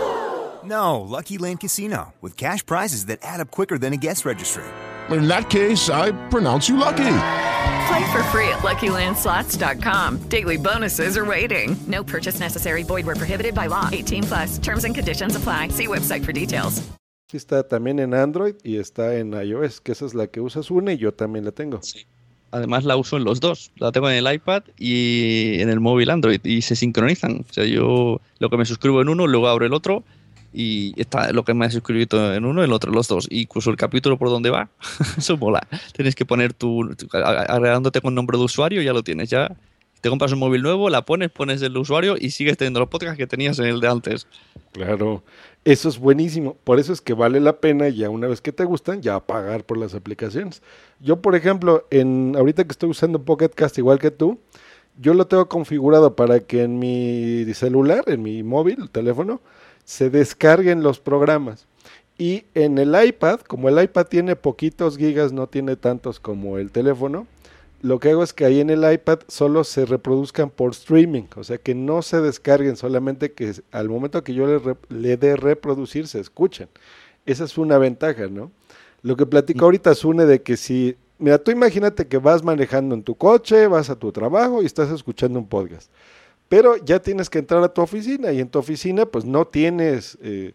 No, 0.63 1.01
Lucky 1.01 1.37
Land 1.37 1.59
Casino. 1.59 2.13
With 2.21 2.37
cash 2.37 2.65
prizes 2.65 3.07
that 3.07 3.19
add 3.21 3.41
up 3.41 3.51
quicker 3.51 3.77
than 3.77 3.91
a 3.91 3.97
guest 3.97 4.23
registry 4.23 4.63
in 5.09 5.27
that 5.27 5.49
case, 5.49 5.89
I 5.89 6.11
pronounce 6.29 6.69
you 6.69 6.77
lucky. 6.77 7.15
Play 7.87 8.11
for 8.11 8.23
free 8.31 8.47
at 8.47 8.59
LuckyLandSlots.com. 8.59 10.29
Daily 10.29 10.57
bonuses 10.57 11.17
are 11.17 11.25
waiting. 11.25 11.75
No 11.87 12.03
purchase 12.03 12.39
necessary. 12.39 12.83
Void 12.83 13.05
were 13.05 13.15
prohibited 13.15 13.53
by 13.53 13.67
law. 13.67 13.89
18 13.91 14.23
plus. 14.23 14.57
Terms 14.59 14.85
and 14.85 14.95
conditions 14.95 15.35
apply. 15.35 15.69
See 15.69 15.87
website 15.87 16.23
for 16.23 16.31
details. 16.31 16.81
Está 17.33 17.67
también 17.67 17.99
en 17.99 18.13
Android 18.13 18.55
y 18.63 18.77
está 18.77 19.17
en 19.17 19.33
iOS, 19.33 19.81
que 19.81 19.93
esa 19.93 20.05
es 20.05 20.13
la 20.13 20.27
que 20.27 20.39
usas 20.39 20.69
una 20.69 20.93
y 20.93 20.97
yo 20.97 21.13
también 21.13 21.45
la 21.45 21.51
tengo. 21.51 21.81
Sí. 21.81 22.05
Además 22.51 22.83
la 22.83 22.95
uso 22.95 23.17
en 23.17 23.23
los 23.23 23.39
dos. 23.39 23.71
La 23.77 23.91
tengo 23.91 24.07
en 24.07 24.23
el 24.23 24.31
iPad 24.31 24.61
y 24.77 25.59
en 25.59 25.69
el 25.69 25.79
móvil 25.79 26.11
Android 26.11 26.39
y 26.43 26.61
se 26.61 26.75
sincronizan. 26.75 27.43
O 27.49 27.51
sea, 27.51 27.65
yo 27.65 28.21
lo 28.37 28.49
que 28.51 28.57
me 28.57 28.65
suscribo 28.65 29.01
en 29.01 29.09
uno, 29.09 29.25
luego 29.25 29.47
abro 29.47 29.65
el 29.65 29.73
otro 29.73 30.03
y 30.53 30.93
está 30.99 31.31
lo 31.31 31.43
que 31.43 31.53
me 31.53 31.65
has 31.65 31.73
suscrito 31.73 32.33
en 32.33 32.45
uno, 32.45 32.63
el 32.63 32.71
otro, 32.71 32.91
los 32.91 33.07
dos. 33.07 33.27
Incluso 33.31 33.69
el 33.69 33.75
capítulo 33.75 34.17
por 34.17 34.29
donde 34.29 34.49
va, 34.49 34.69
eso 35.17 35.37
mola. 35.37 35.67
Tienes 35.93 36.15
que 36.15 36.25
poner 36.25 36.53
tu, 36.53 36.89
agregándote 37.11 38.01
con 38.01 38.13
nombre 38.13 38.37
de 38.37 38.43
usuario, 38.43 38.81
ya 38.81 38.93
lo 38.93 39.03
tienes. 39.03 39.29
Ya 39.29 39.55
te 40.01 40.09
compras 40.09 40.33
un 40.33 40.39
móvil 40.39 40.61
nuevo, 40.61 40.89
la 40.89 41.03
pones, 41.03 41.31
pones 41.31 41.61
el 41.61 41.77
usuario 41.77 42.15
y 42.19 42.31
sigues 42.31 42.57
teniendo 42.57 42.81
los 42.81 42.89
podcasts 42.89 43.17
que 43.17 43.25
tenías 43.25 43.57
en 43.59 43.65
el 43.65 43.79
de 43.79 43.87
antes. 43.87 44.27
Claro, 44.73 45.23
eso 45.63 45.87
es 45.87 45.97
buenísimo. 45.97 46.57
Por 46.63 46.77
eso 46.77 46.91
es 46.91 46.99
que 46.99 47.13
vale 47.13 47.39
la 47.39 47.57
pena 47.57 47.87
ya 47.87 48.09
una 48.09 48.27
vez 48.27 48.41
que 48.41 48.51
te 48.51 48.65
gustan, 48.65 49.01
ya 49.01 49.19
pagar 49.21 49.63
por 49.63 49.77
las 49.77 49.95
aplicaciones. 49.95 50.61
Yo, 50.99 51.21
por 51.21 51.35
ejemplo, 51.35 51.87
en 51.89 52.35
ahorita 52.37 52.65
que 52.65 52.71
estoy 52.71 52.89
usando 52.89 53.23
Pocket 53.23 53.49
Cast 53.49 53.77
igual 53.77 53.97
que 53.97 54.11
tú, 54.11 54.39
yo 54.99 55.13
lo 55.13 55.25
tengo 55.25 55.47
configurado 55.47 56.15
para 56.15 56.41
que 56.41 56.63
en 56.63 56.79
mi 56.79 57.45
celular, 57.53 58.03
en 58.07 58.21
mi 58.21 58.43
móvil, 58.43 58.89
teléfono, 58.89 59.41
se 59.83 60.09
descarguen 60.09 60.83
los 60.83 60.99
programas. 60.99 61.67
Y 62.17 62.45
en 62.53 62.77
el 62.77 62.95
iPad, 63.01 63.41
como 63.41 63.69
el 63.69 63.81
iPad 63.83 64.05
tiene 64.05 64.35
poquitos 64.35 64.97
gigas, 64.97 65.33
no 65.33 65.47
tiene 65.47 65.75
tantos 65.75 66.19
como 66.19 66.57
el 66.57 66.71
teléfono, 66.71 67.27
lo 67.83 67.99
que 67.99 68.11
hago 68.11 68.23
es 68.23 68.31
que 68.31 68.45
ahí 68.45 68.61
en 68.61 68.69
el 68.69 68.89
iPad 68.89 69.19
solo 69.27 69.65
se 69.65 69.85
reproduzcan 69.85 70.49
por 70.49 70.71
streaming, 70.71 71.23
o 71.35 71.43
sea 71.43 71.57
que 71.57 71.75
no 71.75 72.01
se 72.01 72.21
descarguen, 72.21 72.77
solamente 72.77 73.33
que 73.33 73.51
al 73.71 73.89
momento 73.89 74.23
que 74.23 74.33
yo 74.33 74.47
le, 74.47 74.77
le 74.87 75.17
dé 75.17 75.35
reproducir 75.35 76.07
se 76.07 76.21
escuchen. 76.21 76.69
Esa 77.25 77.43
es 77.43 77.57
una 77.57 77.77
ventaja, 77.77 78.27
¿no? 78.27 78.51
Lo 79.01 79.17
que 79.17 79.25
platico 79.25 79.65
ahorita 79.65 79.95
Sune 79.95 80.25
de 80.25 80.41
que 80.41 80.55
si, 80.55 80.95
mira, 81.19 81.39
tú 81.39 81.51
imagínate 81.51 82.07
que 82.07 82.19
vas 82.19 82.41
manejando 82.41 82.95
en 82.95 83.03
tu 83.03 83.15
coche, 83.15 83.67
vas 83.67 83.89
a 83.89 83.97
tu 83.97 84.13
trabajo 84.13 84.61
y 84.61 84.65
estás 84.65 84.89
escuchando 84.89 85.37
un 85.39 85.47
podcast, 85.47 85.91
pero 86.49 86.77
ya 86.77 86.99
tienes 86.99 87.29
que 87.29 87.39
entrar 87.39 87.63
a 87.63 87.73
tu 87.73 87.81
oficina 87.81 88.31
y 88.31 88.39
en 88.39 88.49
tu 88.49 88.59
oficina 88.59 89.05
pues 89.05 89.25
no 89.25 89.45
tienes, 89.45 90.17
eh, 90.21 90.53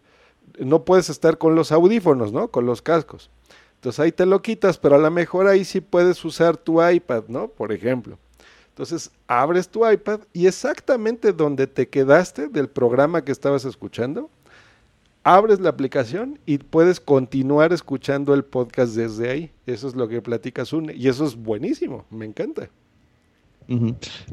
no 0.57 0.85
puedes 0.85 1.09
estar 1.09 1.37
con 1.37 1.55
los 1.55 1.71
audífonos, 1.71 2.31
¿no? 2.31 2.49
Con 2.49 2.65
los 2.65 2.81
cascos. 2.81 3.29
Entonces 3.75 3.99
ahí 3.99 4.11
te 4.11 4.25
lo 4.25 4.41
quitas, 4.41 4.77
pero 4.77 4.95
a 4.95 4.99
lo 4.99 5.09
mejor 5.09 5.47
ahí 5.47 5.63
sí 5.63 5.79
puedes 5.79 6.23
usar 6.25 6.57
tu 6.57 6.85
iPad, 6.85 7.23
¿no? 7.27 7.47
Por 7.47 7.71
ejemplo. 7.71 8.17
Entonces 8.79 9.11
abres 9.27 9.67
tu 9.67 9.89
iPad 9.89 10.21
y 10.31 10.47
exactamente 10.47 11.33
donde 11.33 11.67
te 11.67 11.89
quedaste 11.89 12.47
del 12.47 12.69
programa 12.69 13.25
que 13.25 13.31
estabas 13.31 13.65
escuchando, 13.65 14.29
abres 15.23 15.59
la 15.59 15.69
aplicación 15.69 16.39
y 16.45 16.59
puedes 16.59 16.99
continuar 16.99 17.73
escuchando 17.73 18.33
el 18.33 18.45
podcast 18.45 18.95
desde 18.95 19.29
ahí. 19.29 19.51
Eso 19.65 19.87
es 19.87 19.95
lo 19.95 20.07
que 20.07 20.21
platica 20.21 20.63
Sune 20.65 20.93
y 20.93 21.07
eso 21.07 21.25
es 21.25 21.35
buenísimo, 21.35 22.05
me 22.09 22.25
encanta. 22.25 22.69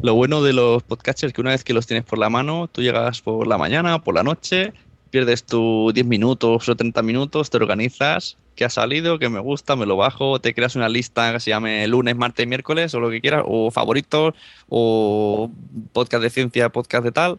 Lo 0.03 0.14
bueno 0.14 0.43
de 0.43 0.53
los 0.53 0.82
podcasters 0.82 1.30
es 1.30 1.32
que 1.34 1.41
una 1.41 1.51
vez 1.51 1.64
que 1.64 1.74
los 1.74 1.87
tienes 1.87 2.05
por 2.05 2.18
la 2.18 2.30
mano, 2.30 2.68
tú 2.70 2.82
llegas 2.82 3.20
por 3.20 3.47
la 3.47 3.59
mañana, 3.59 4.03
por 4.03 4.14
la 4.14 4.22
noche, 4.22 4.72
pierdes 5.11 5.45
tus 5.45 5.93
10 5.93 6.07
minutos 6.07 6.68
o 6.68 6.76
30 6.76 7.03
minutos, 7.03 7.51
te 7.51 7.57
organizas, 7.57 8.39
qué 8.55 8.64
ha 8.64 8.70
salido, 8.70 9.18
qué 9.18 9.28
me 9.28 9.41
gusta, 9.41 9.76
me 9.76 9.87
lo 9.87 9.97
bajo, 9.97 10.41
te 10.41 10.55
creas 10.55 10.76
una 10.76 10.89
lista 10.89 11.32
que 11.32 11.41
se 11.41 11.51
llame 11.51 11.87
lunes, 11.87 12.16
martes, 12.16 12.47
miércoles 12.47 12.95
o 12.95 13.01
lo 13.01 13.11
que 13.11 13.20
quieras, 13.20 13.45
o 13.47 13.70
favoritos, 13.70 14.34
o 14.68 15.51
podcast 15.93 16.22
de 16.22 16.30
ciencia, 16.30 16.70
podcast 16.70 17.05
de 17.05 17.12
tal, 17.12 17.39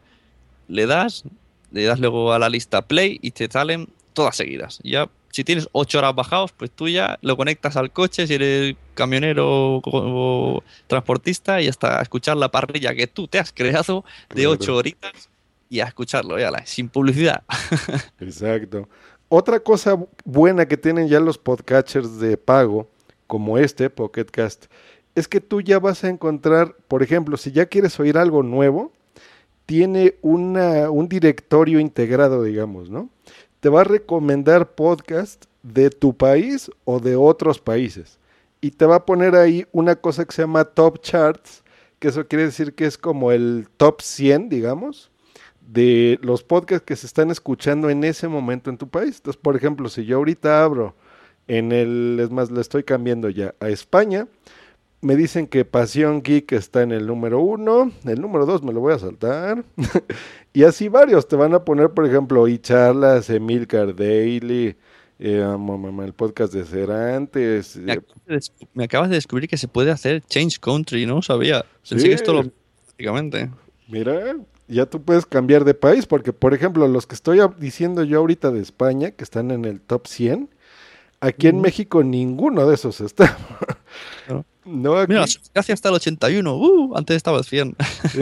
le 0.67 0.85
das, 0.85 1.23
le 1.71 1.83
das 1.83 1.99
luego 1.99 2.33
a 2.33 2.39
la 2.39 2.49
lista 2.49 2.81
play 2.83 3.19
y 3.21 3.31
te 3.31 3.47
salen 3.47 3.89
todas 4.13 4.37
seguidas. 4.37 4.79
Ya, 4.83 5.09
si 5.31 5.43
tienes 5.43 5.67
8 5.71 5.99
horas 5.99 6.15
bajados, 6.15 6.51
pues 6.51 6.71
tú 6.71 6.87
ya 6.87 7.17
lo 7.21 7.37
conectas 7.37 7.77
al 7.77 7.91
coche, 7.91 8.25
si 8.27 8.33
eres 8.33 8.75
camionero 8.95 9.81
o, 9.85 10.63
transportista, 10.87 11.61
y 11.61 11.67
hasta 11.67 12.01
escuchar 12.01 12.37
la 12.37 12.49
parrilla 12.49 12.95
que 12.95 13.07
tú 13.07 13.27
te 13.27 13.39
has 13.39 13.51
creado 13.51 14.03
de 14.29 14.35
Claro. 14.43 14.51
8 14.51 14.75
horitas 14.75 15.29
y 15.69 15.79
a 15.81 15.85
escucharlo, 15.85 16.39
ya, 16.39 16.51
sin 16.65 16.89
publicidad. 16.89 17.43
Exacto. 18.19 18.87
Otra 19.29 19.59
cosa 19.59 19.95
bu- 19.95 20.07
buena 20.23 20.67
que 20.67 20.77
tienen 20.77 21.07
ya 21.07 21.19
los 21.19 21.37
podcatchers 21.37 22.19
de 22.19 22.37
pago, 22.37 22.89
como 23.27 23.57
este, 23.57 23.89
Pocket 23.89 24.25
Cast, 24.25 24.65
es 25.15 25.27
que 25.27 25.41
tú 25.41 25.61
ya 25.61 25.79
vas 25.79 26.03
a 26.03 26.09
encontrar, 26.09 26.75
por 26.87 27.03
ejemplo, 27.03 27.35
si 27.37 27.51
ya 27.51 27.65
quieres 27.65 27.99
oír 27.99 28.17
algo 28.17 28.43
nuevo, 28.43 28.93
tiene 29.65 30.15
una, 30.21 30.89
un 30.89 31.09
directorio 31.09 31.79
integrado, 31.81 32.43
digamos, 32.43 32.89
¿no? 32.89 33.09
Te 33.59 33.69
va 33.69 33.81
a 33.81 33.85
recomendar 33.85 34.71
podcast 34.75 35.45
de 35.63 35.89
tu 35.89 36.15
país 36.15 36.71
o 36.85 36.99
de 36.99 37.15
otros 37.15 37.59
países. 37.59 38.19
Y 38.61 38.71
te 38.71 38.85
va 38.85 38.97
a 38.97 39.05
poner 39.05 39.35
ahí 39.35 39.65
una 39.71 39.95
cosa 39.95 40.25
que 40.25 40.33
se 40.33 40.43
llama 40.43 40.65
Top 40.65 40.99
Charts, 41.01 41.63
que 41.99 42.07
eso 42.09 42.27
quiere 42.27 42.45
decir 42.45 42.73
que 42.73 42.85
es 42.85 42.97
como 42.97 43.31
el 43.31 43.67
top 43.77 44.01
100, 44.01 44.49
digamos, 44.49 45.11
de 45.67 46.19
los 46.21 46.43
podcasts 46.43 46.85
que 46.85 46.95
se 46.95 47.07
están 47.07 47.29
escuchando 47.31 47.89
en 47.89 48.03
ese 48.03 48.27
momento 48.27 48.69
en 48.69 48.77
tu 48.77 48.87
país. 48.87 49.17
Entonces, 49.17 49.41
por 49.41 49.55
ejemplo, 49.55 49.89
si 49.89 50.05
yo 50.05 50.17
ahorita 50.17 50.63
abro 50.63 50.95
en 51.47 51.71
el, 51.71 52.19
es 52.21 52.29
más, 52.29 52.51
le 52.51 52.61
estoy 52.61 52.83
cambiando 52.83 53.29
ya 53.29 53.53
a 53.59 53.69
España, 53.69 54.27
me 55.01 55.15
dicen 55.15 55.47
que 55.47 55.63
Pasión 55.65 56.21
Geek 56.23 56.51
está 56.53 56.81
en 56.81 56.91
el 56.91 57.05
número 57.07 57.39
uno, 57.39 57.91
el 58.05 58.19
número 58.21 58.45
dos 58.45 58.63
me 58.63 58.73
lo 58.73 58.79
voy 58.79 58.93
a 58.93 58.99
saltar, 58.99 59.63
y 60.53 60.63
así 60.63 60.87
varios, 60.89 61.27
te 61.27 61.35
van 61.35 61.53
a 61.53 61.63
poner, 61.63 61.91
por 61.91 62.05
ejemplo, 62.07 62.47
y 62.47 62.57
charlas, 62.59 63.29
Emilcar 63.29 63.95
Daily, 63.95 64.75
eh, 65.19 65.55
el 66.03 66.13
podcast 66.13 66.53
de 66.53 66.63
Cerantes, 66.65 67.75
Me, 67.77 67.93
eh, 67.93 67.97
acabas 67.97 68.25
de 68.27 68.33
des- 68.33 68.51
me 68.73 68.83
acabas 68.83 69.09
de 69.09 69.15
descubrir 69.15 69.47
que 69.49 69.57
se 69.57 69.67
puede 69.67 69.91
hacer 69.91 70.21
Change 70.21 70.59
Country, 70.59 71.05
no 71.05 71.21
sabía. 71.21 71.65
Pensé 71.87 72.03
Sí. 72.03 72.09
que 72.09 72.15
esto 72.15 72.33
lo 72.33 72.43
prácticamente. 72.85 73.49
Mira, 73.87 74.35
ya 74.67 74.85
tú 74.85 75.01
puedes 75.01 75.25
cambiar 75.25 75.63
de 75.63 75.73
país, 75.73 76.05
porque 76.07 76.33
por 76.33 76.53
ejemplo, 76.53 76.87
los 76.87 77.07
que 77.07 77.15
estoy 77.15 77.39
diciendo 77.59 78.03
yo 78.03 78.19
ahorita 78.19 78.51
de 78.51 78.59
España, 78.61 79.11
que 79.11 79.23
están 79.23 79.51
en 79.51 79.65
el 79.65 79.79
top 79.79 80.07
100, 80.07 80.49
aquí 81.21 81.47
en 81.47 81.61
México 81.61 82.03
ninguno 82.03 82.67
de 82.67 82.75
esos 82.75 82.99
está. 83.01 83.37
No, 84.67 84.97
aquí- 84.97 85.13
Mira, 85.13 85.25
casi 85.53 85.71
hasta 85.71 85.89
el 85.89 85.95
81. 85.95 86.55
Uh, 86.55 86.95
antes 86.97 87.15
estaba 87.15 87.37
el 87.39 87.43
100. 87.45 87.75
sí. 88.11 88.19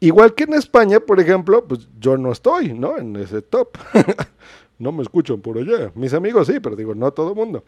Igual 0.00 0.34
que 0.34 0.44
en 0.44 0.54
España, 0.54 1.00
por 1.00 1.20
ejemplo, 1.20 1.64
pues 1.66 1.88
yo 1.98 2.16
no 2.16 2.32
estoy, 2.32 2.72
¿no? 2.74 2.98
En 2.98 3.16
ese 3.16 3.40
top. 3.42 3.76
no 4.78 4.92
me 4.92 5.02
escuchan 5.02 5.40
por 5.40 5.56
allá. 5.56 5.92
Mis 5.94 6.12
amigos 6.12 6.48
sí, 6.48 6.60
pero 6.60 6.76
digo, 6.76 6.94
no 6.94 7.10
todo 7.12 7.30
el 7.30 7.36
mundo. 7.36 7.64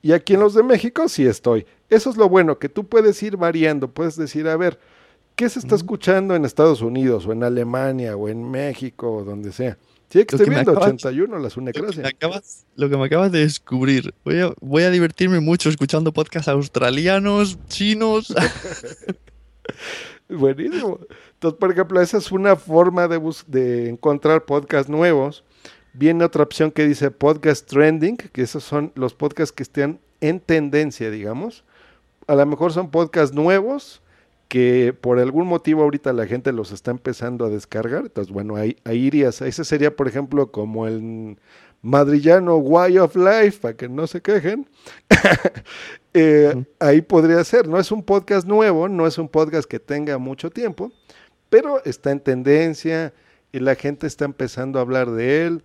Y 0.00 0.12
aquí 0.12 0.34
en 0.34 0.40
los 0.40 0.54
de 0.54 0.62
México 0.62 1.08
sí 1.08 1.26
estoy. 1.26 1.66
Eso 1.90 2.10
es 2.10 2.16
lo 2.16 2.28
bueno, 2.28 2.58
que 2.58 2.68
tú 2.68 2.84
puedes 2.86 3.22
ir 3.22 3.36
variando, 3.36 3.88
puedes 3.88 4.16
decir, 4.16 4.46
a 4.48 4.56
ver, 4.56 4.78
¿qué 5.34 5.48
se 5.48 5.58
está 5.58 5.74
escuchando 5.74 6.34
en 6.34 6.44
Estados 6.44 6.80
Unidos 6.80 7.26
o 7.26 7.32
en 7.32 7.42
Alemania 7.42 8.16
o 8.16 8.28
en 8.28 8.50
México 8.50 9.10
o 9.16 9.24
donde 9.24 9.52
sea? 9.52 9.76
Sí, 10.10 10.24
que 10.24 10.36
Lo 10.36 10.36
estoy 10.36 10.44
que 10.44 10.50
me 10.50 10.56
viendo 10.56 10.72
acabas- 10.72 10.88
81, 10.94 11.38
las 11.40 11.56
Lo 11.56 11.64
que, 11.72 11.82
me 12.02 12.08
acabas, 12.08 12.66
lo 12.76 12.88
que 12.88 12.96
me 12.96 13.04
acabas 13.06 13.32
de 13.32 13.40
descubrir. 13.40 14.14
Voy 14.24 14.40
a, 14.40 14.52
voy 14.60 14.82
a 14.84 14.90
divertirme 14.90 15.40
mucho 15.40 15.68
escuchando 15.68 16.12
podcasts 16.12 16.48
australianos, 16.48 17.58
chinos. 17.68 18.32
Buenísimo. 20.28 21.00
Entonces, 21.34 21.58
por 21.58 21.72
ejemplo, 21.72 22.00
esa 22.00 22.18
es 22.18 22.32
una 22.32 22.56
forma 22.56 23.08
de, 23.08 23.16
bus- 23.18 23.44
de 23.46 23.88
encontrar 23.90 24.44
podcasts 24.44 24.88
nuevos. 24.90 25.44
Viene 25.92 26.24
otra 26.24 26.42
opción 26.42 26.70
que 26.70 26.86
dice 26.86 27.10
podcast 27.10 27.66
trending, 27.68 28.16
que 28.16 28.42
esos 28.42 28.64
son 28.64 28.92
los 28.94 29.14
podcasts 29.14 29.52
que 29.52 29.62
estén 29.62 30.00
en 30.20 30.40
tendencia, 30.40 31.10
digamos. 31.10 31.64
A 32.26 32.34
lo 32.34 32.46
mejor 32.46 32.72
son 32.72 32.90
podcasts 32.90 33.34
nuevos 33.34 34.00
que 34.48 34.94
por 34.98 35.18
algún 35.18 35.46
motivo 35.46 35.82
ahorita 35.82 36.12
la 36.12 36.26
gente 36.26 36.52
los 36.52 36.72
está 36.72 36.90
empezando 36.90 37.44
a 37.44 37.48
descargar. 37.48 38.02
Entonces, 38.02 38.32
bueno, 38.32 38.56
ahí, 38.56 38.76
ahí 38.84 39.06
irías. 39.06 39.40
Ese 39.42 39.64
sería, 39.64 39.94
por 39.96 40.08
ejemplo, 40.08 40.50
como 40.52 40.86
el 40.86 41.38
madrillano 41.82 42.56
Way 42.56 42.98
of 42.98 43.16
Life, 43.16 43.58
para 43.60 43.76
que 43.76 43.88
no 43.88 44.06
se 44.06 44.20
quejen. 44.22 44.68
Eh, 46.16 46.64
Ahí 46.78 47.00
podría 47.00 47.42
ser. 47.42 47.66
No 47.66 47.76
es 47.76 47.90
un 47.90 48.04
podcast 48.04 48.46
nuevo, 48.46 48.88
no 48.88 49.04
es 49.04 49.18
un 49.18 49.28
podcast 49.28 49.68
que 49.68 49.80
tenga 49.80 50.16
mucho 50.16 50.48
tiempo, 50.48 50.92
pero 51.50 51.84
está 51.84 52.12
en 52.12 52.20
tendencia 52.20 53.12
y 53.50 53.58
la 53.58 53.74
gente 53.74 54.06
está 54.06 54.24
empezando 54.24 54.78
a 54.78 54.82
hablar 54.82 55.10
de 55.10 55.44
él, 55.44 55.62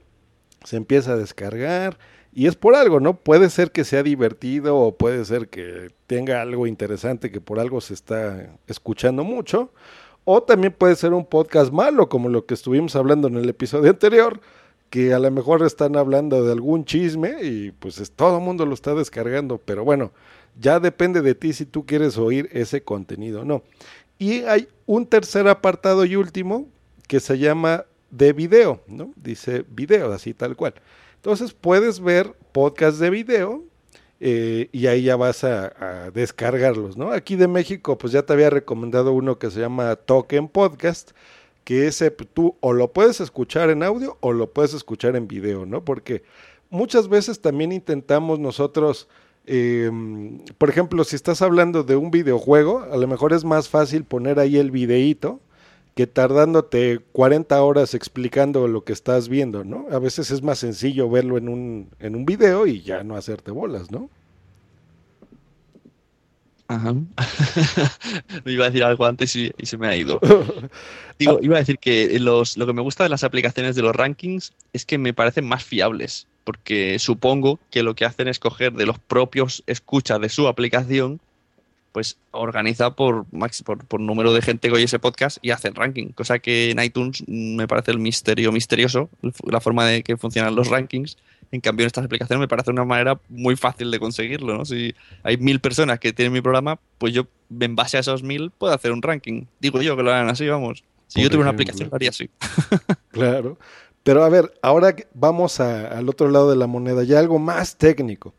se 0.64 0.78
empieza 0.78 1.12
a 1.12 1.18
descargar 1.18 2.00
y 2.40 2.48
es 2.48 2.56
por 2.56 2.74
algo, 2.74 3.02
¿no? 3.02 3.18
Puede 3.18 3.50
ser 3.50 3.70
que 3.70 3.84
sea 3.84 4.02
divertido 4.02 4.78
o 4.78 4.96
puede 4.96 5.26
ser 5.26 5.50
que 5.50 5.90
tenga 6.08 6.42
algo 6.42 6.68
interesante 6.68 7.32
que 7.32 7.42
por 7.42 7.60
algo 7.60 7.82
se 7.82 7.94
está 7.94 8.56
escuchando 8.66 9.26
mucho, 9.26 9.74
o 10.24 10.42
también 10.42 10.72
puede 10.72 10.96
ser 10.96 11.12
un 11.12 11.26
podcast 11.26 11.74
malo 11.74 12.08
como 12.08 12.30
lo 12.30 12.46
que 12.46 12.54
estuvimos 12.54 12.96
hablando 12.96 13.28
en 13.28 13.36
el 13.36 13.50
episodio 13.50 13.90
anterior, 13.90 14.40
que 14.90 15.14
a 15.14 15.20
lo 15.20 15.30
mejor 15.32 15.64
están 15.64 15.98
hablando 15.98 16.42
de 16.46 16.54
algún 16.54 16.86
chisme 16.86 17.44
y 17.44 17.72
pues 17.72 18.00
es, 18.00 18.10
todo 18.10 18.38
el 18.38 18.44
mundo 18.46 18.66
lo 18.66 18.74
está 18.74 18.96
descargando, 18.96 19.58
pero 19.58 19.84
bueno, 19.84 20.14
ya 20.58 20.80
depende 20.80 21.22
de 21.22 21.36
ti 21.36 21.52
si 21.52 21.66
tú 21.66 21.86
quieres 21.86 22.18
oír 22.18 22.48
ese 22.54 22.84
contenido 22.84 23.42
o 23.42 23.44
no. 23.44 23.64
Y 24.18 24.44
hay 24.44 24.70
un 24.86 25.08
tercer 25.08 25.50
apartado 25.50 26.06
y 26.06 26.16
último 26.16 26.70
que 27.06 27.20
se 27.20 27.38
llama 27.38 27.84
de 28.12 28.32
video, 28.32 28.82
¿no? 28.88 29.12
Dice 29.18 29.66
video, 29.68 30.14
así 30.14 30.34
tal 30.34 30.56
cual. 30.56 30.74
Entonces 31.20 31.54
puedes 31.54 32.00
ver 32.00 32.34
podcasts 32.54 32.98
de 32.98 33.10
video 33.10 33.66
eh, 34.22 34.70
y 34.72 34.88
ahí 34.88 35.04
ya 35.04 35.18
vas 35.18 35.44
a, 35.44 36.12
descargarlos, 36.14 36.96
¿no? 36.96 37.12
Aquí 37.12 37.36
de 37.36 37.50
México, 37.50 37.98
pues 37.98 38.14
ya 38.14 38.24
te 38.24 38.32
había 38.32 38.50
recomendado 38.50 39.12
uno 39.12 39.38
que 39.38 39.52
se 39.52 39.60
llama 39.60 39.98
Token 39.98 40.48
Podcast, 40.48 41.12
que 41.66 41.88
ese 41.88 42.10
tú 42.10 42.56
o 42.62 42.72
lo 42.72 42.94
puedes 42.94 43.20
escuchar 43.20 43.70
en 43.70 43.84
audio 43.84 44.18
o 44.22 44.32
lo 44.32 44.52
puedes 44.54 44.74
escuchar 44.74 45.18
en 45.18 45.28
video, 45.28 45.66
¿no? 45.66 45.84
Porque 45.84 46.24
muchas 46.70 47.10
veces 47.10 47.42
también 47.42 47.74
intentamos 47.74 48.40
nosotros, 48.40 49.10
eh, 49.46 49.92
por 50.58 50.70
ejemplo, 50.70 51.04
si 51.04 51.18
estás 51.18 51.42
hablando 51.42 51.84
de 51.84 51.98
un 51.98 52.12
videojuego, 52.12 52.88
a 52.90 52.96
lo 52.96 53.08
mejor 53.08 53.34
es 53.34 53.44
más 53.44 53.68
fácil 53.68 54.06
poner 54.06 54.40
ahí 54.40 54.56
el 54.56 54.72
videíto 54.72 55.42
que 56.00 56.08
tardándote 56.08 57.00
40 57.12 57.62
horas 57.62 57.94
explicando 57.94 58.70
lo 58.70 58.86
que 58.86 58.94
estás 58.94 59.28
viendo, 59.28 59.66
¿no? 59.66 59.86
A 59.92 60.00
veces 60.00 60.32
es 60.32 60.42
más 60.42 60.60
sencillo 60.60 61.10
verlo 61.10 61.38
en 61.38 61.50
un, 61.50 61.90
en 62.00 62.16
un 62.16 62.26
video 62.26 62.66
y 62.68 62.82
ya 62.82 63.04
no 63.04 63.18
hacerte 63.18 63.52
bolas, 63.52 63.92
¿no? 63.92 64.10
Ajá. 66.70 66.94
Me 68.46 68.54
iba 68.54 68.64
a 68.64 68.70
decir 68.70 68.86
algo 68.86 69.06
antes 69.06 69.36
y, 69.36 69.52
y 69.58 69.66
se 69.66 69.78
me 69.78 69.88
ha 69.88 69.96
ido. 69.98 70.22
Digo, 71.20 71.40
iba 71.42 71.58
a 71.58 71.60
decir 71.60 71.80
que 71.80 72.18
los, 72.18 72.56
lo 72.56 72.66
que 72.66 72.72
me 72.72 72.82
gusta 72.82 73.04
de 73.04 73.10
las 73.10 73.26
aplicaciones 73.26 73.76
de 73.76 73.82
los 73.82 73.94
rankings 73.94 74.54
es 74.72 74.86
que 74.86 74.98
me 74.98 75.14
parecen 75.14 75.46
más 75.46 75.66
fiables. 75.66 76.28
porque 76.46 76.98
supongo 76.98 77.60
que 77.72 77.84
lo 77.84 77.94
que 77.94 78.06
hacen 78.06 78.30
es 78.30 78.40
coger 78.40 78.72
de 78.72 78.86
los 78.86 79.00
propios 79.00 79.64
escuchas 79.68 80.22
de 80.22 80.30
su 80.30 80.48
aplicación, 80.48 81.20
pues 81.92 82.18
organiza 82.32 82.96
por, 82.96 83.26
max- 83.32 83.64
por, 83.64 83.84
por 83.86 84.00
número 84.00 84.32
de 84.34 84.42
gente 84.42 84.68
que 84.70 84.74
oye 84.76 84.84
ese 84.86 85.00
podcast 85.00 85.38
y 85.42 85.52
hacen 85.52 85.76
ranking, 85.76 86.08
cosa 86.10 86.40
que 86.40 86.72
en 86.72 86.80
iTunes 86.84 87.24
me 87.28 87.68
parece 87.68 87.92
el 87.92 88.00
misterio 88.00 88.52
misterioso, 88.52 89.10
la 89.46 89.60
forma 89.60 89.86
de 89.86 90.04
que 90.04 90.18
funcionan 90.18 90.56
los 90.56 90.68
rankings. 90.70 91.18
En 91.52 91.62
cambio, 91.62 91.84
en 91.84 91.88
estas 91.88 92.06
aplicaciones 92.06 92.40
me 92.40 92.48
parece 92.48 92.70
una 92.70 92.86
manera 92.86 93.20
muy 93.28 93.56
fácil 93.56 93.90
de 93.90 94.00
conseguirlo, 94.00 94.56
¿no? 94.56 94.66
Si 94.66 94.94
hay 95.24 95.38
mil 95.38 95.60
personas 95.60 96.00
que 96.00 96.14
tienen 96.14 96.32
mi 96.32 96.42
programa, 96.42 96.78
pues 97.00 97.12
yo, 97.12 97.26
en 97.60 97.76
base 97.76 97.98
a 97.98 98.02
esos 98.02 98.22
mil, 98.22 98.52
puedo 98.52 98.72
hacer 98.72 98.92
un 98.92 99.02
ranking. 99.02 99.46
Digo 99.60 99.82
yo 99.82 99.98
que 99.98 100.04
lo 100.04 100.12
hagan 100.14 100.30
así, 100.30 100.48
vamos. 100.48 100.84
Si 101.08 101.16
Por 101.16 101.24
yo 101.24 101.30
tuviera 101.32 101.50
una 101.50 101.56
aplicación, 101.56 101.90
lo 101.90 101.96
haría 101.96 102.10
así. 102.12 102.30
Claro. 103.12 103.58
Pero 104.04 104.24
a 104.24 104.30
ver, 104.30 104.54
ahora 104.62 104.96
vamos 105.14 105.60
a- 105.60 105.88
al 105.88 106.08
otro 106.08 106.30
lado 106.30 106.50
de 106.52 106.56
la 106.56 106.68
moneda, 106.68 107.04
ya 107.04 107.18
algo 107.20 107.40
más 107.40 107.78
técnico. 107.78 108.34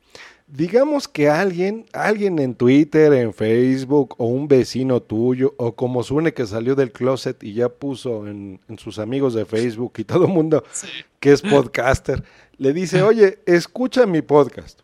Digamos 0.53 1.07
que 1.07 1.28
alguien, 1.28 1.86
alguien 1.92 2.38
en 2.40 2.55
Twitter, 2.55 3.12
en 3.12 3.32
Facebook, 3.32 4.16
o 4.18 4.26
un 4.26 4.48
vecino 4.48 5.01
tuyo, 5.01 5.55
o 5.59 5.76
como 5.76 6.03
Sune 6.03 6.34
que 6.34 6.46
salió 6.46 6.74
del 6.74 6.90
closet 6.90 7.42
y 7.44 7.55
ya 7.55 7.68
puso 7.68 8.26
en, 8.26 8.61
en 8.68 8.78
sus 8.78 8.98
amigos 8.98 9.34
de 9.34 9.44
Facebook 9.44 9.92
y 9.98 10.05
todo 10.05 10.24
el 10.24 10.32
mundo 10.32 10.64
que 11.20 11.32
es 11.32 11.42
podcaster, 11.42 12.24
le 12.59 12.72
dice, 12.72 13.03
oye, 13.03 13.38
escucha 13.46 14.07
mi 14.07 14.22
podcast. 14.22 14.80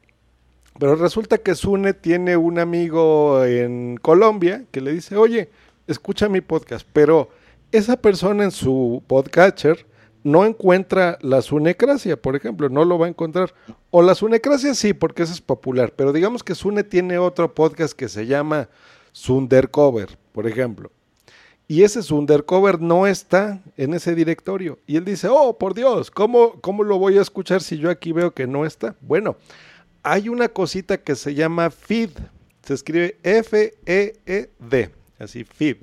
Pero 0.79 0.95
resulta 0.95 1.39
que 1.39 1.55
Sune 1.55 1.95
tiene 1.95 2.37
un 2.37 2.59
amigo 2.59 3.43
en 3.45 3.97
Colombia 3.97 4.65
que 4.71 4.81
le 4.81 4.93
dice, 4.93 5.17
oye, 5.17 5.51
escucha 5.87 6.29
mi 6.29 6.41
podcast, 6.41 6.87
pero 6.93 7.31
esa 7.73 7.97
persona 7.97 8.45
en 8.45 8.51
su 8.51 9.03
podcatcher 9.07 9.87
no 10.27 10.45
encuentra 10.45 11.19
la 11.23 11.41
sunecracia, 11.41 12.21
por 12.21 12.35
ejemplo, 12.35 12.69
no 12.69 12.85
lo 12.85 12.99
va 12.99 13.07
a 13.07 13.09
encontrar. 13.09 13.55
O 13.93 14.03
la 14.03 14.17
sunecracia 14.17 14.75
sí, 14.75 14.93
porque 14.93 15.23
ese 15.23 15.33
es 15.33 15.41
popular, 15.41 15.93
pero 15.95 16.13
digamos 16.13 16.43
que 16.43 16.57
Sune 16.57 16.83
tiene 16.83 17.17
otro 17.17 17.55
podcast 17.55 17.95
que 17.95 18.09
se 18.09 18.27
llama 18.27 18.69
Sundercover, 19.13 20.19
por 20.33 20.49
ejemplo. 20.49 20.91
Y 21.69 21.85
ese 21.85 22.03
Sundercover 22.03 22.81
no 22.81 23.07
está 23.07 23.63
en 23.77 23.95
ese 23.95 24.17
directorio. 24.17 24.81
Y 24.85 24.97
él 24.97 25.05
dice, 25.05 25.29
oh, 25.31 25.57
por 25.59 25.75
Dios, 25.75 26.11
¿cómo, 26.11 26.61
¿cómo 26.61 26.83
lo 26.83 26.99
voy 26.99 27.19
a 27.19 27.23
escuchar 27.23 27.63
si 27.63 27.79
yo 27.79 27.89
aquí 27.89 28.11
veo 28.11 28.35
que 28.35 28.49
no 28.49 28.67
está? 28.67 28.97
Bueno, 29.01 29.37
hay 30.03 30.29
una 30.29 30.49
cosita 30.49 30.99
que 30.99 31.15
se 31.15 31.35
llama 31.35 31.71
feed. 31.71 32.11
Se 32.63 32.75
escribe 32.75 33.17
F-E-E-D, 33.23 34.91
así, 35.21 35.45
feed. 35.45 35.77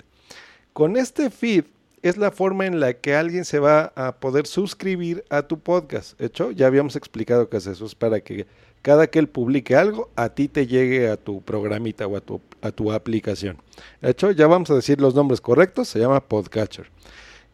Con 0.74 0.98
este 0.98 1.30
feed 1.30 1.64
es 2.04 2.18
la 2.18 2.32
forma 2.32 2.66
en 2.66 2.82
la 2.82 2.94
que 2.94 3.16
alguien 3.16 3.46
se 3.46 3.60
va 3.60 3.94
a 3.96 4.18
poder 4.18 4.46
suscribir 4.46 5.24
a 5.30 5.44
tu 5.44 5.60
podcast. 5.60 6.20
¿Hecho? 6.22 6.52
Ya 6.52 6.68
habíamos 6.68 6.98
explicado 6.98 7.50
que 7.50 7.58
es 7.58 7.66
eso. 7.66 7.86
Es 7.86 7.96
para 7.96 8.20
que 8.20 8.46
cada 8.82 9.08
que 9.08 9.20
él 9.20 9.30
publique 9.30 9.78
algo, 9.78 10.10
a 10.18 10.28
ti 10.30 10.50
te 10.50 10.68
llegue 10.68 11.10
a 11.10 11.16
tu 11.16 11.42
programita 11.42 12.06
o 12.06 12.18
a 12.18 12.22
tu, 12.22 12.42
a 12.62 12.72
tu 12.72 12.92
aplicación. 12.92 13.58
¿Hecho? 14.02 14.32
Ya 14.32 14.48
vamos 14.48 14.70
a 14.70 14.76
decir 14.76 15.00
los 15.00 15.16
nombres 15.16 15.40
correctos. 15.40 15.88
Se 15.88 16.00
llama 16.00 16.20
Podcatcher. 16.20 16.92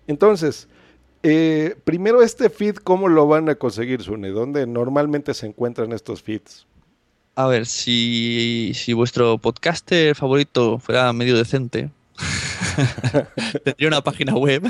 Entonces, 0.08 0.68
eh, 1.22 1.76
primero 1.84 2.24
este 2.24 2.50
feed, 2.50 2.78
¿cómo 2.78 3.08
lo 3.08 3.28
van 3.28 3.50
a 3.50 3.56
conseguir, 3.56 4.02
Sune? 4.02 4.30
¿Dónde 4.30 4.66
normalmente 4.66 5.36
se 5.36 5.46
encuentran 5.46 5.92
estos 5.92 6.24
feeds? 6.24 6.66
A 7.36 7.46
ver, 7.46 7.68
si, 7.68 8.72
si 8.74 8.94
vuestro 8.94 9.38
podcaster 9.38 10.16
favorito 10.16 10.80
fuera 10.80 11.14
medio 11.14 11.38
decente, 11.38 11.92
tendría 13.64 13.88
una 13.88 14.02
página 14.02 14.36
web 14.36 14.64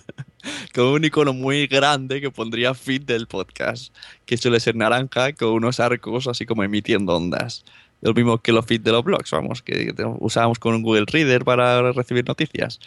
con 0.74 0.84
un 0.86 1.04
icono 1.04 1.32
muy 1.32 1.66
grande 1.66 2.20
que 2.20 2.30
pondría 2.30 2.74
feed 2.74 3.02
del 3.02 3.26
podcast, 3.26 3.94
que 4.24 4.36
suele 4.36 4.60
ser 4.60 4.76
naranja 4.76 5.32
con 5.32 5.50
unos 5.50 5.80
arcos 5.80 6.26
así 6.28 6.46
como 6.46 6.62
emitiendo 6.62 7.16
ondas. 7.16 7.64
Lo 8.02 8.12
mismo 8.12 8.38
que 8.38 8.52
los 8.52 8.66
feeds 8.66 8.84
de 8.84 8.92
los 8.92 9.04
blogs, 9.04 9.30
vamos, 9.30 9.62
que 9.62 9.94
usábamos 10.20 10.58
con 10.58 10.74
un 10.74 10.82
Google 10.82 11.06
Reader 11.06 11.44
para 11.44 11.92
recibir 11.92 12.26
noticias. 12.26 12.78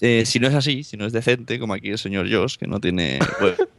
Eh, 0.00 0.24
si 0.26 0.38
no 0.38 0.46
es 0.46 0.54
así, 0.54 0.84
si 0.84 0.96
no 0.96 1.06
es 1.06 1.12
decente, 1.12 1.58
como 1.58 1.74
aquí 1.74 1.90
el 1.90 1.98
señor 1.98 2.30
Josh, 2.30 2.56
que 2.56 2.66
no 2.66 2.80
tiene 2.80 3.18
web, 3.40 3.68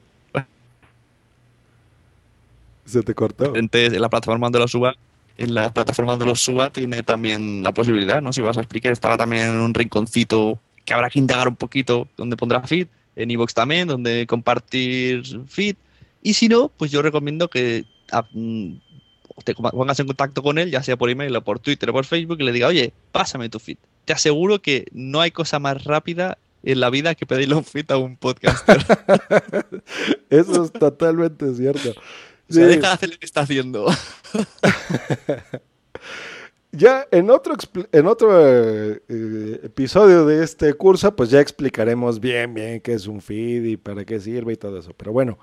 Se 2.89 3.03
te 3.03 3.13
cortó. 3.13 3.53
En 3.55 3.69
la 3.71 4.09
plataforma 4.09 4.47
donde 4.47 4.57
lo 4.57 4.67
suba, 4.67 4.95
en 5.39 5.53
la 5.53 5.73
plataforma 5.73 6.11
donde 6.11 6.25
lo 6.25 6.35
suba 6.35 6.69
tiene 6.69 7.01
también 7.01 7.63
la 7.63 7.73
posibilidad, 7.73 8.21
¿no? 8.21 8.33
Si 8.33 8.41
vas 8.41 8.57
a 8.57 8.61
explicar, 8.61 8.91
estará 8.91 9.15
también 9.15 9.47
en 9.47 9.55
un 9.55 9.73
rinconcito 9.73 10.59
que 10.83 10.93
habrá 10.93 11.09
que 11.09 11.17
indagar 11.17 11.47
un 11.47 11.55
poquito 11.55 12.09
donde 12.17 12.35
pondrá 12.35 12.61
feed, 12.63 12.87
en 13.15 13.31
iVoox 13.31 13.53
también, 13.53 13.87
donde 13.87 14.27
compartir 14.27 15.23
feed. 15.47 15.77
Y 16.21 16.33
si 16.33 16.49
no, 16.49 16.69
pues 16.75 16.91
yo 16.91 17.01
recomiendo 17.01 17.49
que 17.49 17.85
ah, 18.11 18.25
mm, 18.33 18.73
te 19.45 19.55
pongas 19.55 19.99
en 20.01 20.07
contacto 20.07 20.43
con 20.43 20.57
él, 20.57 20.71
ya 20.71 20.83
sea 20.83 20.97
por 20.97 21.09
email 21.09 21.33
o 21.37 21.41
por 21.41 21.59
Twitter 21.59 21.89
o 21.89 21.93
por 21.93 22.05
Facebook, 22.05 22.41
y 22.41 22.43
le 22.43 22.51
diga, 22.51 22.67
oye, 22.67 22.91
pásame 23.13 23.47
tu 23.47 23.59
feed. 23.59 23.77
Te 24.03 24.11
aseguro 24.11 24.61
que 24.61 24.87
no 24.91 25.21
hay 25.21 25.31
cosa 25.31 25.57
más 25.59 25.85
rápida 25.85 26.37
en 26.63 26.81
la 26.81 26.89
vida 26.89 27.15
que 27.15 27.25
pedirle 27.25 27.55
un 27.55 27.63
feed 27.63 27.89
a 27.91 27.97
un 27.97 28.17
podcaster. 28.17 28.77
Eso 30.29 30.65
es 30.65 30.73
totalmente 30.73 31.53
cierto. 31.53 31.93
O 32.49 32.53
sea, 32.53 32.65
deja 32.65 32.87
de 32.87 32.93
hacer 32.93 33.09
lo 33.09 33.19
que 33.19 33.25
está 33.25 33.41
haciendo. 33.41 33.85
Ya 36.71 37.07
en 37.09 37.31
otro, 37.31 37.55
en 37.91 38.05
otro 38.05 38.29
eh, 38.31 39.59
episodio 39.63 40.25
de 40.25 40.43
este 40.43 40.71
curso, 40.75 41.15
pues 41.15 41.31
ya 41.31 41.39
explicaremos 41.39 42.19
bien, 42.19 42.53
bien 42.53 42.79
qué 42.79 42.93
es 42.93 43.07
un 43.07 43.21
feed 43.21 43.63
y 43.63 43.77
para 43.77 44.05
qué 44.05 44.19
sirve 44.19 44.53
y 44.53 44.55
todo 44.55 44.77
eso. 44.77 44.93
Pero 44.95 45.11
bueno, 45.11 45.39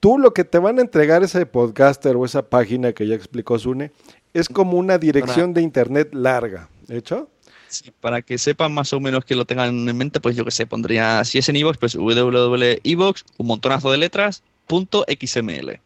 tú 0.00 0.18
lo 0.18 0.32
que 0.32 0.44
te 0.44 0.58
van 0.58 0.78
a 0.78 0.80
entregar 0.80 1.22
ese 1.22 1.44
podcaster 1.44 2.16
o 2.16 2.24
esa 2.24 2.48
página 2.48 2.94
que 2.94 3.06
ya 3.06 3.14
explicó 3.14 3.58
Sune 3.58 3.92
es 4.32 4.48
como 4.48 4.78
una 4.78 4.96
dirección 4.96 5.52
de 5.52 5.60
internet 5.60 6.14
larga. 6.14 6.70
¿Hecho? 6.88 7.28
Sí, 7.68 7.92
para 8.00 8.22
que 8.22 8.38
sepan 8.38 8.72
más 8.72 8.94
o 8.94 9.00
menos 9.00 9.26
que 9.26 9.34
lo 9.34 9.44
tengan 9.44 9.86
en 9.86 9.96
mente, 9.98 10.18
pues 10.18 10.34
yo 10.34 10.46
que 10.46 10.50
sé, 10.50 10.66
pondría, 10.66 11.22
si 11.24 11.36
es 11.36 11.48
en 11.50 11.56
iVoox, 11.56 11.76
pues 11.76 11.94
www.evox, 11.94 13.24
un 13.36 13.46
montonazo 13.46 13.92
de 13.92 13.98
letras, 13.98 14.42
punto 14.66 15.04
XML. 15.06 15.78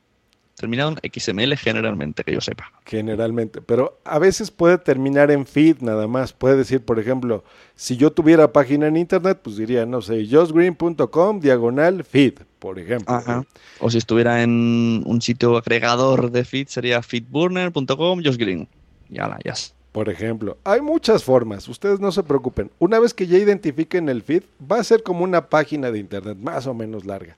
Terminado 0.62 0.94
en 1.02 1.10
XML 1.12 1.56
generalmente, 1.56 2.22
que 2.22 2.34
yo 2.34 2.40
sepa. 2.40 2.70
Generalmente, 2.86 3.60
pero 3.60 3.98
a 4.04 4.20
veces 4.20 4.52
puede 4.52 4.78
terminar 4.78 5.32
en 5.32 5.44
feed 5.44 5.78
nada 5.80 6.06
más. 6.06 6.32
Puede 6.32 6.54
decir, 6.54 6.84
por 6.84 7.00
ejemplo, 7.00 7.42
si 7.74 7.96
yo 7.96 8.12
tuviera 8.12 8.52
página 8.52 8.86
en 8.86 8.96
internet, 8.96 9.40
pues 9.42 9.56
diría, 9.56 9.86
no 9.86 10.02
sé, 10.02 10.24
josgreen.com 10.30 11.40
diagonal 11.40 12.04
feed, 12.04 12.34
por 12.60 12.78
ejemplo. 12.78 13.12
Ajá. 13.12 13.44
O 13.80 13.90
si 13.90 13.98
estuviera 13.98 14.44
en 14.44 15.02
un 15.04 15.20
sitio 15.20 15.56
agregador 15.56 16.30
de 16.30 16.44
feed, 16.44 16.68
sería 16.68 17.02
feedburner.com, 17.02 18.22
josgreen. 18.24 18.68
Ya 19.08 19.26
la, 19.26 19.40
ya. 19.44 19.54
Por 19.90 20.10
ejemplo, 20.10 20.58
hay 20.62 20.80
muchas 20.80 21.24
formas, 21.24 21.66
ustedes 21.66 21.98
no 21.98 22.12
se 22.12 22.22
preocupen. 22.22 22.70
Una 22.78 23.00
vez 23.00 23.14
que 23.14 23.26
ya 23.26 23.36
identifiquen 23.36 24.08
el 24.08 24.22
feed, 24.22 24.44
va 24.70 24.78
a 24.78 24.84
ser 24.84 25.02
como 25.02 25.24
una 25.24 25.48
página 25.48 25.90
de 25.90 25.98
internet 25.98 26.38
más 26.40 26.68
o 26.68 26.72
menos 26.72 27.04
larga. 27.04 27.36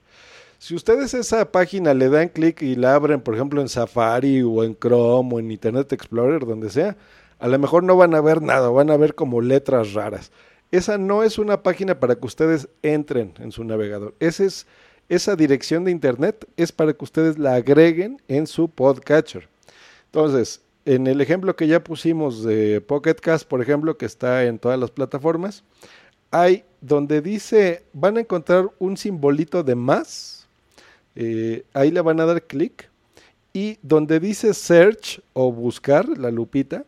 Si 0.64 0.74
ustedes 0.74 1.12
esa 1.12 1.52
página 1.52 1.92
le 1.92 2.08
dan 2.08 2.30
clic 2.30 2.62
y 2.62 2.74
la 2.74 2.94
abren, 2.94 3.20
por 3.20 3.34
ejemplo, 3.34 3.60
en 3.60 3.68
Safari 3.68 4.40
o 4.40 4.64
en 4.64 4.74
Chrome 4.74 5.34
o 5.34 5.38
en 5.38 5.50
Internet 5.50 5.92
Explorer, 5.92 6.46
donde 6.46 6.70
sea, 6.70 6.96
a 7.38 7.48
lo 7.48 7.58
mejor 7.58 7.82
no 7.82 7.98
van 7.98 8.14
a 8.14 8.22
ver 8.22 8.40
nada, 8.40 8.70
van 8.70 8.90
a 8.90 8.96
ver 8.96 9.14
como 9.14 9.42
letras 9.42 9.92
raras. 9.92 10.32
Esa 10.70 10.96
no 10.96 11.22
es 11.22 11.38
una 11.38 11.62
página 11.62 12.00
para 12.00 12.14
que 12.14 12.24
ustedes 12.24 12.70
entren 12.80 13.34
en 13.40 13.52
su 13.52 13.62
navegador. 13.62 14.14
Ese 14.20 14.46
es, 14.46 14.66
esa 15.10 15.36
dirección 15.36 15.84
de 15.84 15.90
Internet 15.90 16.48
es 16.56 16.72
para 16.72 16.94
que 16.94 17.04
ustedes 17.04 17.38
la 17.38 17.56
agreguen 17.56 18.22
en 18.28 18.46
su 18.46 18.70
podcatcher. 18.70 19.50
Entonces, 20.06 20.62
en 20.86 21.06
el 21.08 21.20
ejemplo 21.20 21.56
que 21.56 21.66
ya 21.66 21.84
pusimos 21.84 22.42
de 22.42 22.80
Pocket 22.80 23.16
Cast, 23.16 23.46
por 23.46 23.60
ejemplo, 23.60 23.98
que 23.98 24.06
está 24.06 24.44
en 24.44 24.58
todas 24.58 24.80
las 24.80 24.90
plataformas, 24.90 25.62
hay 26.30 26.64
donde 26.80 27.20
dice, 27.20 27.84
van 27.92 28.16
a 28.16 28.20
encontrar 28.20 28.70
un 28.78 28.96
simbolito 28.96 29.62
de 29.62 29.74
más, 29.74 30.33
eh, 31.16 31.64
ahí 31.72 31.90
le 31.90 32.00
van 32.00 32.20
a 32.20 32.26
dar 32.26 32.42
clic, 32.42 32.90
y 33.52 33.78
donde 33.82 34.18
dice 34.18 34.52
search 34.52 35.20
o 35.32 35.52
buscar, 35.52 36.18
la 36.18 36.30
lupita, 36.30 36.84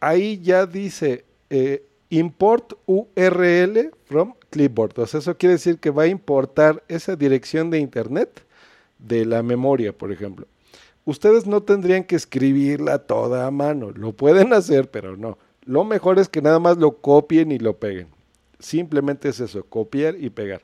ahí 0.00 0.40
ya 0.42 0.66
dice 0.66 1.24
eh, 1.50 1.84
import 2.10 2.74
URL 2.86 3.90
from 4.04 4.34
clipboard. 4.50 4.98
O 4.98 5.04
eso 5.04 5.36
quiere 5.36 5.54
decir 5.54 5.78
que 5.78 5.90
va 5.90 6.04
a 6.04 6.08
importar 6.08 6.82
esa 6.88 7.14
dirección 7.16 7.70
de 7.70 7.78
internet 7.78 8.44
de 8.98 9.24
la 9.24 9.42
memoria, 9.42 9.92
por 9.92 10.10
ejemplo. 10.10 10.46
Ustedes 11.04 11.46
no 11.46 11.62
tendrían 11.62 12.04
que 12.04 12.16
escribirla 12.16 12.98
toda 12.98 13.46
a 13.46 13.50
mano. 13.50 13.90
Lo 13.92 14.12
pueden 14.12 14.52
hacer, 14.52 14.90
pero 14.90 15.16
no. 15.16 15.38
Lo 15.64 15.84
mejor 15.84 16.18
es 16.18 16.28
que 16.28 16.42
nada 16.42 16.58
más 16.58 16.76
lo 16.78 16.96
copien 16.96 17.52
y 17.52 17.58
lo 17.58 17.76
peguen. 17.76 18.08
Simplemente 18.58 19.28
es 19.28 19.40
eso, 19.40 19.64
copiar 19.64 20.16
y 20.18 20.30
pegar. 20.30 20.62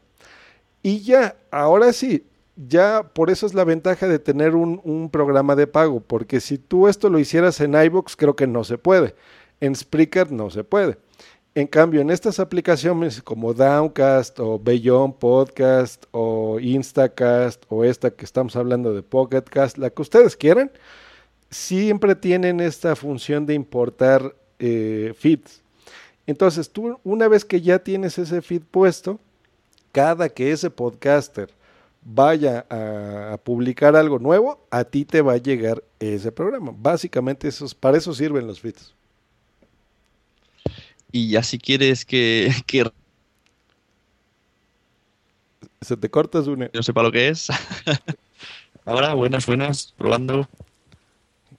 Y 0.83 1.01
ya, 1.01 1.37
ahora 1.51 1.93
sí, 1.93 2.25
ya 2.69 3.03
por 3.15 3.31
eso 3.31 3.47
es 3.47 3.55
la 3.55 3.65
ventaja 3.65 4.07
de 4.09 4.19
tener 4.19 4.55
un, 4.55 4.81
un 4.85 5.11
programa 5.11 5.57
de 5.57 5.67
pago, 5.67 6.01
porque 6.01 6.41
si 6.41 6.59
tú 6.59 6.89
esto 6.89 7.09
lo 7.09 7.19
hicieras 7.19 7.61
en 7.61 7.75
iBox, 7.75 8.17
creo 8.17 8.37
que 8.37 8.47
no 8.47 8.65
se 8.65 8.79
puede. 8.79 9.15
En 9.61 9.75
Spreaker 9.75 10.33
no 10.33 10.51
se 10.51 10.65
puede. 10.65 10.99
En 11.55 11.67
cambio, 11.67 12.01
en 12.01 12.11
estas 12.11 12.39
aplicaciones 12.39 13.23
como 13.23 13.53
Downcast 13.55 14.39
o 14.39 14.59
Beyond 14.59 15.17
Podcast 15.17 16.05
o 16.13 16.61
Instacast 16.61 17.65
o 17.69 17.85
esta 17.85 18.11
que 18.11 18.25
estamos 18.25 18.55
hablando 18.55 18.95
de 18.95 19.03
Pocketcast, 19.03 19.77
la 19.77 19.91
que 19.91 20.03
ustedes 20.03 20.37
quieran, 20.37 20.71
siempre 21.51 22.15
tienen 22.15 22.61
esta 22.61 22.95
función 22.95 23.47
de 23.47 23.55
importar 23.55 24.37
eh, 24.61 25.13
feeds. 25.17 25.63
Entonces, 26.27 26.71
tú 26.71 27.01
una 27.03 27.27
vez 27.27 27.45
que 27.45 27.61
ya 27.61 27.81
tienes 27.81 28.17
ese 28.19 28.43
feed 28.43 28.63
puesto, 28.71 29.19
cada 29.91 30.29
que 30.29 30.53
ese 30.53 30.71
podcaster 30.71 31.51
vaya 32.03 32.67
a, 32.71 33.35
a, 33.35 33.37
publicar 33.39 33.97
algo 33.97 34.19
nuevo, 34.19 34.67
a 34.71 34.85
ti 34.85 35.05
te 35.05 35.23
va 35.23 35.35
a 35.35 35.39
llegar 35.39 35.83
ese 35.99 36.33
programa. 36.33 36.73
Básicamente, 36.77 37.49
esos, 37.49 37.75
para 37.75 37.99
eso 37.99 38.13
sirven 38.15 38.47
los 38.47 38.61
feeds. 38.61 38.95
Y 41.13 41.31
ya 41.31 41.43
si 41.43 41.59
quieres 41.59 42.05
que, 42.05 42.53
que... 42.67 42.91
Se 45.81 45.97
te 45.97 46.11
corta, 46.11 46.43
Zune. 46.43 46.71
No 46.75 46.83
sepa 46.83 47.03
lo 47.03 47.11
que 47.11 47.29
es. 47.29 47.49
Ahora, 48.85 49.15
buenas, 49.15 49.47
buenas, 49.47 49.95
probando. 49.97 50.47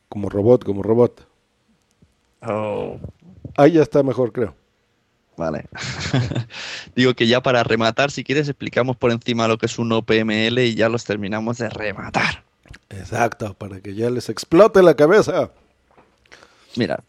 Como 0.10 0.30
robot, 0.30 0.64
como 0.64 0.84
robot. 0.84 1.28
Oh. 2.42 3.00
Ahí 3.58 3.74
ya 3.74 3.82
está 3.82 4.04
mejor, 4.04 4.32
creo. 4.32 4.56
Vale. 5.42 5.66
Digo 6.96 7.16
que 7.16 7.26
ya 7.26 7.42
para 7.42 7.64
rematar, 7.64 8.12
si 8.12 8.24
quieres, 8.24 8.48
explicamos 8.48 8.96
por 8.96 9.10
encima 9.10 9.48
lo 9.48 9.58
que 9.58 9.66
es 9.66 9.80
un 9.80 9.92
OPML 9.92 10.60
y 10.60 10.76
ya 10.76 10.88
los 10.88 11.04
terminamos 11.04 11.58
de 11.58 11.68
rematar. 11.68 12.44
Exacto, 12.92 13.56
para 13.56 13.82
que 13.82 13.96
ya 13.96 14.12
les 14.12 14.30
explote 14.30 14.84
la 14.84 14.94
cabeza. 14.94 15.50
Mira, 16.76 17.04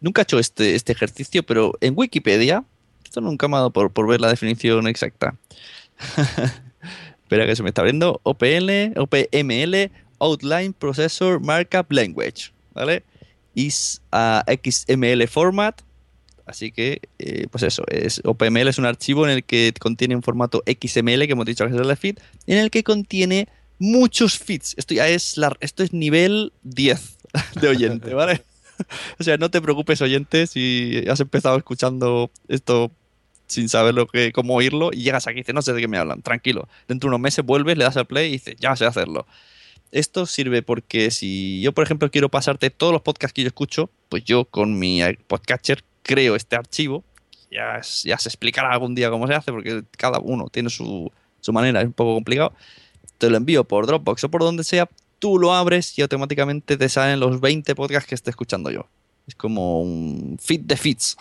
nunca 0.00 0.22
he 0.22 0.24
hecho 0.24 0.40
este, 0.40 0.74
este 0.74 0.90
ejercicio, 0.90 1.44
pero 1.44 1.74
en 1.80 1.94
Wikipedia, 1.96 2.64
esto 3.04 3.20
nunca 3.20 3.46
me 3.46 3.54
ha 3.54 3.58
dado 3.58 3.70
por, 3.70 3.92
por 3.92 4.08
ver 4.08 4.20
la 4.20 4.30
definición 4.30 4.88
exacta. 4.88 5.36
Espera 7.22 7.46
que 7.46 7.54
se 7.54 7.62
me 7.62 7.68
está 7.68 7.82
abriendo. 7.82 8.20
OPL, 8.24 8.98
OPML, 8.98 9.92
Outline 10.18 10.72
Processor 10.72 11.38
Markup 11.38 11.92
Language. 11.92 12.50
¿Vale? 12.74 13.04
Is 13.54 14.02
a 14.10 14.42
XML 14.48 15.28
format. 15.28 15.82
Así 16.50 16.72
que, 16.72 17.00
eh, 17.20 17.46
pues 17.50 17.62
eso, 17.62 17.84
es, 17.88 18.20
OPML 18.24 18.66
es 18.68 18.78
un 18.78 18.86
archivo 18.86 19.24
en 19.24 19.32
el 19.32 19.44
que 19.44 19.72
contiene 19.78 20.16
un 20.16 20.22
formato 20.22 20.64
XML, 20.66 21.26
que 21.26 21.32
hemos 21.32 21.46
dicho 21.46 21.64
que 21.64 21.72
es 21.72 21.80
el 21.80 21.96
feed, 21.96 22.18
en 22.48 22.58
el 22.58 22.70
que 22.70 22.82
contiene 22.82 23.46
muchos 23.78 24.36
feeds. 24.36 24.74
Esto 24.76 24.94
ya 24.94 25.08
es, 25.08 25.36
esto 25.60 25.82
es 25.84 25.92
nivel 25.92 26.52
10 26.64 27.18
de 27.60 27.68
oyente, 27.68 28.14
¿vale? 28.14 28.42
o 29.20 29.22
sea, 29.22 29.36
no 29.36 29.48
te 29.50 29.60
preocupes, 29.60 30.02
oyente, 30.02 30.48
si 30.48 31.04
has 31.08 31.20
empezado 31.20 31.56
escuchando 31.56 32.32
esto 32.48 32.90
sin 33.46 33.68
saber 33.68 33.94
lo 33.94 34.08
que, 34.08 34.32
cómo 34.32 34.54
oírlo 34.54 34.90
y 34.92 35.02
llegas 35.02 35.28
aquí 35.28 35.38
y 35.38 35.42
dices, 35.42 35.54
no 35.54 35.62
sé 35.62 35.72
de 35.72 35.80
qué 35.80 35.88
me 35.88 35.98
hablan, 35.98 36.22
tranquilo. 36.22 36.68
Dentro 36.88 37.06
de 37.06 37.10
unos 37.10 37.20
meses 37.20 37.44
vuelves, 37.44 37.78
le 37.78 37.84
das 37.84 37.96
al 37.96 38.06
play 38.06 38.28
y 38.28 38.32
dices, 38.32 38.56
ya 38.58 38.74
sé 38.74 38.86
hacerlo. 38.86 39.26
Esto 39.92 40.26
sirve 40.26 40.62
porque 40.62 41.12
si 41.12 41.60
yo, 41.60 41.72
por 41.72 41.84
ejemplo, 41.84 42.10
quiero 42.10 42.28
pasarte 42.28 42.70
todos 42.70 42.92
los 42.92 43.02
podcasts 43.02 43.34
que 43.34 43.42
yo 43.42 43.48
escucho, 43.48 43.90
pues 44.08 44.24
yo 44.24 44.44
con 44.44 44.78
mi 44.78 45.00
podcatcher 45.28 45.84
creo 46.02 46.36
este 46.36 46.56
archivo. 46.56 47.04
Ya, 47.50 47.82
se 47.82 48.10
explicará 48.12 48.72
algún 48.72 48.94
día 48.94 49.10
cómo 49.10 49.26
se 49.26 49.34
hace, 49.34 49.50
porque 49.50 49.82
cada 49.96 50.20
uno 50.20 50.48
tiene 50.50 50.70
su, 50.70 51.10
manera, 51.52 51.80
es 51.80 51.86
un 51.86 51.92
poco 51.92 52.14
complicado. 52.14 52.52
Te 53.18 53.28
lo 53.28 53.36
envío 53.36 53.64
por 53.64 53.86
Dropbox 53.86 54.24
o 54.24 54.30
por 54.30 54.42
donde 54.42 54.64
sea, 54.64 54.88
tú 55.18 55.38
lo 55.38 55.52
abres 55.52 55.98
y 55.98 56.02
automáticamente 56.02 56.76
te 56.76 56.88
salen 56.88 57.20
los 57.20 57.40
20 57.40 57.74
podcasts 57.74 58.08
que 58.08 58.14
esté 58.14 58.30
escuchando 58.30 58.70
yo. 58.70 58.86
Es 59.26 59.34
como 59.34 59.82
un 59.82 60.38
feed 60.40 60.60
de 60.60 60.76
feeds. 60.76 61.16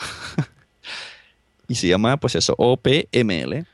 y 1.67 1.75
se 1.75 1.87
llama, 1.87 2.17
pues 2.17 2.35
eso, 2.35 2.53
OPML. 2.57 3.65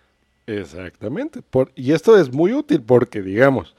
Exactamente. 0.47 1.41
Y 1.75 1.91
esto 1.91 2.17
es 2.17 2.31
muy 2.31 2.53
útil 2.53 2.81
porque, 2.81 3.21
digamos, 3.21 3.75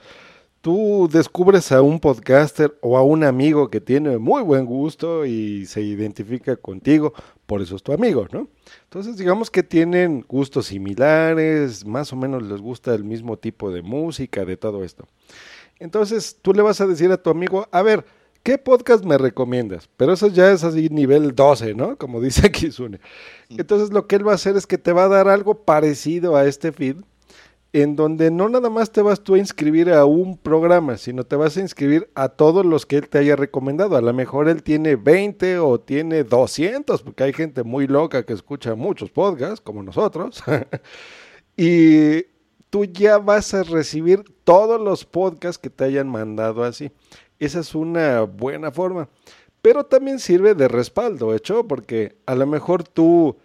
tú 0.66 1.08
descubres 1.08 1.70
a 1.70 1.80
un 1.80 2.00
podcaster 2.00 2.76
o 2.80 2.98
a 2.98 3.02
un 3.04 3.22
amigo 3.22 3.70
que 3.70 3.80
tiene 3.80 4.18
muy 4.18 4.42
buen 4.42 4.66
gusto 4.66 5.24
y 5.24 5.64
se 5.64 5.80
identifica 5.80 6.56
contigo, 6.56 7.12
por 7.46 7.62
eso 7.62 7.76
es 7.76 7.84
tu 7.84 7.92
amigo, 7.92 8.26
¿no? 8.32 8.48
Entonces, 8.82 9.16
digamos 9.16 9.48
que 9.48 9.62
tienen 9.62 10.24
gustos 10.26 10.66
similares, 10.66 11.86
más 11.86 12.12
o 12.12 12.16
menos 12.16 12.42
les 12.42 12.60
gusta 12.60 12.96
el 12.96 13.04
mismo 13.04 13.36
tipo 13.36 13.70
de 13.70 13.82
música, 13.82 14.44
de 14.44 14.56
todo 14.56 14.82
esto. 14.82 15.06
Entonces 15.78 16.36
tú 16.42 16.52
le 16.52 16.62
vas 16.62 16.80
a 16.80 16.88
decir 16.88 17.12
a 17.12 17.22
tu 17.22 17.30
amigo, 17.30 17.68
a 17.70 17.82
ver, 17.82 18.04
¿qué 18.42 18.58
podcast 18.58 19.04
me 19.04 19.18
recomiendas? 19.18 19.88
Pero 19.96 20.14
eso 20.14 20.26
ya 20.26 20.50
es 20.50 20.64
así 20.64 20.88
nivel 20.88 21.32
12, 21.32 21.74
¿no? 21.74 21.96
Como 21.96 22.20
dice 22.20 22.44
aquí 22.48 22.72
Sune. 22.72 22.98
Entonces 23.50 23.92
lo 23.92 24.08
que 24.08 24.16
él 24.16 24.26
va 24.26 24.32
a 24.32 24.34
hacer 24.34 24.56
es 24.56 24.66
que 24.66 24.78
te 24.78 24.92
va 24.92 25.04
a 25.04 25.08
dar 25.08 25.28
algo 25.28 25.62
parecido 25.62 26.34
a 26.34 26.44
este 26.44 26.72
feed, 26.72 26.96
en 27.82 27.94
donde 27.94 28.30
no 28.30 28.48
nada 28.48 28.70
más 28.70 28.90
te 28.90 29.02
vas 29.02 29.20
tú 29.20 29.34
a 29.34 29.38
inscribir 29.38 29.90
a 29.90 30.04
un 30.06 30.38
programa, 30.38 30.96
sino 30.96 31.24
te 31.24 31.36
vas 31.36 31.56
a 31.56 31.60
inscribir 31.60 32.08
a 32.14 32.30
todos 32.30 32.64
los 32.64 32.86
que 32.86 32.96
él 32.96 33.08
te 33.08 33.18
haya 33.18 33.36
recomendado. 33.36 33.96
A 33.96 34.00
lo 34.00 34.12
mejor 34.14 34.48
él 34.48 34.62
tiene 34.62 34.96
20 34.96 35.58
o 35.58 35.78
tiene 35.78 36.24
200, 36.24 37.02
porque 37.02 37.24
hay 37.24 37.32
gente 37.32 37.64
muy 37.64 37.86
loca 37.86 38.24
que 38.24 38.32
escucha 38.32 38.74
muchos 38.74 39.10
podcasts, 39.10 39.60
como 39.60 39.82
nosotros. 39.82 40.42
y 41.56 42.22
tú 42.70 42.86
ya 42.86 43.18
vas 43.18 43.52
a 43.52 43.62
recibir 43.62 44.24
todos 44.44 44.80
los 44.80 45.04
podcasts 45.04 45.58
que 45.58 45.68
te 45.68 45.84
hayan 45.84 46.08
mandado 46.08 46.64
así. 46.64 46.90
Esa 47.38 47.60
es 47.60 47.74
una 47.74 48.22
buena 48.22 48.70
forma. 48.70 49.08
Pero 49.60 49.84
también 49.84 50.18
sirve 50.18 50.54
de 50.54 50.68
respaldo, 50.68 51.34
hecho, 51.34 51.66
porque 51.66 52.16
a 52.24 52.34
lo 52.34 52.46
mejor 52.46 52.84
tú 52.84 53.36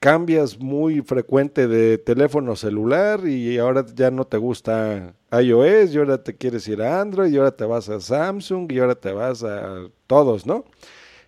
cambias 0.00 0.58
muy 0.58 1.02
frecuente 1.02 1.68
de 1.68 1.98
teléfono 1.98 2.56
celular 2.56 3.28
y 3.28 3.58
ahora 3.58 3.84
ya 3.94 4.10
no 4.10 4.26
te 4.26 4.38
gusta 4.38 5.14
iOS 5.30 5.94
y 5.94 5.98
ahora 5.98 6.24
te 6.24 6.34
quieres 6.34 6.66
ir 6.68 6.80
a 6.80 7.02
Android 7.02 7.30
y 7.30 7.36
ahora 7.36 7.54
te 7.54 7.66
vas 7.66 7.90
a 7.90 8.00
Samsung 8.00 8.72
y 8.72 8.78
ahora 8.78 8.94
te 8.94 9.12
vas 9.12 9.44
a 9.44 9.88
todos, 10.06 10.46
¿no? 10.46 10.64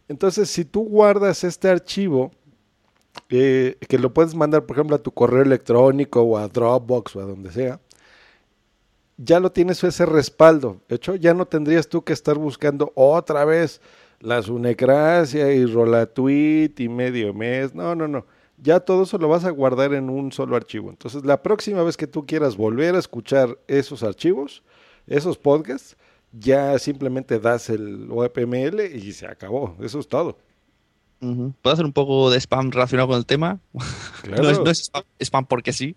Entonces, 0.08 0.50
si 0.50 0.64
tú 0.64 0.84
guardas 0.84 1.44
este 1.44 1.68
archivo, 1.68 2.32
eh, 3.28 3.76
que 3.88 3.98
lo 3.98 4.12
puedes 4.14 4.34
mandar, 4.34 4.64
por 4.64 4.76
ejemplo, 4.76 4.96
a 4.96 5.02
tu 5.02 5.12
correo 5.12 5.42
electrónico 5.42 6.22
o 6.22 6.38
a 6.38 6.48
Dropbox 6.48 7.16
o 7.16 7.20
a 7.20 7.24
donde 7.24 7.52
sea, 7.52 7.78
ya 9.18 9.38
lo 9.38 9.52
tienes 9.52 9.84
ese 9.84 10.06
respaldo. 10.06 10.80
De 10.88 10.96
hecho, 10.96 11.14
ya 11.14 11.34
no 11.34 11.46
tendrías 11.46 11.88
tú 11.88 12.02
que 12.02 12.14
estar 12.14 12.38
buscando 12.38 12.90
otra 12.94 13.44
vez 13.44 13.82
la 14.20 14.40
Sunecracia 14.42 15.52
y 15.52 15.66
Rolatweet 15.66 16.80
y 16.80 16.88
medio 16.88 17.34
mes. 17.34 17.74
No, 17.74 17.94
no, 17.94 18.08
no. 18.08 18.24
Ya 18.62 18.78
todo 18.80 19.02
eso 19.02 19.18
lo 19.18 19.28
vas 19.28 19.44
a 19.44 19.50
guardar 19.50 19.92
en 19.92 20.08
un 20.08 20.30
solo 20.30 20.54
archivo. 20.54 20.90
Entonces, 20.90 21.24
la 21.24 21.42
próxima 21.42 21.82
vez 21.82 21.96
que 21.96 22.06
tú 22.06 22.24
quieras 22.26 22.56
volver 22.56 22.94
a 22.94 22.98
escuchar 23.00 23.58
esos 23.66 24.04
archivos, 24.04 24.62
esos 25.08 25.36
podcasts, 25.36 25.96
ya 26.32 26.78
simplemente 26.78 27.40
das 27.40 27.68
el 27.68 28.08
OPML 28.10 28.80
y 28.94 29.12
se 29.12 29.26
acabó. 29.26 29.76
Eso 29.80 29.98
es 29.98 30.06
todo. 30.06 30.38
¿Puedo 31.62 31.74
hacer 31.74 31.84
un 31.84 31.92
poco 31.92 32.30
de 32.30 32.40
spam 32.40 32.72
relacionado 32.72 33.08
con 33.08 33.18
el 33.18 33.26
tema? 33.26 33.60
Claro. 34.22 34.44
no, 34.44 34.50
es, 34.50 34.58
no 34.60 34.70
es 34.70 34.78
spam, 34.84 35.02
spam, 35.20 35.46
porque 35.46 35.72
sí. 35.72 35.96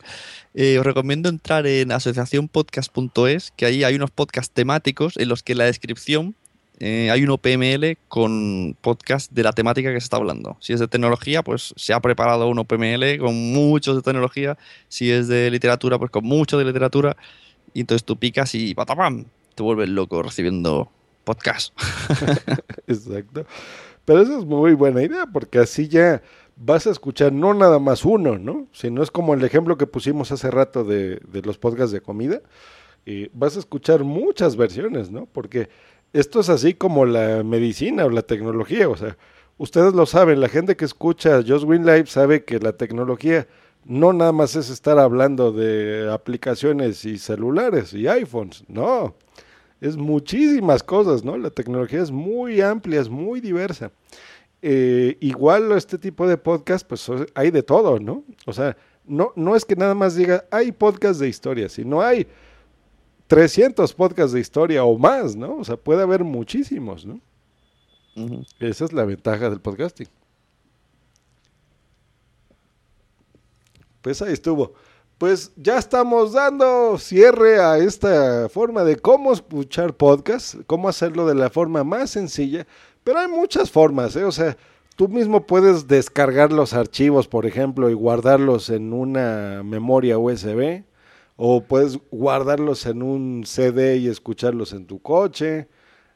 Eh, 0.55 0.79
os 0.79 0.85
recomiendo 0.85 1.29
entrar 1.29 1.67
en 1.67 1.91
asociacionpodcast.es, 1.91 3.51
que 3.55 3.67
ahí 3.67 3.83
hay 3.83 3.95
unos 3.95 4.09
podcasts 4.09 4.51
temáticos 4.51 5.15
en 5.17 5.29
los 5.29 5.43
que 5.43 5.51
en 5.51 5.59
la 5.59 5.65
descripción 5.65 6.35
eh, 6.79 7.09
hay 7.09 7.23
un 7.23 7.29
OPML 7.29 7.97
con 8.09 8.75
podcast 8.81 9.31
de 9.31 9.43
la 9.43 9.53
temática 9.53 9.93
que 9.93 9.99
se 10.01 10.05
está 10.05 10.17
hablando. 10.17 10.57
Si 10.59 10.73
es 10.73 10.79
de 10.79 10.87
tecnología, 10.87 11.41
pues 11.41 11.73
se 11.77 11.93
ha 11.93 12.01
preparado 12.01 12.47
un 12.49 12.59
OPML 12.59 13.17
con 13.19 13.33
muchos 13.53 13.95
de 13.95 14.01
tecnología. 14.01 14.57
Si 14.89 15.09
es 15.09 15.27
de 15.27 15.49
literatura, 15.51 15.97
pues 15.97 16.11
con 16.11 16.25
mucho 16.25 16.57
de 16.57 16.65
literatura. 16.65 17.15
Y 17.73 17.81
entonces 17.81 18.03
tú 18.03 18.17
picas 18.17 18.53
y 18.55 18.73
patapam, 18.73 19.25
te 19.55 19.63
vuelves 19.63 19.89
loco 19.89 20.21
recibiendo 20.21 20.91
podcast. 21.23 21.73
Exacto. 22.87 23.45
Pero 24.03 24.21
eso 24.21 24.37
es 24.37 24.45
muy 24.45 24.73
buena 24.73 25.01
idea, 25.01 25.25
porque 25.25 25.59
así 25.59 25.87
ya 25.87 26.21
vas 26.57 26.87
a 26.87 26.91
escuchar 26.91 27.31
no 27.31 27.53
nada 27.53 27.79
más 27.79 28.05
uno, 28.05 28.37
¿no? 28.37 28.67
Sino 28.71 29.01
es 29.01 29.11
como 29.11 29.33
el 29.33 29.43
ejemplo 29.43 29.77
que 29.77 29.87
pusimos 29.87 30.31
hace 30.31 30.51
rato 30.51 30.83
de, 30.83 31.21
de 31.27 31.41
los 31.41 31.57
podcasts 31.57 31.91
de 31.91 32.01
comida. 32.01 32.41
Y 33.05 33.29
vas 33.33 33.55
a 33.55 33.59
escuchar 33.59 34.03
muchas 34.03 34.55
versiones, 34.55 35.11
¿no? 35.11 35.27
Porque 35.27 35.69
esto 36.19 36.39
es 36.39 36.49
así 36.49 36.73
como 36.73 37.05
la 37.05 37.43
medicina 37.43 38.05
o 38.05 38.09
la 38.09 38.21
tecnología. 38.21 38.87
O 38.89 38.95
sea, 38.95 39.17
ustedes 39.57 39.93
lo 39.93 40.05
saben, 40.05 40.39
la 40.39 40.49
gente 40.49 40.75
que 40.75 40.85
escucha 40.85 41.43
Just 41.45 41.65
Green 41.65 41.85
Live 41.85 42.07
sabe 42.07 42.45
que 42.45 42.59
la 42.59 42.73
tecnología 42.73 43.47
no 43.83 44.13
nada 44.13 44.31
más 44.31 44.55
es 44.55 44.69
estar 44.69 44.97
hablando 44.97 45.51
de 45.51 46.09
aplicaciones 46.11 47.05
y 47.05 47.17
celulares 47.17 47.93
y 47.93 48.07
iPhones, 48.07 48.63
no 48.67 49.15
es 49.81 49.97
muchísimas 49.97 50.83
cosas, 50.83 51.23
¿no? 51.23 51.37
La 51.37 51.49
tecnología 51.49 52.01
es 52.01 52.11
muy 52.11 52.61
amplia, 52.61 53.01
es 53.01 53.09
muy 53.09 53.41
diversa. 53.41 53.91
Eh, 54.61 55.17
igual 55.19 55.71
este 55.73 55.97
tipo 55.97 56.27
de 56.27 56.37
podcast, 56.37 56.87
pues 56.87 57.07
hay 57.35 57.51
de 57.51 57.61
todo, 57.61 57.99
¿no? 57.99 58.23
O 58.45 58.53
sea, 58.53 58.75
no, 59.05 59.33
no 59.35 59.55
es 59.55 59.65
que 59.65 59.75
nada 59.75 59.93
más 59.93 60.15
diga, 60.15 60.45
hay 60.49 60.71
podcast 60.71 61.19
de 61.19 61.27
historia, 61.27 61.69
sino 61.69 62.01
hay 62.01 62.25
300 63.27 63.93
podcasts 63.93 64.33
de 64.33 64.39
historia 64.39 64.83
o 64.83 64.97
más, 64.97 65.35
¿no? 65.35 65.57
O 65.57 65.63
sea, 65.63 65.77
puede 65.77 66.03
haber 66.03 66.23
muchísimos, 66.23 67.05
¿no? 67.05 67.19
Uh 68.15 68.27
-huh. 68.27 68.47
Esa 68.59 68.85
es 68.85 68.93
la 68.93 69.05
ventaja 69.05 69.49
del 69.49 69.59
podcasting. 69.59 70.07
Pues 74.01 74.21
ahí 74.21 74.33
estuvo. 74.33 74.73
Pues 75.17 75.51
ya 75.55 75.77
estamos 75.77 76.33
dando 76.33 76.97
cierre 76.97 77.59
a 77.59 77.77
esta 77.77 78.49
forma 78.49 78.83
de 78.83 78.97
cómo 78.97 79.31
escuchar 79.31 79.95
podcast, 79.95 80.55
cómo 80.67 80.89
hacerlo 80.89 81.25
de 81.25 81.35
la 81.35 81.49
forma 81.49 81.83
más 81.83 82.11
sencilla, 82.11 82.67
pero 83.03 83.19
hay 83.19 83.27
muchas 83.27 83.71
formas, 83.71 84.15
¿eh? 84.17 84.25
O 84.25 84.31
sea, 84.31 84.57
tú 84.95 85.07
mismo 85.07 85.47
puedes 85.47 85.87
descargar 85.87 86.51
los 86.51 86.73
archivos, 86.73 87.27
por 87.27 87.45
ejemplo, 87.45 87.89
y 87.89 87.93
guardarlos 87.93 88.69
en 88.69 88.93
una 88.93 89.63
memoria 89.63 90.17
USB, 90.17 90.83
o 91.37 91.63
puedes 91.63 91.99
guardarlos 92.11 92.85
en 92.85 93.03
un 93.03 93.43
CD 93.45 93.97
y 93.97 94.07
escucharlos 94.07 94.73
en 94.73 94.85
tu 94.85 95.01
coche, 95.01 95.67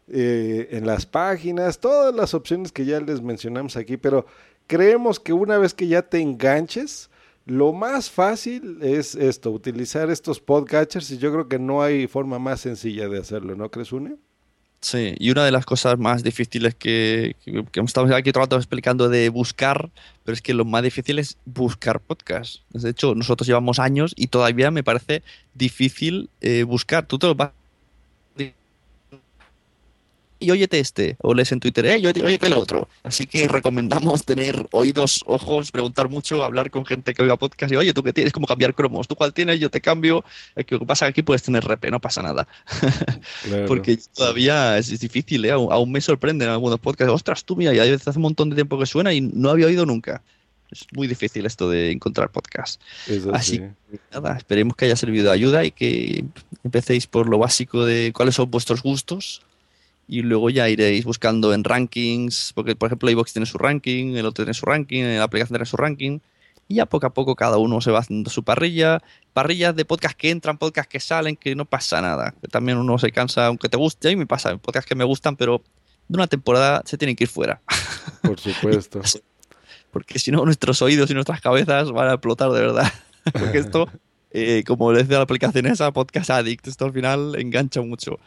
eh, 0.08 0.70
en 0.72 0.88
las 0.88 1.06
páginas, 1.06 1.80
todas 1.80 2.16
las 2.16 2.34
opciones 2.34 2.72
que 2.72 2.86
ya 2.86 3.00
les 3.00 3.22
mencionamos 3.22 3.76
aquí, 3.76 3.98
pero 3.98 4.26
creemos 4.68 5.20
que 5.20 5.34
una 5.34 5.58
vez 5.58 5.74
que 5.74 5.88
ya 5.88 6.02
te 6.02 6.20
enganches, 6.20 7.10
lo 7.46 7.74
más 7.74 8.10
fácil 8.10 8.80
es 8.82 9.16
esto, 9.16 9.52
utilizar 9.52 10.10
estos 10.10 10.40
podcatchers 10.40 11.12
y 11.12 11.18
yo 11.18 11.32
creo 11.32 11.48
que 11.48 11.60
no 11.60 11.82
hay 11.82 12.08
forma 12.08 12.40
más 12.40 12.62
sencilla 12.62 13.10
de 13.10 13.20
hacerlo, 13.20 13.56
¿no 13.56 13.70
crees, 13.72 13.92
Une? 13.92 14.18
Sí, 14.82 15.14
y 15.20 15.30
una 15.32 15.44
de 15.44 15.52
las 15.52 15.66
cosas 15.66 16.00
más 16.00 16.24
difíciles 16.24 16.74
que, 16.74 17.36
que, 17.44 17.66
que 17.66 17.82
estamos 17.82 18.12
aquí 18.12 18.32
todo 18.32 18.44
el 18.44 18.46
rato 18.46 18.56
explicando 18.56 19.10
de 19.10 19.28
buscar, 19.28 19.92
pero 20.24 20.34
es 20.34 20.42
que 20.42 20.54
lo 20.54 20.64
más 20.64 20.84
difícil 20.84 21.20
es 21.20 21.38
buscar 21.46 22.00
podcast. 22.00 22.62
De 22.70 22.92
hecho, 22.92 23.14
nosotros 23.14 23.46
llevamos 23.46 23.80
años 23.80 24.14
y 24.16 24.28
todavía 24.28 24.72
me 24.72 24.84
parece 24.84 25.22
difícil 25.54 26.30
eh, 26.40 26.64
buscar. 26.64 27.06
Tú 27.08 27.20
te 27.20 27.28
lo 27.28 27.36
vas 27.36 27.52
y 30.40 30.52
óyete 30.52 30.80
este, 30.80 31.18
o 31.20 31.34
lees 31.34 31.52
en 31.52 31.60
Twitter, 31.60 31.86
eh, 31.86 31.96
óyete, 31.96 32.24
óyete 32.24 32.48
el 32.48 32.54
otro. 32.54 32.88
Así 33.04 33.28
que 33.28 33.48
recomendamos 33.48 34.24
tener 34.26 34.68
oídos, 34.72 35.24
ojos, 35.26 35.72
preguntar 35.72 36.10
mucho, 36.10 36.44
hablar 36.44 36.72
con 36.72 36.86
gente 36.86 37.14
que 37.14 37.22
oiga 37.22 37.36
podcast 37.38 37.72
y, 37.74 37.76
oye, 37.76 37.94
tú 37.94 38.04
qué 38.04 38.14
tienes, 38.14 38.32
como 38.32 38.48
cambiar 38.48 38.74
cromos, 38.74 39.08
tú 39.08 39.16
cuál 39.16 39.34
tienes, 39.34 39.60
yo 39.60 39.70
te 39.70 39.82
cambio. 39.82 40.24
Lo 40.56 40.64
que 40.64 40.80
pasa 40.86 41.08
aquí 41.08 41.22
puedes 41.24 41.44
tener 41.44 41.64
repe, 41.64 41.92
no 41.92 42.00
pasa 42.00 42.22
nada. 42.22 42.48
Claro. 43.44 43.66
Porque 43.68 43.98
todavía 44.14 44.78
es, 44.78 44.90
es 44.90 45.00
difícil, 45.02 45.44
¿eh? 45.46 45.52
aún, 45.52 45.72
aún, 45.72 45.92
me 45.92 46.02
sorprenden 46.02 46.50
algunos 46.50 46.80
podcasts. 46.80 47.14
Ostras, 47.14 47.44
tú 47.44 47.56
mira, 47.56 47.74
ya 47.74 47.84
hace 47.94 48.12
un 48.16 48.22
montón 48.22 48.50
de 48.50 48.56
tiempo 48.56 48.80
que 48.80 48.86
suena 48.86 49.14
y 49.14 49.22
no 49.22 49.50
había 49.50 49.68
oído 49.68 49.86
nunca. 49.86 50.22
Es 50.72 50.86
muy 50.94 51.08
difícil 51.08 51.46
esto 51.46 51.70
de 51.70 51.92
encontrar 51.92 52.32
podcast. 52.32 52.80
Eso 53.08 53.34
Así 53.34 53.54
sí. 53.54 53.58
que 53.60 54.00
nada, 54.14 54.38
esperemos 54.38 54.76
que 54.76 54.86
haya 54.86 54.96
servido 54.96 55.26
de 55.26 55.32
ayuda 55.32 55.66
y 55.66 55.72
que 55.72 56.26
empecéis 56.64 57.08
por 57.08 57.28
lo 57.28 57.40
básico 57.40 57.86
de 57.86 58.14
cuáles 58.14 58.36
son 58.36 58.52
vuestros 58.52 58.84
gustos 58.84 59.42
y 60.10 60.24
luego 60.24 60.50
ya 60.50 60.68
iréis 60.68 61.06
buscando 61.06 61.54
en 61.54 61.64
rankings, 61.64 62.52
porque 62.56 62.76
por 62.76 62.88
ejemplo 62.88 63.12
iVoox 63.12 63.32
tiene 63.32 63.46
su 63.46 63.60
ranking, 63.60 64.16
el 64.16 64.26
otro 64.26 64.44
tiene 64.44 64.56
su 64.56 64.66
ranking, 64.66 65.04
la 65.04 65.24
aplicación 65.24 65.58
tiene 65.58 65.68
su 65.68 65.78
ranking, 65.78 66.18
y 66.68 66.76
ya 66.76 66.88
poco 66.88 67.06
a 67.06 67.14
poco 67.14 67.36
cada 67.36 67.58
uno 67.58 67.80
se 67.80 67.92
va 67.92 68.00
haciendo 68.00 68.32
su 68.32 68.44
parrilla, 68.44 69.04
parrillas 69.34 69.76
de 69.76 69.86
podcast 69.86 70.18
que 70.18 70.32
entran, 70.32 70.58
podcast 70.58 70.90
que 70.90 71.00
salen, 71.00 71.36
que 71.36 71.54
no 71.54 71.66
pasa 71.66 72.02
nada, 72.02 72.34
que 72.42 72.48
también 72.48 72.80
uno 72.80 72.98
se 72.98 73.12
cansa, 73.12 73.46
aunque 73.46 73.70
te 73.70 73.78
guste, 73.78 74.08
a 74.08 74.12
mí 74.12 74.16
me 74.16 74.26
pasa, 74.26 74.58
podcasts 74.58 74.90
que 74.90 74.96
me 74.96 75.04
gustan, 75.04 75.36
pero 75.36 75.62
de 76.08 76.18
una 76.18 76.26
temporada 76.26 76.82
se 76.86 76.98
tienen 76.98 77.16
que 77.16 77.26
ir 77.26 77.30
fuera. 77.30 77.62
Por 78.24 78.40
supuesto. 78.40 79.02
porque 79.92 80.18
si 80.18 80.32
no 80.32 80.44
nuestros 80.44 80.82
oídos 80.82 81.12
y 81.12 81.14
nuestras 81.14 81.40
cabezas 81.40 81.92
van 81.92 82.08
a 82.08 82.14
explotar 82.14 82.50
de 82.50 82.62
verdad, 82.62 82.92
porque 83.32 83.60
esto... 83.60 83.88
Eh, 84.32 84.64
como 84.68 84.92
les 84.92 85.06
decía 85.06 85.18
la 85.18 85.24
aplicación 85.24 85.66
esa, 85.66 85.92
Podcast 85.92 86.30
Addict, 86.30 86.68
esto 86.68 86.86
al 86.86 86.94
final 86.94 87.34
engancha 87.40 87.82
mucho. 87.82 88.20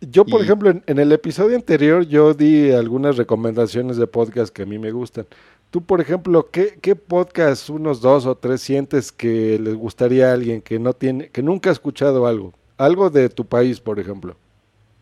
Yo, 0.00 0.24
por 0.24 0.40
Y- 0.40 0.44
ejemplo, 0.44 0.70
en, 0.70 0.82
en 0.86 0.98
el 0.98 1.10
episodio 1.12 1.56
anterior 1.56 2.06
yo 2.06 2.32
di 2.34 2.70
algunas 2.70 3.16
recomendaciones 3.16 3.96
de 3.96 4.06
podcast 4.06 4.54
que 4.54 4.62
a 4.62 4.66
mí 4.66 4.78
me 4.78 4.92
gustan. 4.92 5.26
Tú, 5.70 5.82
por 5.82 6.00
ejemplo, 6.00 6.48
¿qué, 6.50 6.78
qué 6.80 6.94
podcast, 6.96 7.68
unos 7.68 8.00
dos 8.00 8.24
o 8.24 8.34
tres, 8.36 8.60
sientes 8.62 9.12
que 9.12 9.58
les 9.58 9.74
gustaría 9.74 10.30
a 10.30 10.34
alguien 10.34 10.62
que 10.62 10.78
no 10.78 10.92
tiene, 10.94 11.28
que 11.30 11.42
nunca 11.42 11.68
ha 11.70 11.72
escuchado 11.72 12.26
algo? 12.26 12.54
Algo 12.78 13.10
de 13.10 13.28
tu 13.28 13.44
país, 13.44 13.80
por 13.80 13.98
ejemplo. 13.98 14.36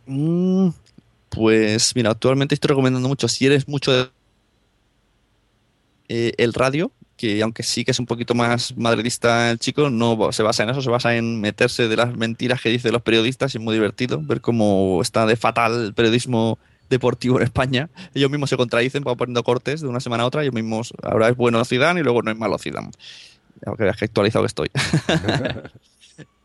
Mm, 0.06 0.70
pues 1.28 1.94
mira, 1.94 2.10
actualmente 2.10 2.54
estoy 2.54 2.68
recomendando 2.68 3.08
mucho, 3.08 3.28
si 3.28 3.46
eres 3.46 3.68
mucho 3.68 3.92
de 3.92 4.06
eh, 6.08 6.32
el 6.38 6.52
radio, 6.54 6.90
que 7.16 7.42
aunque 7.42 7.62
sí 7.62 7.84
que 7.84 7.90
es 7.90 7.98
un 7.98 8.06
poquito 8.06 8.34
más 8.34 8.76
madridista 8.76 9.50
el 9.50 9.58
chico, 9.58 9.90
no 9.90 10.32
se 10.32 10.42
basa 10.42 10.62
en 10.62 10.70
eso, 10.70 10.82
se 10.82 10.90
basa 10.90 11.16
en 11.16 11.40
meterse 11.40 11.88
de 11.88 11.96
las 11.96 12.14
mentiras 12.16 12.60
que 12.60 12.68
dicen 12.68 12.92
los 12.92 13.02
periodistas 13.02 13.54
y 13.54 13.58
es 13.58 13.64
muy 13.64 13.74
divertido 13.74 14.20
ver 14.22 14.40
cómo 14.40 15.00
está 15.02 15.26
de 15.26 15.36
fatal 15.36 15.86
el 15.86 15.94
periodismo 15.94 16.58
deportivo 16.90 17.38
en 17.38 17.44
España. 17.44 17.88
Ellos 18.14 18.30
mismos 18.30 18.50
se 18.50 18.56
contradicen, 18.56 19.02
van 19.02 19.16
poniendo 19.16 19.42
cortes 19.42 19.80
de 19.80 19.88
una 19.88 20.00
semana 20.00 20.24
a 20.24 20.26
otra, 20.26 20.42
ellos 20.42 20.54
mismos, 20.54 20.92
ahora 21.02 21.28
es 21.28 21.36
bueno 21.36 21.64
Zidane 21.64 22.00
y 22.00 22.02
luego 22.02 22.22
no 22.22 22.30
es 22.30 22.36
malo 22.36 22.58
Zidane. 22.58 22.90
Aunque 23.64 23.84
veas 23.84 23.96
que 23.96 24.04
actualizado 24.04 24.44
que 24.44 24.48
estoy. 24.48 24.70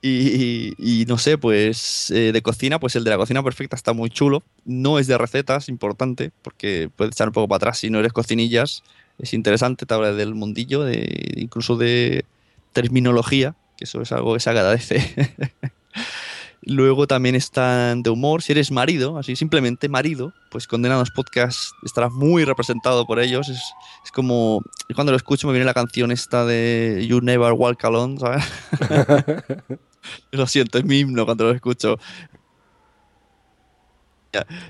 Y, 0.03 0.73
y, 0.79 1.05
no 1.05 1.19
sé, 1.19 1.37
pues 1.37 2.09
eh, 2.09 2.31
de 2.31 2.41
cocina, 2.41 2.79
pues 2.79 2.95
el 2.95 3.03
de 3.03 3.11
la 3.11 3.17
cocina 3.17 3.43
perfecta 3.43 3.75
está 3.75 3.93
muy 3.93 4.09
chulo. 4.09 4.41
No 4.65 4.97
es 4.97 5.05
de 5.05 5.15
recetas, 5.15 5.69
importante, 5.69 6.31
porque 6.41 6.89
puedes 6.95 7.13
echar 7.13 7.27
un 7.27 7.33
poco 7.33 7.47
para 7.47 7.57
atrás 7.57 7.77
si 7.77 7.91
no 7.91 7.99
eres 7.99 8.11
cocinillas. 8.11 8.83
Es 9.21 9.33
interesante, 9.33 9.85
te 9.85 9.93
habla 9.93 10.13
del 10.13 10.33
mundillo, 10.33 10.83
de, 10.83 11.33
incluso 11.37 11.77
de 11.77 12.25
terminología, 12.73 13.55
que 13.77 13.83
eso 13.85 14.01
es 14.01 14.11
algo 14.11 14.33
que 14.33 14.39
se 14.39 14.49
agradece. 14.49 15.35
Luego 16.63 17.07
también 17.07 17.33
están 17.33 18.03
de 18.03 18.11
humor. 18.11 18.43
Si 18.43 18.51
eres 18.51 18.71
marido, 18.71 19.17
así 19.17 19.35
simplemente 19.35 19.89
marido, 19.89 20.31
pues 20.51 20.67
Condenados 20.67 21.09
Podcast 21.09 21.71
estará 21.83 22.09
muy 22.09 22.45
representado 22.45 23.05
por 23.07 23.19
ellos. 23.19 23.49
Es, 23.49 23.61
es 24.05 24.11
como. 24.11 24.61
Cuando 24.93 25.11
lo 25.11 25.17
escucho 25.17 25.47
me 25.47 25.53
viene 25.53 25.65
la 25.65 25.73
canción 25.73 26.11
esta 26.11 26.45
de 26.45 27.03
You 27.09 27.19
Never 27.21 27.53
Walk 27.53 27.83
Alone, 27.83 28.19
¿sabes? 28.19 28.43
lo 30.31 30.45
siento, 30.45 30.77
es 30.77 30.85
mi 30.85 30.99
himno 30.99 31.25
cuando 31.25 31.45
lo 31.45 31.51
escucho. 31.51 31.97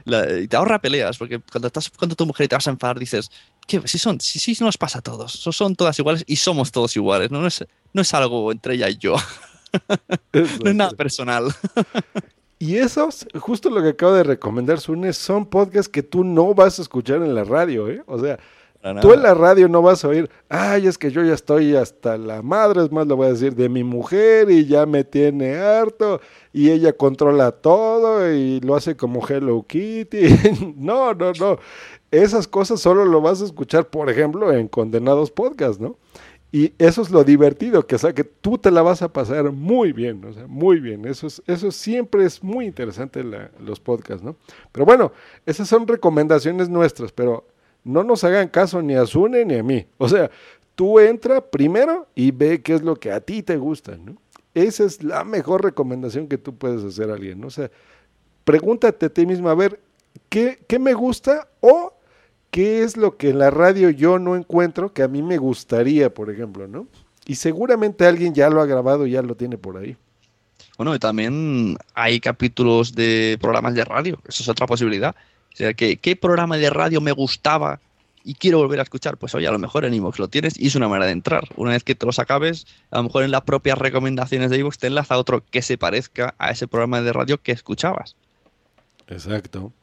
La- 0.05 0.25
te 0.47 0.55
ahorra 0.55 0.79
peleas, 0.79 1.17
porque 1.17 1.39
cuando 1.39 1.67
estás 1.67 1.89
con 1.91 2.09
tu 2.09 2.25
mujer 2.25 2.45
y 2.45 2.47
te 2.47 2.55
vas 2.55 2.67
a 2.67 2.71
enfadar, 2.71 2.97
dices, 2.97 3.29
¿qué? 3.67 3.81
Si 3.85 3.97
son, 3.97 4.19
si, 4.19 4.39
si 4.39 4.63
nos 4.63 4.77
pasa 4.77 4.99
a 4.99 5.01
todos, 5.01 5.31
so- 5.31 5.51
son 5.51 5.75
todas 5.75 5.97
iguales 5.99 6.23
y 6.27 6.35
somos 6.35 6.71
todos 6.71 6.95
iguales, 6.95 7.31
no, 7.31 7.41
no 7.41 7.47
es, 7.47 7.65
no 7.93 8.01
es 8.01 8.13
algo 8.13 8.51
entre 8.51 8.75
ella 8.75 8.89
y 8.89 8.97
yo, 8.97 9.15
no 10.33 10.69
es 10.69 10.75
nada 10.75 10.91
personal. 10.91 11.45
Y 12.59 12.75
esos, 12.77 13.25
justo 13.39 13.69
lo 13.71 13.81
que 13.81 13.89
acabo 13.89 14.13
de 14.13 14.23
recomendar, 14.23 14.79
Sune, 14.79 15.13
son 15.13 15.45
podcasts 15.47 15.89
que 15.89 16.03
tú 16.03 16.23
no 16.23 16.53
vas 16.53 16.77
a 16.77 16.83
escuchar 16.83 17.17
en 17.23 17.33
la 17.33 17.43
radio, 17.43 17.89
¿eh? 17.89 18.03
O 18.05 18.19
sea, 18.19 18.37
tú 19.01 19.13
en 19.13 19.21
la 19.23 19.33
radio 19.33 19.67
no 19.67 19.81
vas 19.81 20.03
a 20.03 20.07
oír, 20.07 20.29
ay, 20.49 20.87
es 20.87 20.97
que 20.97 21.11
yo 21.11 21.23
ya 21.23 21.33
estoy 21.33 21.75
hasta 21.75 22.17
la 22.17 22.41
madre, 22.41 22.83
es 22.83 22.91
más, 22.91 23.05
lo 23.07 23.15
voy 23.15 23.27
a 23.27 23.31
decir, 23.31 23.55
de 23.55 23.69
mi 23.69 23.83
mujer 23.83 24.49
y 24.49 24.65
ya 24.65 24.85
me 24.85 25.03
tiene 25.03 25.55
harto 25.57 26.19
y 26.51 26.71
ella 26.71 26.93
controla 26.93 27.51
todo 27.51 28.31
y 28.33 28.59
lo 28.61 28.75
hace 28.75 28.95
como 28.95 29.25
Hello 29.27 29.63
Kitty. 29.67 30.73
no, 30.77 31.13
no, 31.13 31.31
no. 31.33 31.59
Esas 32.09 32.47
cosas 32.47 32.79
solo 32.81 33.05
lo 33.05 33.21
vas 33.21 33.41
a 33.41 33.45
escuchar, 33.45 33.87
por 33.89 34.09
ejemplo, 34.09 34.51
en 34.51 34.67
Condenados 34.67 35.31
Podcast, 35.31 35.79
¿no? 35.79 35.95
Y 36.53 36.73
eso 36.79 37.01
es 37.01 37.09
lo 37.11 37.23
divertido, 37.23 37.87
que 37.87 37.95
o 37.95 37.97
sea 37.97 38.11
que 38.13 38.25
tú 38.25 38.57
te 38.57 38.71
la 38.71 38.81
vas 38.81 39.01
a 39.01 39.13
pasar 39.13 39.49
muy 39.53 39.93
bien, 39.93 40.25
o 40.25 40.33
sea, 40.33 40.47
muy 40.47 40.81
bien. 40.81 41.05
Eso 41.05 41.27
es, 41.27 41.41
eso 41.47 41.71
siempre 41.71 42.25
es 42.25 42.43
muy 42.43 42.65
interesante 42.65 43.23
la- 43.23 43.51
los 43.59 43.79
podcasts, 43.79 44.21
¿no? 44.21 44.35
Pero 44.73 44.85
bueno, 44.85 45.13
esas 45.45 45.69
son 45.69 45.87
recomendaciones 45.87 46.67
nuestras, 46.67 47.13
pero 47.13 47.45
no 47.83 48.03
nos 48.03 48.23
hagan 48.23 48.47
caso 48.47 48.81
ni 48.81 48.95
a 48.95 49.05
Sune 49.05 49.45
ni 49.45 49.55
a 49.55 49.63
mí. 49.63 49.85
O 49.97 50.07
sea, 50.07 50.29
tú 50.75 50.99
entra 50.99 51.41
primero 51.41 52.07
y 52.15 52.31
ve 52.31 52.61
qué 52.61 52.73
es 52.73 52.81
lo 52.81 52.95
que 52.95 53.11
a 53.11 53.21
ti 53.21 53.43
te 53.43 53.57
gusta, 53.57 53.97
¿no? 53.97 54.15
Esa 54.53 54.83
es 54.83 55.03
la 55.03 55.23
mejor 55.23 55.63
recomendación 55.63 56.27
que 56.27 56.37
tú 56.37 56.55
puedes 56.55 56.83
hacer 56.83 57.09
a 57.09 57.13
alguien, 57.13 57.39
¿no? 57.39 57.47
O 57.47 57.51
sea, 57.51 57.71
pregúntate 58.43 59.05
a 59.05 59.09
ti 59.09 59.25
mismo, 59.25 59.49
a 59.49 59.55
ver, 59.55 59.79
¿qué, 60.29 60.59
qué 60.67 60.77
me 60.77 60.93
gusta 60.93 61.47
o 61.61 61.93
qué 62.49 62.83
es 62.83 62.97
lo 62.97 63.15
que 63.15 63.29
en 63.29 63.39
la 63.39 63.49
radio 63.49 63.89
yo 63.89 64.19
no 64.19 64.35
encuentro 64.35 64.93
que 64.93 65.03
a 65.03 65.07
mí 65.07 65.21
me 65.21 65.37
gustaría, 65.37 66.13
por 66.13 66.29
ejemplo, 66.29 66.67
¿no? 66.67 66.87
Y 67.25 67.35
seguramente 67.35 68.05
alguien 68.05 68.33
ya 68.33 68.49
lo 68.49 68.61
ha 68.61 68.65
grabado 68.65 69.07
ya 69.07 69.21
lo 69.21 69.35
tiene 69.35 69.57
por 69.57 69.77
ahí. 69.77 69.95
Bueno, 70.77 70.93
y 70.95 70.99
también 70.99 71.77
hay 71.93 72.19
capítulos 72.19 72.93
de 72.93 73.37
programas 73.39 73.73
de 73.73 73.85
radio, 73.85 74.19
eso 74.27 74.43
es 74.43 74.49
otra 74.49 74.65
posibilidad. 74.65 75.15
O 75.53 75.55
sea, 75.55 75.73
que, 75.73 75.97
¿qué 75.97 76.15
programa 76.15 76.57
de 76.57 76.69
radio 76.69 77.01
me 77.01 77.11
gustaba 77.11 77.79
y 78.23 78.35
quiero 78.35 78.59
volver 78.59 78.79
a 78.79 78.83
escuchar? 78.83 79.17
Pues 79.17 79.35
oye, 79.35 79.47
a 79.47 79.51
lo 79.51 79.59
mejor 79.59 79.85
en 79.85 79.93
iVoox 79.93 80.19
lo 80.19 80.27
tienes 80.27 80.59
y 80.59 80.67
es 80.67 80.75
una 80.75 80.87
manera 80.87 81.07
de 81.07 81.11
entrar. 81.13 81.47
Una 81.55 81.71
vez 81.71 81.83
que 81.83 81.95
te 81.95 82.05
los 82.05 82.19
acabes, 82.19 82.67
a 82.89 82.97
lo 82.97 83.03
mejor 83.03 83.23
en 83.23 83.31
las 83.31 83.41
propias 83.41 83.77
recomendaciones 83.77 84.49
de 84.49 84.57
iVoox 84.59 84.77
te 84.77 84.87
enlaza 84.87 85.17
otro 85.17 85.43
que 85.49 85.61
se 85.61 85.77
parezca 85.77 86.35
a 86.37 86.51
ese 86.51 86.67
programa 86.67 87.01
de 87.01 87.13
radio 87.13 87.37
que 87.37 87.51
escuchabas. 87.51 88.15
Exacto. 89.07 89.73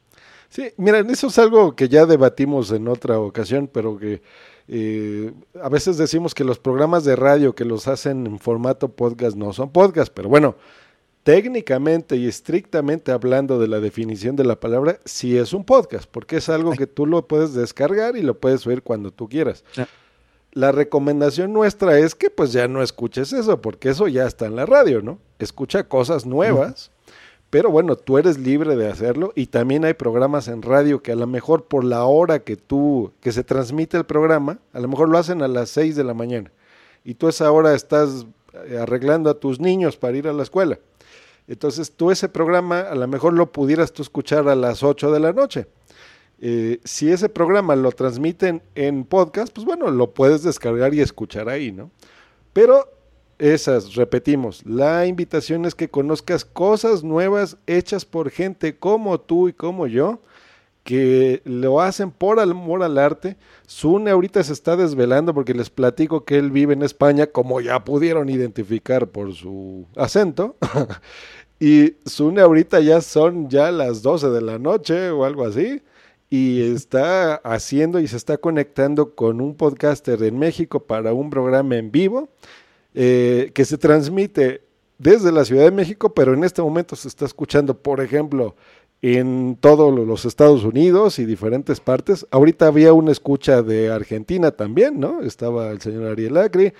Sí, 0.49 0.71
mira, 0.77 0.99
eso 0.99 1.27
es 1.27 1.37
algo 1.37 1.75
que 1.75 1.89
ya 1.89 2.07
debatimos 2.07 2.71
en 2.71 2.87
otra 2.87 3.19
ocasión, 3.19 3.69
pero 3.71 3.99
que 3.99 4.23
eh, 4.67 5.31
a 5.61 5.69
veces 5.69 5.97
decimos 5.97 6.33
que 6.33 6.43
los 6.43 6.57
programas 6.57 7.03
de 7.03 7.15
radio 7.15 7.53
que 7.53 7.65
los 7.65 7.87
hacen 7.87 8.25
en 8.25 8.39
formato 8.39 8.89
podcast 8.89 9.37
no 9.37 9.53
son 9.53 9.71
podcast, 9.71 10.11
pero 10.13 10.27
bueno, 10.27 10.55
técnicamente 11.23 12.15
y 12.15 12.27
estrictamente 12.27 13.11
hablando 13.11 13.59
de 13.59 13.67
la 13.67 13.79
definición 13.79 14.35
de 14.35 14.45
la 14.45 14.59
palabra, 14.59 14.99
sí 15.05 15.37
es 15.37 15.53
un 15.53 15.63
podcast, 15.63 16.09
porque 16.09 16.37
es 16.37 16.49
algo 16.49 16.71
que 16.71 16.87
tú 16.87 17.05
lo 17.05 17.27
puedes 17.27 17.53
descargar 17.53 18.15
y 18.15 18.21
lo 18.21 18.39
puedes 18.39 18.65
oír 18.65 18.81
cuando 18.81 19.11
tú 19.11 19.27
quieras. 19.27 19.63
La 20.51 20.71
recomendación 20.71 21.53
nuestra 21.53 21.99
es 21.99 22.15
que 22.15 22.29
pues 22.29 22.51
ya 22.51 22.67
no 22.67 22.81
escuches 22.81 23.33
eso, 23.33 23.61
porque 23.61 23.89
eso 23.89 24.07
ya 24.07 24.25
está 24.25 24.47
en 24.47 24.55
la 24.55 24.65
radio, 24.65 25.01
¿no? 25.01 25.19
Escucha 25.37 25.83
cosas 25.87 26.25
nuevas, 26.25 26.91
pero 27.49 27.69
bueno, 27.69 27.95
tú 27.95 28.17
eres 28.17 28.39
libre 28.39 28.75
de 28.75 28.89
hacerlo 28.89 29.31
y 29.35 29.47
también 29.47 29.85
hay 29.85 29.93
programas 29.93 30.47
en 30.47 30.61
radio 30.61 31.03
que 31.03 31.11
a 31.11 31.15
lo 31.15 31.27
mejor 31.27 31.65
por 31.65 31.83
la 31.83 32.03
hora 32.05 32.39
que 32.39 32.55
tú, 32.55 33.11
que 33.21 33.31
se 33.31 33.43
transmite 33.43 33.97
el 33.97 34.05
programa, 34.05 34.59
a 34.73 34.79
lo 34.79 34.87
mejor 34.87 35.09
lo 35.09 35.17
hacen 35.17 35.41
a 35.41 35.47
las 35.47 35.69
6 35.69 35.95
de 35.95 36.03
la 36.03 36.13
mañana 36.13 36.51
y 37.03 37.15
tú 37.15 37.27
esa 37.27 37.51
hora 37.51 37.73
estás 37.73 38.25
eh, 38.67 38.77
arreglando 38.77 39.29
a 39.29 39.39
tus 39.39 39.59
niños 39.59 39.97
para 39.97 40.17
ir 40.17 40.27
a 40.27 40.33
la 40.33 40.43
escuela. 40.43 40.79
Entonces 41.49 41.91
tú 41.91 42.11
ese 42.11 42.29
programa 42.29 42.81
a 42.81 42.93
lo 42.93 43.07
mejor 43.07 43.33
lo 43.33 43.51
pudieras 43.51 43.91
tú 43.91 44.03
escuchar 44.03 44.47
a 44.47 44.55
las 44.55 44.83
8 44.83 45.11
de 45.11 45.19
la 45.19 45.33
noche. 45.33 45.65
Eh, 46.39 46.79
si 46.83 47.11
ese 47.11 47.27
programa 47.27 47.75
lo 47.75 47.91
transmiten 47.91 48.61
en 48.75 49.03
podcast, 49.03 49.51
pues 49.51 49.65
bueno, 49.65 49.89
lo 49.89 50.13
puedes 50.13 50.43
descargar 50.43 50.93
y 50.93 51.01
escuchar 51.01 51.49
ahí, 51.49 51.71
¿no? 51.71 51.89
Pero 52.53 52.87
esas, 53.39 53.95
repetimos, 53.95 54.63
la 54.63 55.07
invitación 55.07 55.65
es 55.65 55.73
que 55.73 55.89
conozcas 55.89 56.45
cosas 56.45 57.03
nuevas 57.03 57.57
hechas 57.65 58.05
por 58.05 58.29
gente 58.29 58.77
como 58.77 59.19
tú 59.19 59.49
y 59.49 59.53
como 59.53 59.87
yo, 59.87 60.21
que 60.83 61.41
lo 61.45 61.81
hacen 61.81 62.11
por 62.11 62.39
amor 62.39 62.83
al 62.83 62.97
arte. 62.97 63.37
Sune 63.67 64.11
ahorita 64.11 64.43
se 64.43 64.53
está 64.53 64.75
desvelando 64.75 65.33
porque 65.33 65.53
les 65.53 65.69
platico 65.69 66.25
que 66.25 66.37
él 66.37 66.51
vive 66.51 66.73
en 66.73 66.83
España, 66.83 67.27
como 67.27 67.61
ya 67.61 67.83
pudieron 67.83 68.29
identificar 68.29 69.07
por 69.07 69.33
su 69.33 69.85
acento. 69.95 70.55
y 71.59 71.95
Sune 72.05 72.41
ahorita 72.41 72.79
ya 72.79 73.01
son 73.01 73.49
ya 73.49 73.71
las 73.71 74.01
12 74.01 74.29
de 74.29 74.41
la 74.41 74.59
noche 74.59 75.11
o 75.11 75.25
algo 75.25 75.45
así 75.45 75.81
y 76.29 76.61
está 76.61 77.35
haciendo 77.35 77.99
y 77.99 78.07
se 78.07 78.17
está 78.17 78.37
conectando 78.37 79.15
con 79.15 79.41
un 79.41 79.55
podcaster 79.55 80.21
en 80.23 80.37
México 80.37 80.81
para 80.85 81.11
un 81.13 81.29
programa 81.29 81.75
en 81.75 81.91
vivo 81.91 82.29
eh, 82.93 83.51
que 83.53 83.65
se 83.65 83.77
transmite 83.77 84.61
desde 84.99 85.31
la 85.31 85.45
Ciudad 85.45 85.63
de 85.63 85.71
México, 85.71 86.13
pero 86.13 86.33
en 86.33 86.43
este 86.43 86.61
momento 86.61 86.95
se 86.95 87.07
está 87.07 87.25
escuchando, 87.25 87.73
por 87.73 88.01
ejemplo, 88.01 88.55
en 89.01 89.57
todos 89.59 89.93
los 89.93 90.25
Estados 90.25 90.63
Unidos 90.63 91.19
y 91.19 91.25
diferentes 91.25 91.79
partes. 91.79 92.27
Ahorita 92.31 92.67
había 92.67 92.93
una 92.93 93.11
escucha 93.11 93.61
de 93.61 93.91
Argentina 93.91 94.51
también, 94.51 94.99
¿no? 94.99 95.21
Estaba 95.21 95.69
el 95.71 95.81
señor 95.81 96.07
Ariel 96.07 96.37
Acri. 96.37 96.73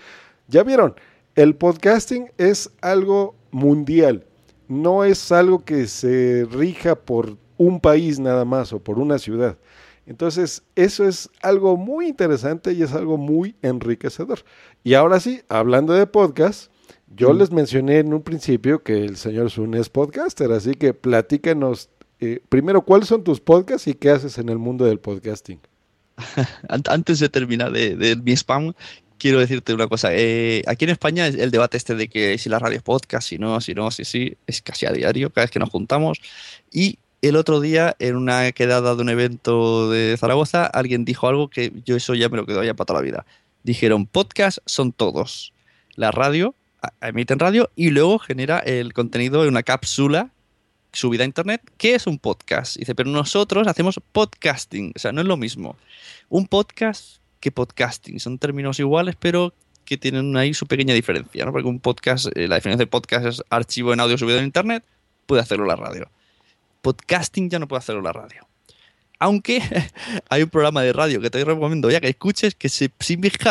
Ya 0.48 0.64
vieron, 0.64 0.96
el 1.36 1.56
podcasting 1.56 2.32
es 2.38 2.72
algo 2.82 3.36
mundial, 3.52 4.26
no 4.68 5.04
es 5.04 5.32
algo 5.32 5.64
que 5.64 5.88
se 5.88 6.46
rija 6.52 6.96
por 6.96 7.38
un 7.58 7.80
país 7.80 8.20
nada 8.20 8.46
más 8.46 8.74
o 8.74 8.80
por 8.80 9.00
una 9.00 9.20
ciudad. 9.20 9.58
Entonces, 10.06 10.64
eso 10.76 11.08
es 11.08 11.30
algo 11.42 11.78
muy 11.78 12.08
interesante 12.08 12.74
y 12.74 12.82
es 12.82 12.94
algo 12.94 13.18
muy 13.18 13.56
enriquecedor. 13.62 14.40
Y 14.84 14.96
ahora 14.96 15.20
sí, 15.20 15.42
hablando 15.50 15.94
de 15.94 16.08
podcast, 16.08 16.72
yo 17.16 17.34
les 17.34 17.52
mencioné 17.52 18.00
en 18.00 18.14
un 18.14 18.24
principio 18.24 18.82
que 18.82 19.04
el 19.04 19.18
señor 19.18 19.52
Sun 19.52 19.76
es 19.76 19.90
podcaster, 19.90 20.52
así 20.52 20.74
que 20.74 20.94
platícanos 20.94 21.90
eh, 22.20 22.42
primero 22.50 22.82
cuáles 22.82 23.08
son 23.08 23.24
tus 23.24 23.40
podcasts 23.40 23.88
y 23.88 23.94
qué 23.94 24.10
haces 24.10 24.38
en 24.38 24.50
el 24.50 24.58
mundo 24.58 24.86
del 24.86 25.00
podcasting. 25.00 25.60
Antes 26.68 27.20
de 27.20 27.30
terminar 27.30 27.72
de, 27.72 28.20
mi 28.22 28.34
spam, 28.34 28.74
quiero 29.18 29.40
decirte 29.40 29.74
una 29.74 29.88
cosa. 29.88 30.10
Eh, 30.12 30.64
aquí 30.68 30.86
en 30.86 30.92
España 30.92 31.28
el 31.28 31.52
debate 31.52 31.78
este 31.78 31.96
de 31.96 32.10
que 32.10 32.38
si 32.38 32.50
la 32.50 32.60
radio 32.60 32.78
es 32.78 32.84
podcast, 32.84 33.28
si 33.28 33.38
no, 33.38 33.62
si 33.62 33.74
no, 33.74 33.90
si 33.92 34.04
sí, 34.04 34.38
es 34.48 34.62
casi 34.62 34.86
a 34.86 34.92
diario, 34.92 35.30
cada 35.30 35.46
vez 35.46 35.52
que 35.52 35.60
nos 35.60 35.70
juntamos. 35.70 36.20
Y 36.72 37.00
el 37.22 37.36
otro 37.36 37.62
día, 37.62 37.96
en 38.00 38.16
una 38.16 38.52
quedada 38.52 38.96
de 38.96 39.02
un 39.02 39.10
evento 39.10 39.90
de 39.90 40.16
Zaragoza, 40.18 40.66
alguien 40.66 41.06
dijo 41.06 41.28
algo 41.28 41.50
que 41.50 41.72
yo 41.86 41.96
eso 41.96 42.16
ya 42.16 42.30
me 42.30 42.38
lo 42.38 42.46
quedo 42.46 42.64
ya 42.64 42.74
para 42.74 42.86
toda 42.86 43.00
la 43.00 43.06
vida. 43.06 43.26
Dijeron, 43.64 44.08
podcast 44.08 44.60
son 44.66 44.92
todos. 44.92 45.54
La 45.96 46.12
radio, 46.12 46.56
emite 47.02 47.34
en 47.34 47.40
radio 47.40 47.70
y 47.76 47.90
luego 47.92 48.20
genera 48.20 48.60
el 48.60 48.94
contenido 48.94 49.44
en 49.44 49.50
una 49.50 49.64
cápsula 49.64 50.32
subida 50.92 51.24
a 51.24 51.26
internet, 51.26 51.62
¿qué 51.78 51.96
es 51.96 52.08
un 52.08 52.20
podcast? 52.20 52.78
Dice, 52.78 52.96
pero 52.96 53.10
nosotros 53.10 53.68
hacemos 53.68 54.00
podcasting, 54.12 54.94
o 54.96 55.00
sea, 55.00 55.12
no 55.12 55.22
es 55.22 55.28
lo 55.28 55.38
mismo. 55.38 55.78
Un 56.30 56.48
podcast 56.48 57.18
que 57.40 57.52
podcasting, 57.52 58.20
son 58.20 58.38
términos 58.38 58.80
iguales, 58.80 59.16
pero 59.20 59.54
que 59.86 59.98
tienen 59.98 60.36
ahí 60.38 60.54
su 60.54 60.68
pequeña 60.68 60.94
diferencia, 60.94 61.46
¿no? 61.46 61.52
Porque 61.52 61.68
un 61.68 61.80
podcast, 61.80 62.28
eh, 62.36 62.48
la 62.48 62.56
diferencia 62.56 62.86
de 62.86 62.88
podcast 62.88 63.26
es 63.26 63.44
archivo 63.50 63.94
en 63.94 64.00
audio 64.00 64.18
subido 64.18 64.40
en 64.40 64.46
internet, 64.46 64.84
puede 65.26 65.42
hacerlo 65.42 65.66
la 65.66 65.76
radio 65.76 66.10
podcasting 66.82 67.50
ya 67.50 67.60
no 67.60 67.68
puede 67.68 67.80
hacerlo 67.80 68.02
la 68.02 68.14
radio. 68.14 68.48
Aunque 69.20 69.62
hay 70.30 70.44
un 70.44 70.50
programa 70.50 70.82
de 70.82 70.94
radio 70.94 71.20
que 71.22 71.30
te 71.30 71.44
recomiendo 71.44 71.90
ya 71.92 72.00
que 72.00 72.10
escuches 72.10 72.56
que 72.56 72.70
se, 72.70 72.92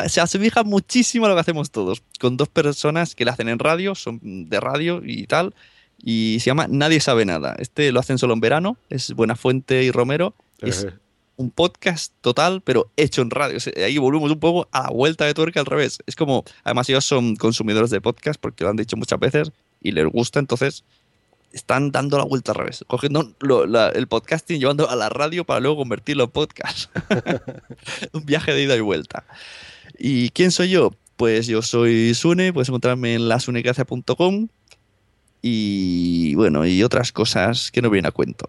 se 0.09 0.21
asemeja 0.21 0.65
muchísimo 0.65 1.27
a 1.27 1.29
lo 1.29 1.35
que 1.35 1.43
hacemos 1.43 1.71
todos, 1.71 2.03
con 2.19 2.37
dos 2.37 2.49
personas 2.49 3.15
que 3.15 3.25
lo 3.25 3.33
hacen 3.33 3.49
en 3.49 3.59
radio, 3.59 3.95
son 3.95 4.21
de 4.23 4.61
radio 4.61 5.03
y 5.05 5.27
tal, 5.27 5.55
y 6.03 6.39
se 6.41 6.47
llama 6.47 6.67
Nadie 6.69 7.01
sabe 7.01 7.25
nada. 7.25 7.57
Este 7.59 7.93
lo 7.93 8.01
hacen 8.01 8.19
solo 8.19 8.35
en 8.35 8.41
verano, 8.41 8.77
es 8.89 9.13
Buenafuente 9.13 9.83
y 9.83 9.91
Romero. 9.91 10.35
Es 10.61 10.87
un 11.37 11.51
podcast 11.51 12.13
total, 12.21 12.63
pero 12.63 12.91
hecho 12.97 13.23
en 13.23 13.31
radio. 13.31 13.59
Ahí 13.77 13.97
volvemos 13.99 14.31
un 14.31 14.41
poco 14.41 14.69
a 14.73 14.85
la 14.85 14.91
vuelta 14.91 15.25
de 15.25 15.35
tuerca 15.35 15.61
al 15.61 15.67
revés. 15.67 15.99
Es 16.07 16.17
como, 16.17 16.45
además 16.65 16.89
ellos 16.89 17.05
son 17.05 17.37
consumidores 17.37 17.91
de 17.91 18.01
podcast 18.01 18.41
porque 18.41 18.65
lo 18.65 18.71
han 18.71 18.77
dicho 18.77 18.97
muchas 18.97 19.21
veces 19.21 19.53
y 19.81 19.93
les 19.93 20.07
gusta, 20.07 20.41
entonces 20.41 20.85
están 21.53 21.93
dando 21.93 22.19
la 22.19 22.25
vuelta 22.25 22.53
al 22.53 22.59
revés, 22.59 22.85
cogiendo 22.89 23.35
el 23.95 24.09
podcasting, 24.09 24.59
llevando 24.61 24.91
a 24.91 24.97
la 24.97 25.09
radio 25.09 25.45
para 25.45 25.61
luego 25.61 25.77
convertirlo 25.79 26.25
en 26.25 26.31
podcast. 26.31 26.91
Un 28.13 28.27
viaje 28.27 28.53
de 28.53 28.65
ida 28.65 28.77
y 28.77 28.81
vuelta. 28.81 29.25
¿Y 29.99 30.31
quién 30.31 30.51
soy 30.51 30.71
yo? 30.71 30.93
Pues 31.17 31.47
yo 31.47 31.63
soy 31.63 32.15
Sune, 32.15 32.53
puedes 32.53 32.69
encontrarme 32.69 33.15
en 33.15 33.29
lasunegracia.com 33.29 34.49
y 35.41 36.35
bueno, 36.35 36.67
y 36.67 36.83
otras 36.83 37.13
cosas 37.13 37.71
que 37.71 37.83
no 37.83 37.91
vienen 37.91 38.09
a 38.09 38.13
cuento. 38.13 38.47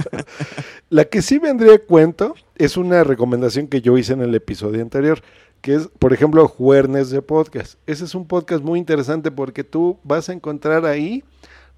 la 0.90 1.04
que 1.04 1.22
sí 1.22 1.38
vendría 1.38 1.74
a 1.74 1.78
cuento 1.78 2.34
es 2.56 2.76
una 2.76 3.04
recomendación 3.04 3.68
que 3.68 3.80
yo 3.80 3.96
hice 3.96 4.12
en 4.12 4.22
el 4.22 4.34
episodio 4.34 4.82
anterior, 4.82 5.22
que 5.60 5.74
es, 5.74 5.88
por 5.98 6.12
ejemplo, 6.12 6.46
Juernes 6.48 7.10
de 7.10 7.22
Podcast. 7.22 7.78
Ese 7.86 8.04
es 8.04 8.14
un 8.14 8.26
podcast 8.26 8.62
muy 8.62 8.78
interesante 8.78 9.30
porque 9.30 9.64
tú 9.64 9.98
vas 10.02 10.28
a 10.28 10.32
encontrar 10.32 10.84
ahí 10.84 11.24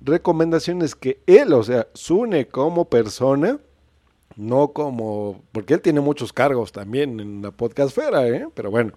recomendaciones 0.00 0.94
que 0.94 1.20
él, 1.26 1.52
o 1.52 1.62
sea, 1.62 1.88
Sune 1.94 2.48
como 2.48 2.86
persona, 2.86 3.58
no 4.36 4.68
como, 4.68 5.42
porque 5.52 5.74
él 5.74 5.80
tiene 5.80 6.00
muchos 6.00 6.32
cargos 6.32 6.72
también 6.72 7.20
en 7.20 7.42
la 7.42 7.50
podcastfera, 7.50 8.26
¿eh? 8.28 8.46
pero 8.54 8.70
bueno, 8.70 8.92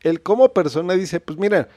él 0.00 0.22
como 0.22 0.52
persona 0.52 0.94
dice, 0.94 1.20
pues 1.20 1.38
mira, 1.38 1.68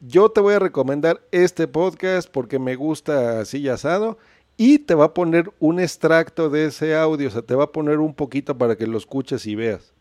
yo 0.00 0.28
te 0.30 0.40
voy 0.40 0.54
a 0.54 0.58
recomendar 0.58 1.20
este 1.32 1.68
podcast 1.68 2.28
porque 2.30 2.58
me 2.58 2.76
gusta 2.76 3.40
así 3.40 3.58
y 3.58 3.68
asado, 3.68 4.18
y 4.56 4.78
te 4.78 4.94
va 4.94 5.06
a 5.06 5.14
poner 5.14 5.50
un 5.58 5.80
extracto 5.80 6.48
de 6.48 6.66
ese 6.66 6.96
audio, 6.96 7.28
o 7.28 7.30
sea, 7.30 7.42
te 7.42 7.54
va 7.54 7.64
a 7.64 7.72
poner 7.72 7.98
un 7.98 8.14
poquito 8.14 8.56
para 8.56 8.76
que 8.76 8.86
lo 8.86 8.96
escuches 8.96 9.46
y 9.46 9.54
veas. 9.54 9.92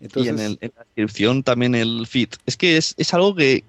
Entonces, 0.00 0.32
y 0.32 0.44
en, 0.44 0.58
en, 0.60 0.72
la 0.76 0.84
descripción 0.84 1.42
también 1.42 1.74
el 1.74 2.06
feed. 2.06 2.30
Es 2.46 2.56
que 2.56 2.76
es, 2.76 2.94
es 2.96 3.12
algo 3.14 3.34
que, 3.34 3.64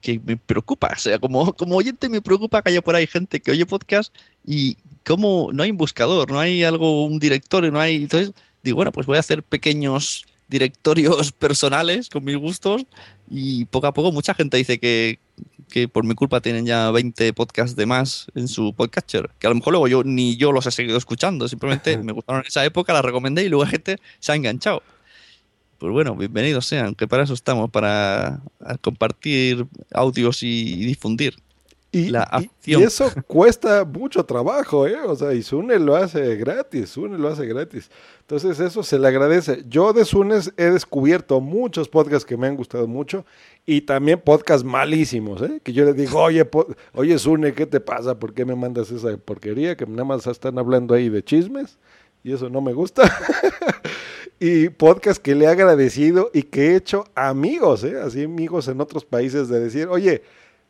que 0.00 0.20
me 0.24 0.36
preocupa. 0.36 0.92
O 0.94 0.98
sea, 0.98 1.18
como, 1.18 1.52
como 1.54 1.76
oyente 1.76 2.08
me 2.08 2.22
preocupa 2.22 2.62
que 2.62 2.70
haya 2.70 2.82
por 2.82 2.94
ahí 2.94 3.06
gente 3.06 3.40
que 3.40 3.50
oye 3.50 3.66
podcast 3.66 4.14
y 4.44 4.76
como 5.04 5.50
no 5.52 5.62
hay 5.62 5.70
un 5.70 5.76
buscador, 5.76 6.30
no 6.30 6.38
hay 6.38 6.64
algo, 6.64 7.04
un 7.04 7.18
directorio, 7.18 7.70
no 7.70 7.80
hay. 7.80 7.96
Entonces, 7.96 8.32
digo, 8.62 8.76
bueno, 8.76 8.92
pues 8.92 9.06
voy 9.06 9.16
a 9.16 9.20
hacer 9.20 9.42
pequeños 9.42 10.24
directorios 10.48 11.32
personales 11.38 12.08
con 12.08 12.24
mis 12.24 12.36
gustos 12.36 12.84
y 13.30 13.64
poco 13.66 13.86
a 13.86 13.94
poco 13.94 14.12
mucha 14.12 14.34
gente 14.34 14.56
dice 14.56 14.78
que, 14.78 15.18
que 15.70 15.88
por 15.88 16.04
mi 16.04 16.14
culpa 16.14 16.40
tienen 16.40 16.66
ya 16.66 16.90
20 16.90 17.32
podcasts 17.32 17.76
de 17.76 17.86
más 17.86 18.26
en 18.34 18.48
su 18.48 18.74
podcatcher, 18.74 19.30
que 19.38 19.46
a 19.46 19.50
lo 19.50 19.56
mejor 19.56 19.72
luego 19.72 19.88
yo 19.88 20.04
ni 20.04 20.36
yo 20.36 20.52
los 20.52 20.66
he 20.66 20.70
seguido 20.70 20.98
escuchando, 20.98 21.48
simplemente 21.48 21.96
me 22.02 22.12
gustaron 22.12 22.42
en 22.42 22.48
esa 22.48 22.64
época, 22.64 22.92
la 22.92 23.02
recomendé 23.02 23.44
y 23.44 23.48
luego 23.48 23.64
la 23.64 23.70
gente 23.70 23.98
se 24.20 24.32
ha 24.32 24.34
enganchado 24.34 24.82
pues 25.84 25.92
bueno, 25.92 26.16
bienvenidos 26.16 26.64
sean, 26.64 26.94
que 26.94 27.06
para 27.06 27.24
eso 27.24 27.34
estamos, 27.34 27.70
para 27.70 28.40
compartir 28.80 29.66
audios 29.92 30.42
y, 30.42 30.76
difundir. 30.86 31.36
Y, 31.94 32.10
la 32.10 32.24
acción. 32.24 32.82
Y, 32.82 32.84
eso 32.84 33.08
cuesta 33.26 33.84
mucho 33.84 34.24
trabajo, 34.24 34.86
¿eh? 34.86 35.00
O 35.06 35.14
sea, 35.14 35.32
y 35.32 35.42
Sune 35.42 35.78
lo 35.78 35.94
hace 35.94 36.34
gratis, 36.36 36.90
Sune 36.90 37.16
lo 37.16 37.28
hace 37.28 37.46
gratis. 37.46 37.88
Entonces 38.20 38.58
eso 38.58 38.82
se 38.82 38.98
le 38.98 39.06
agradece. 39.06 39.64
Yo 39.68 39.92
de 39.92 40.04
Sunes 40.04 40.52
he 40.56 40.64
descubierto 40.64 41.40
muchos 41.40 41.88
podcasts 41.88 42.24
que 42.24 42.36
me 42.36 42.48
han 42.48 42.56
gustado 42.56 42.88
mucho 42.88 43.24
y 43.64 43.82
también 43.82 44.20
podcasts 44.20 44.64
malísimos, 44.64 45.40
¿eh? 45.42 45.60
Que 45.62 45.72
yo 45.72 45.84
le 45.84 45.92
digo, 45.92 46.20
oye, 46.20 46.48
oye 46.94 47.18
Sune, 47.18 47.52
¿qué 47.52 47.66
te 47.66 47.78
pasa? 47.78 48.18
¿Por 48.18 48.34
qué 48.34 48.44
me 48.44 48.56
mandas 48.56 48.90
esa 48.90 49.16
porquería? 49.16 49.76
Que 49.76 49.86
nada 49.86 50.04
más 50.04 50.26
están 50.26 50.58
hablando 50.58 50.94
ahí 50.94 51.08
de 51.08 51.22
chismes 51.22 51.78
y 52.24 52.32
eso 52.32 52.48
no 52.48 52.60
me 52.60 52.72
gusta. 52.72 53.02
y 54.40 54.68
podcast 54.68 55.22
que 55.22 55.34
le 55.34 55.44
he 55.44 55.48
agradecido 55.48 56.30
y 56.34 56.42
que 56.42 56.72
he 56.72 56.76
hecho 56.76 57.04
amigos, 57.14 57.84
¿eh? 57.84 58.00
así 58.00 58.24
amigos 58.24 58.66
en 58.66 58.80
otros 58.80 59.04
países 59.04 59.48
de 59.48 59.60
decir, 59.60 59.86
oye, 59.88 60.22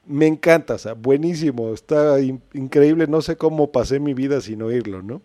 me 0.06 0.26
encanta, 0.26 0.74
o 0.74 0.78
sea, 0.78 0.94
buenísimo, 0.94 1.72
está 1.72 2.20
increíble, 2.20 3.06
no 3.06 3.22
sé 3.22 3.36
cómo 3.36 3.72
pasé 3.72 4.00
mi 4.00 4.14
vida 4.14 4.40
sin 4.40 4.62
oírlo, 4.62 5.02
¿no? 5.02 5.22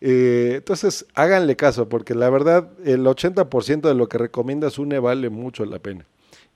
Eh, 0.00 0.56
entonces, 0.56 1.06
háganle 1.14 1.56
caso, 1.56 1.88
porque 1.88 2.14
la 2.14 2.28
verdad, 2.28 2.68
el 2.84 3.06
80% 3.06 3.88
de 3.88 3.94
lo 3.94 4.08
que 4.08 4.18
recomienda 4.18 4.70
Sune 4.70 4.98
vale 4.98 5.30
mucho 5.30 5.64
la 5.64 5.78
pena. 5.78 6.06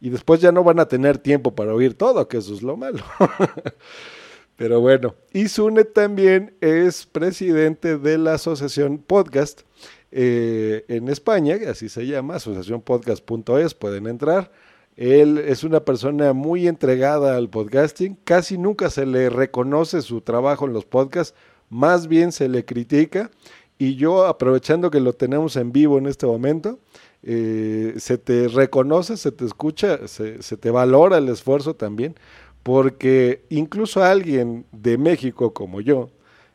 Y 0.00 0.10
después 0.10 0.40
ya 0.40 0.52
no 0.52 0.62
van 0.62 0.80
a 0.80 0.86
tener 0.86 1.18
tiempo 1.18 1.54
para 1.54 1.74
oír 1.74 1.94
todo, 1.94 2.28
que 2.28 2.36
eso 2.36 2.54
es 2.54 2.62
lo 2.62 2.76
malo. 2.76 3.02
Pero 4.56 4.80
bueno, 4.80 5.14
y 5.32 5.48
Sune 5.48 5.84
también 5.84 6.56
es 6.60 7.06
presidente 7.06 7.96
de 7.96 8.18
la 8.18 8.34
Asociación 8.34 8.98
Podcast 8.98 9.62
eh, 10.10 10.84
en 10.88 11.08
España, 11.08 11.56
así 11.70 11.88
se 11.88 12.06
llama, 12.06 12.36
asociacionpodcast.es, 12.36 13.74
pueden 13.74 14.06
entrar. 14.06 14.50
Él 14.98 15.38
es 15.38 15.62
una 15.62 15.84
persona 15.84 16.32
muy 16.32 16.66
entregada 16.66 17.36
al 17.36 17.48
podcasting, 17.48 18.18
casi 18.24 18.58
nunca 18.58 18.90
se 18.90 19.06
le 19.06 19.30
reconoce 19.30 20.02
su 20.02 20.22
trabajo 20.22 20.66
en 20.66 20.72
los 20.72 20.86
podcasts, 20.86 21.38
más 21.70 22.08
bien 22.08 22.32
se 22.32 22.48
le 22.48 22.64
critica. 22.64 23.30
Y 23.78 23.94
yo, 23.94 24.26
aprovechando 24.26 24.90
que 24.90 24.98
lo 24.98 25.12
tenemos 25.12 25.54
en 25.54 25.70
vivo 25.70 25.98
en 25.98 26.08
este 26.08 26.26
momento, 26.26 26.80
eh, 27.22 27.94
se 27.98 28.18
te 28.18 28.48
reconoce, 28.48 29.16
se 29.16 29.30
te 29.30 29.44
escucha, 29.44 30.08
se, 30.08 30.38
te 30.40 30.70
valora 30.72 31.18
el 31.18 31.28
esfuerzo 31.28 31.76
también, 31.76 32.16
porque 32.64 33.44
incluso 33.50 34.02
alguien 34.02 34.66
de 34.72 34.98
México 34.98 35.54
como 35.54 35.80
yo, 35.80 36.10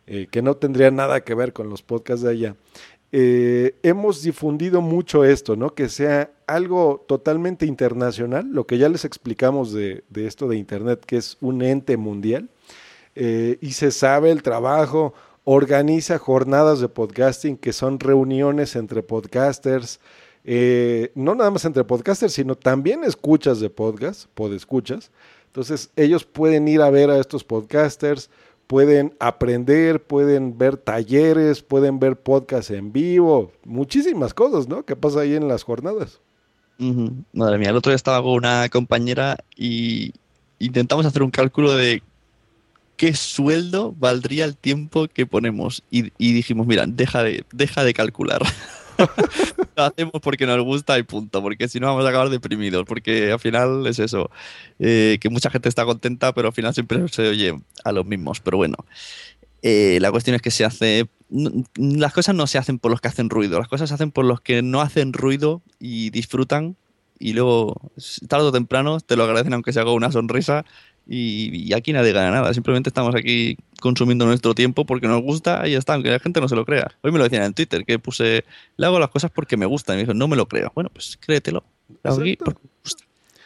eh, 0.06 0.28
que 0.30 0.42
no 0.42 0.58
tendría 0.58 0.92
nada 0.92 1.22
que 1.22 1.34
ver 1.34 1.54
con 1.54 1.70
los 1.70 1.82
podcasts 1.82 2.24
de 2.24 2.32
allá, 2.32 2.56
eh, 3.16 3.76
hemos 3.84 4.24
difundido 4.24 4.82
mucho 4.82 5.24
esto, 5.24 5.56
¿no? 5.56 5.76
Que 5.76 5.88
sea 5.88 6.32
algo 6.48 7.06
totalmente 7.08 7.68
internacional, 7.68 8.50
lo 8.50 8.66
que 8.66 8.80
ya 8.80 8.90
les 8.90 9.06
explicamos 9.06 9.72
de, 9.72 10.04
esto 10.16 10.48
de 10.48 10.58
Internet, 10.58 11.06
que 11.06 11.18
es 11.18 11.38
un 11.40 11.62
ente 11.62 11.96
mundial, 11.96 12.50
eh, 13.14 13.60
y 13.62 13.74
se 13.74 13.92
sabe 13.92 14.32
el 14.32 14.42
trabajo, 14.42 15.14
organiza 15.44 16.18
jornadas 16.18 16.80
de 16.80 16.90
podcasting, 16.90 17.56
que 17.56 17.72
son 17.72 18.00
reuniones 18.00 18.76
entre 18.76 19.04
podcasters, 19.04 20.00
eh, 20.44 21.12
no 21.14 21.36
nada 21.36 21.52
más 21.52 21.66
entre 21.66 21.84
podcasters, 21.84 22.34
sino 22.34 22.56
también 22.56 23.04
escuchas 23.04 23.60
de 23.60 23.70
podcast, 23.70 24.26
podescuchas. 24.34 25.12
Entonces 25.46 25.92
ellos 25.96 26.24
pueden 26.24 26.68
ir 26.68 26.82
a 26.82 26.90
ver 26.90 27.12
a 27.12 27.20
estos 27.20 27.44
podcasters, 27.44 28.32
pueden 28.68 29.16
aprender, 29.20 30.02
pueden 30.04 30.58
ver 30.58 30.78
talleres, 30.78 31.62
pueden 31.62 32.00
ver 32.00 32.18
podcasts 32.18 32.72
en 32.72 32.92
vivo, 32.92 33.52
muchísimas 33.64 34.34
cosas, 34.34 34.68
¿no? 34.68 34.84
¿Qué 34.86 34.96
pasa 34.96 35.22
ahí 35.22 35.36
en 35.36 35.48
las 35.48 35.64
jornadas? 35.64 36.20
Madre 37.34 37.58
mía, 37.60 37.70
el 37.70 37.76
otro 37.76 37.92
día 37.92 37.96
estaba 37.96 38.22
con 38.22 38.34
una 38.34 38.68
compañera 38.70 39.38
y 39.56 40.12
intentamos 40.60 41.06
hacer 41.06 41.24
un 41.24 41.32
cálculo 41.32 41.76
de 41.76 42.02
qué 42.98 43.14
sueldo 43.14 43.94
valdría 43.98 44.46
el 44.46 44.58
tiempo 44.58 45.08
que 45.08 45.26
ponemos 45.26 45.84
y, 45.90 46.12
dijimos, 46.18 46.68
mira, 46.68 46.86
deja 46.88 47.24
de, 47.24 47.46
deja 47.52 47.84
de 47.84 47.94
calcular. 47.94 48.42
lo 49.76 49.84
hacemos 49.84 50.22
porque 50.22 50.46
nos 50.46 50.62
gusta 50.64 50.98
y 51.00 51.04
punto, 51.04 51.42
porque 51.42 51.68
si 51.68 51.80
no 51.80 51.88
vamos 51.88 52.06
a 52.06 52.10
acabar 52.10 52.30
deprimidos, 52.30 52.86
porque 52.86 53.32
al 53.32 53.40
final 53.40 53.86
es 53.88 54.00
eso, 54.00 54.30
eh, 54.80 55.18
que 55.20 55.30
mucha 55.30 55.50
gente 55.50 55.70
está 55.70 55.86
contenta, 55.86 56.34
pero 56.34 56.50
al 56.50 56.54
final 56.54 56.74
siempre 56.74 57.08
se 57.10 57.28
oye 57.28 57.60
a 57.84 57.92
los 57.92 58.06
mismos, 58.06 58.40
pero 58.40 58.58
bueno. 58.58 58.78
Eh, 59.62 60.00
la 60.02 60.12
cuestión 60.12 60.36
es 60.36 60.42
que 60.42 60.52
se 60.52 60.66
hace. 60.66 61.08
Las 61.76 62.12
cosas 62.14 62.36
no 62.36 62.48
se 62.48 62.58
hacen 62.58 62.80
por 62.80 62.92
los 62.92 63.00
que 63.00 63.08
hacen 63.08 63.30
ruido, 63.30 63.60
las 63.60 63.70
cosas 63.70 63.90
se 63.90 63.96
hacen 63.96 64.12
por 64.12 64.26
los 64.26 64.42
que 64.42 64.62
no 64.62 64.82
hacen 64.82 65.14
ruido 65.14 65.62
y 65.80 66.10
disfrutan 66.10 66.76
y 67.18 67.32
luego, 67.34 67.92
tarde 68.28 68.48
o 68.48 68.52
temprano, 68.52 69.00
te 69.00 69.16
lo 69.16 69.24
agradecen 69.24 69.54
aunque 69.54 69.72
se 69.72 69.80
haga 69.80 69.94
una 69.94 70.12
sonrisa 70.12 70.66
y, 71.06 71.74
aquí 71.74 71.94
nadie 71.94 72.14
gana 72.14 72.32
nada. 72.32 72.54
Simplemente 72.54 72.90
estamos 72.90 73.14
aquí 73.16 73.58
consumiendo 73.82 74.26
nuestro 74.26 74.56
tiempo 74.56 74.86
porque 74.86 75.08
nos 75.08 75.22
gusta 75.22 75.68
y 75.68 75.72
ya 75.72 75.78
está, 75.78 75.94
aunque 75.96 76.10
la 76.10 76.20
gente 76.20 76.40
no 76.40 76.48
se 76.48 76.56
lo 76.56 76.66
crea. 76.66 76.92
Hoy 77.02 77.12
me 77.12 77.18
lo 77.18 77.26
decían 77.26 77.44
en 77.44 77.54
Twitter, 77.54 77.86
que 77.86 78.00
puse, 78.00 78.46
le 78.78 78.86
hago 78.86 79.00
las 79.00 79.10
cosas 79.10 79.32
porque 79.32 79.58
me 79.58 79.66
gustan. 79.66 79.96
Y 79.96 79.98
me 79.98 80.04
dijo, 80.04 80.14
no 80.14 80.28
me 80.28 80.36
lo 80.36 80.48
creo. 80.48 80.72
Bueno, 80.74 80.90
pues 80.90 81.18
créetelo. 81.20 81.64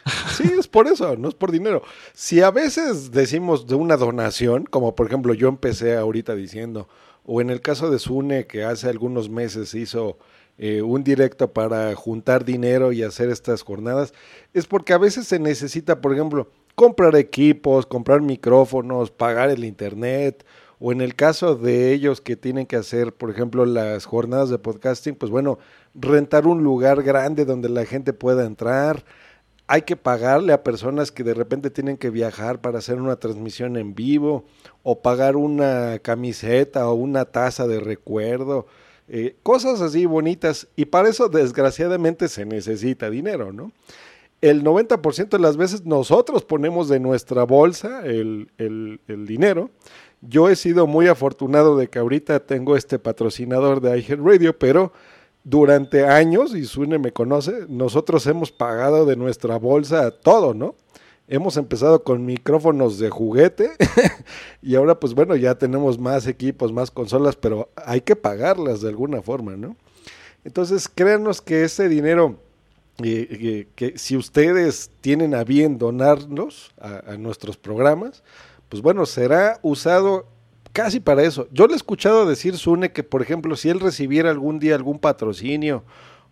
Sí, 0.34 0.50
es 0.58 0.66
por 0.66 0.86
eso, 0.86 1.16
no 1.16 1.28
es 1.28 1.34
por 1.34 1.52
dinero. 1.52 1.82
Si 2.14 2.40
a 2.40 2.50
veces 2.50 3.10
decimos 3.10 3.66
de 3.66 3.74
una 3.74 3.98
donación, 3.98 4.64
como 4.64 4.94
por 4.94 5.06
ejemplo 5.06 5.34
yo 5.34 5.48
empecé 5.48 5.98
ahorita 5.98 6.34
diciendo, 6.34 6.88
o 7.26 7.42
en 7.42 7.50
el 7.50 7.60
caso 7.60 7.90
de 7.90 7.98
Sune, 7.98 8.46
que 8.46 8.64
hace 8.64 8.88
algunos 8.88 9.28
meses 9.28 9.74
hizo 9.74 10.16
eh, 10.56 10.80
un 10.80 11.04
directo 11.04 11.52
para 11.52 11.94
juntar 11.94 12.46
dinero 12.46 12.90
y 12.92 13.02
hacer 13.02 13.28
estas 13.28 13.62
jornadas, 13.62 14.14
es 14.54 14.66
porque 14.66 14.94
a 14.94 14.98
veces 14.98 15.26
se 15.26 15.38
necesita, 15.38 16.00
por 16.00 16.14
ejemplo, 16.14 16.50
comprar 16.78 17.16
equipos, 17.16 17.86
comprar 17.86 18.20
micrófonos, 18.20 19.10
pagar 19.10 19.50
el 19.50 19.64
internet, 19.64 20.46
o 20.78 20.92
en 20.92 21.00
el 21.00 21.16
caso 21.16 21.56
de 21.56 21.92
ellos 21.92 22.20
que 22.20 22.36
tienen 22.36 22.66
que 22.66 22.76
hacer, 22.76 23.12
por 23.12 23.30
ejemplo, 23.30 23.66
las 23.66 24.04
jornadas 24.04 24.48
de 24.48 24.60
podcasting, 24.60 25.16
pues 25.16 25.28
bueno, 25.32 25.58
rentar 25.92 26.46
un 26.46 26.62
lugar 26.62 27.02
grande 27.02 27.44
donde 27.44 27.68
la 27.68 27.84
gente 27.84 28.12
pueda 28.12 28.46
entrar. 28.46 29.04
Hay 29.66 29.82
que 29.82 29.96
pagarle 29.96 30.52
a 30.52 30.62
personas 30.62 31.10
que 31.10 31.24
de 31.24 31.34
repente 31.34 31.70
tienen 31.70 31.96
que 31.96 32.10
viajar 32.10 32.60
para 32.60 32.78
hacer 32.78 33.00
una 33.00 33.16
transmisión 33.16 33.76
en 33.76 33.96
vivo, 33.96 34.44
o 34.84 35.02
pagar 35.02 35.34
una 35.34 35.98
camiseta 35.98 36.88
o 36.88 36.94
una 36.94 37.24
taza 37.24 37.66
de 37.66 37.80
recuerdo, 37.80 38.68
eh, 39.08 39.34
cosas 39.42 39.80
así 39.80 40.06
bonitas. 40.06 40.68
Y 40.76 40.84
para 40.84 41.08
eso, 41.08 41.28
desgraciadamente, 41.28 42.28
se 42.28 42.46
necesita 42.46 43.10
dinero, 43.10 43.52
¿no? 43.52 43.72
El 44.40 44.62
90% 44.62 45.30
de 45.30 45.38
las 45.38 45.56
veces 45.56 45.84
nosotros 45.84 46.44
ponemos 46.44 46.88
de 46.88 47.00
nuestra 47.00 47.44
bolsa 47.44 48.04
el, 48.04 48.50
dinero. 49.26 49.70
Yo 50.20 50.48
he 50.48 50.56
sido 50.56 50.86
muy 50.86 51.08
afortunado 51.08 51.76
de 51.76 51.88
que 51.88 51.98
ahorita 51.98 52.40
tengo 52.40 52.76
este 52.76 52.98
patrocinador 52.98 53.80
de 53.80 54.00
Radio, 54.16 54.58
pero 54.58 54.92
durante 55.44 56.06
años, 56.06 56.54
y 56.54 56.64
Sune 56.64 56.98
me 56.98 57.12
conoce, 57.12 57.66
nosotros 57.68 58.26
hemos 58.26 58.52
pagado 58.52 59.06
de 59.06 59.16
nuestra 59.16 59.58
bolsa 59.58 60.10
todo, 60.10 60.54
¿no? 60.54 60.74
Hemos 61.28 61.56
empezado 61.56 62.02
con 62.04 62.24
micrófonos 62.24 62.98
de 62.98 63.10
juguete 63.10 63.70
y 64.62 64.76
ahora 64.76 64.98
pues 64.98 65.14
bueno, 65.14 65.36
ya 65.36 65.56
tenemos 65.56 65.98
más 65.98 66.26
equipos, 66.26 66.72
más 66.72 66.90
consolas, 66.90 67.36
pero 67.36 67.68
hay 67.76 68.00
que 68.00 68.16
pagarlas 68.16 68.80
de 68.80 68.88
alguna 68.88 69.20
forma, 69.20 69.56
¿no? 69.56 69.76
Entonces, 70.44 70.88
créanos 70.88 71.42
que 71.42 71.64
ese 71.64 71.88
dinero 71.88 72.36
que 72.98 73.94
si 73.96 74.16
ustedes 74.16 74.90
tienen 75.00 75.34
a 75.34 75.44
bien 75.44 75.78
donarnos 75.78 76.72
a, 76.80 77.16
nuestros 77.16 77.56
programas, 77.56 78.24
pues 78.68 78.82
bueno, 78.82 79.06
será 79.06 79.60
usado 79.62 80.26
casi 80.72 80.98
para 80.98 81.22
eso. 81.22 81.46
Yo 81.52 81.66
le 81.66 81.74
he 81.74 81.76
escuchado 81.76 82.26
decir, 82.26 82.56
Sune, 82.56 82.90
que 82.90 83.04
por 83.04 83.22
ejemplo, 83.22 83.54
si 83.56 83.68
él 83.68 83.78
recibiera 83.78 84.30
algún 84.30 84.58
día 84.58 84.74
algún 84.74 84.98
patrocinio 84.98 85.84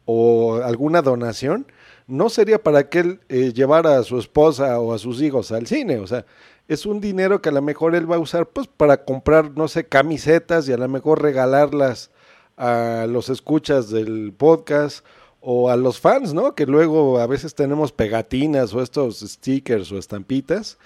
o 0.05 0.57
alguna 0.57 1.03
donación, 1.03 1.67
no 2.09 2.29
sería 2.29 2.63
para 2.63 2.89
que 2.89 2.99
él 2.99 3.21
eh, 3.29 3.53
llevara 3.53 3.99
a 3.99 4.03
su 4.03 4.19
esposa 4.19 4.81
o 4.81 4.93
a 4.93 4.99
sus 4.99 5.23
hijos 5.23 5.53
al 5.53 5.67
cine, 5.67 5.99
o 5.99 6.07
sea, 6.07 6.25
es 6.69 6.85
un 6.85 7.01
dinero 7.01 7.41
que 7.41 7.51
a 7.51 7.53
lo 7.53 7.63
mejor 7.63 7.95
él 7.95 8.11
va 8.11 8.17
a 8.17 8.21
usar 8.21 8.47
pues 8.47 8.67
para 8.67 9.05
comprar, 9.05 9.53
no 9.53 9.69
sé, 9.69 9.87
camisetas 9.87 10.69
y 10.69 10.73
a 10.73 10.77
lo 10.77 10.89
mejor 10.89 11.23
regalarlas 11.23 12.11
a 12.57 13.07
los 13.09 13.29
escuchas 13.29 13.89
del 13.91 14.33
podcast 14.37 15.05
o 15.49 15.71
a 15.71 15.77
los 15.77 16.01
fans, 16.01 16.35
¿no? 16.35 16.57
Que 16.57 16.67
luego 16.67 17.21
a 17.21 17.27
veces 17.29 17.55
tenemos 17.55 17.93
pegatinas 17.93 18.75
o 18.75 18.83
estos 18.83 19.21
stickers 19.21 19.93
o 19.93 19.99
estampitas, 19.99 20.77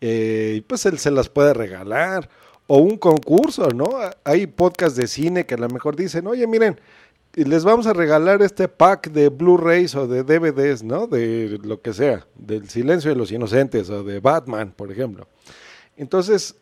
eh, 0.00 0.54
y 0.56 0.60
pues 0.62 0.84
él 0.86 0.98
se 0.98 1.12
las 1.12 1.28
puede 1.28 1.54
regalar. 1.54 2.28
O 2.66 2.78
un 2.78 2.98
concurso, 2.98 3.68
¿no? 3.68 3.90
Hay 4.24 4.48
podcasts 4.48 4.96
de 4.96 5.06
cine 5.06 5.46
que 5.46 5.54
a 5.54 5.58
lo 5.58 5.68
mejor 5.68 5.94
dicen, 5.94 6.26
oye, 6.26 6.48
miren, 6.48 6.80
les 7.34 7.62
vamos 7.62 7.86
a 7.86 7.92
regalar 7.92 8.42
este 8.42 8.66
pack 8.66 9.12
de 9.12 9.28
Blu-rays 9.28 9.94
o 9.94 10.08
de 10.08 10.24
DVDs, 10.24 10.82
¿no? 10.82 11.06
De 11.06 11.60
lo 11.62 11.80
que 11.80 11.92
sea, 11.92 12.26
del 12.34 12.68
Silencio 12.68 13.10
de 13.10 13.16
los 13.16 13.30
Inocentes 13.30 13.88
o 13.88 14.02
de 14.02 14.18
Batman, 14.18 14.74
por 14.74 14.90
ejemplo. 14.90 15.28
Entonces, 15.96 16.56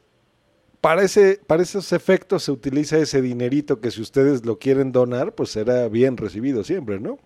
para, 0.83 1.03
ese, 1.03 1.41
para 1.47 1.63
esos 1.63 1.91
efectos 1.93 2.43
se 2.43 2.53
utiliza 2.53 2.99
ese 2.99 3.23
dinerito 3.23 3.81
que 3.81 3.91
si 3.91 4.03
ustedes 4.03 4.45
lo 4.45 4.59
quieren 4.59 4.93
donar, 4.93 5.35
pues 5.35 5.49
será 5.49 5.89
bien 5.89 6.19
recibido 6.19 6.63
siempre, 6.63 7.01
¿no? 7.01 7.19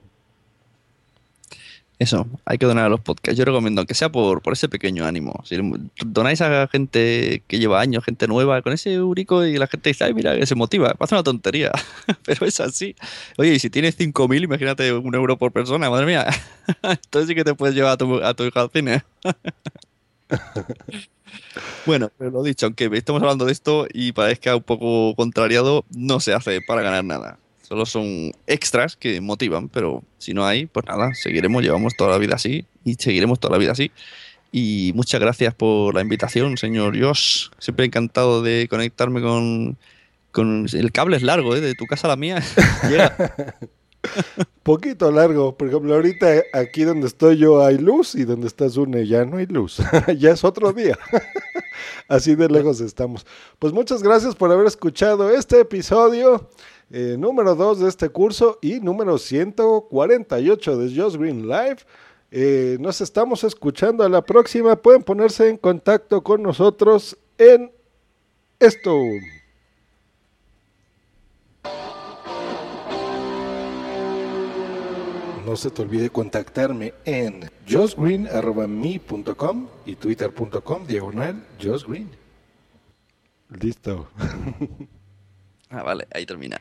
Eso, 2.01 2.27
hay 2.47 2.57
que 2.57 2.65
donar 2.65 2.87
a 2.87 2.89
los 2.89 3.01
podcasts. 3.01 3.37
Yo 3.37 3.45
recomiendo 3.45 3.85
que 3.85 3.93
sea 3.93 4.11
por, 4.11 4.41
por 4.41 4.55
ese 4.55 4.71
pequeño 4.71 5.05
ánimo. 5.05 5.45
Si 5.45 5.59
donáis 6.07 6.41
a 6.41 6.67
gente 6.67 7.43
que 7.47 7.59
lleva 7.59 7.79
años, 7.79 8.03
gente 8.03 8.27
nueva, 8.27 8.63
con 8.63 8.73
ese 8.73 8.95
eurico 8.95 9.45
y 9.45 9.59
la 9.59 9.67
gente 9.67 9.91
dice, 9.91 10.05
ay, 10.05 10.15
mira, 10.15 10.35
que 10.35 10.47
se 10.47 10.55
motiva, 10.55 10.95
pasa 10.95 11.17
una 11.17 11.23
tontería. 11.23 11.71
Pero 12.25 12.47
es 12.47 12.59
así. 12.59 12.97
Oye, 13.37 13.53
y 13.53 13.59
si 13.59 13.69
tienes 13.69 13.99
5.000, 13.99 14.45
imagínate 14.45 14.95
un 14.95 15.15
euro 15.15 15.37
por 15.37 15.53
persona, 15.53 15.91
madre 15.91 16.07
mía. 16.07 16.27
Entonces 16.83 17.29
sí 17.29 17.35
que 17.35 17.45
te 17.45 17.55
puedes 17.55 17.77
llevar 17.77 17.93
a 17.93 17.97
tu, 17.99 18.25
a 18.25 18.33
tu 18.33 18.45
hija 18.45 18.63
al 18.63 18.71
cine. 18.71 19.05
bueno, 21.85 22.11
lo 22.19 22.43
dicho, 22.43 22.65
aunque 22.65 22.89
estamos 22.95 23.21
hablando 23.21 23.45
de 23.45 23.53
esto 23.53 23.87
y 23.93 24.13
parezca 24.13 24.57
un 24.57 24.63
poco 24.63 25.15
contrariado, 25.17 25.85
no 25.91 26.19
se 26.19 26.33
hace 26.33 26.63
para 26.63 26.81
ganar 26.81 27.05
nada. 27.05 27.39
Solo 27.71 27.87
son 27.87 28.33
extras 28.49 28.97
que 28.97 29.21
motivan, 29.21 29.69
pero 29.69 30.03
si 30.19 30.35
no 30.35 30.45
hay, 30.45 30.67
pues 30.67 30.85
nada, 30.87 31.15
seguiremos, 31.15 31.63
llevamos 31.63 31.95
toda 31.97 32.11
la 32.11 32.19
vida 32.19 32.35
así 32.35 32.65
y 32.85 32.95
seguiremos 32.95 33.39
toda 33.39 33.53
la 33.53 33.59
vida 33.59 33.71
así. 33.71 33.93
Y 34.51 34.91
muchas 34.97 35.21
gracias 35.21 35.55
por 35.55 35.95
la 35.95 36.01
invitación, 36.01 36.57
señor 36.57 37.01
Josh. 37.01 37.47
Siempre 37.61 37.87
encantado 37.87 38.43
de 38.43 38.67
conectarme 38.69 39.23
con, 39.23 39.79
Con 40.33 40.67
el 40.73 40.91
cable 40.91 41.17
es 41.17 41.23
largo, 41.23 41.55
¿eh? 41.55 41.61
De 41.61 41.77
tu 41.77 41.87
casa 41.87 42.09
a 42.09 42.11
la 42.11 42.17
mía. 42.17 42.43
Llega. 42.91 43.17
Poquito 44.65 45.13
largo. 45.13 45.57
Por 45.57 45.69
ejemplo, 45.69 45.95
ahorita 45.95 46.43
aquí 46.53 46.83
donde 46.83 47.07
estoy 47.07 47.37
yo 47.37 47.65
hay 47.65 47.79
luz 47.79 48.17
y 48.17 48.25
donde 48.25 48.49
está 48.49 48.69
Zune 48.69 49.07
ya 49.07 49.25
no 49.25 49.37
hay 49.37 49.47
luz. 49.47 49.79
ya 50.19 50.33
es 50.33 50.43
otro 50.43 50.73
día. 50.73 50.99
Así 52.09 52.35
de 52.35 52.49
lejos 52.49 52.81
estamos. 52.81 53.25
Pues 53.61 53.73
muchas 53.73 54.03
gracias 54.03 54.35
por 54.35 54.51
haber 54.51 54.67
escuchado 54.67 55.31
este 55.31 55.61
episodio 55.61 56.51
eh, 56.91 57.17
número 57.19 57.55
2 57.55 57.81
de 57.81 57.89
este 57.89 58.09
curso 58.09 58.59
y 58.61 58.81
número 58.81 59.19
148 59.19 60.77
de 60.77 61.01
Just 61.01 61.17
Green 61.17 61.49
Live. 61.49 61.79
Eh, 62.33 62.77
nos 62.81 63.01
estamos 63.01 63.45
escuchando 63.45 64.05
a 64.05 64.09
la 64.09 64.23
próxima. 64.23 64.77
Pueden 64.77 65.03
ponerse 65.03 65.49
en 65.49 65.57
contacto 65.57 66.23
con 66.23 66.43
nosotros 66.43 67.17
en 67.39 67.73
esto. 68.59 68.97
No 75.47 75.57
se 75.57 75.71
te 75.71 75.83
olvide 75.83 76.11
contactarme 76.11 76.95
en 77.05 77.51
josgreen.me.com 77.69 79.69
y 79.87 79.97
twitter.com 79.97 80.87
diagonal 80.87 81.45
josgreen. 81.61 82.09
Listo. 83.49 84.09
Ah, 85.71 85.83
vale, 85.85 86.07
ahí 86.13 86.27
termina. 86.27 86.61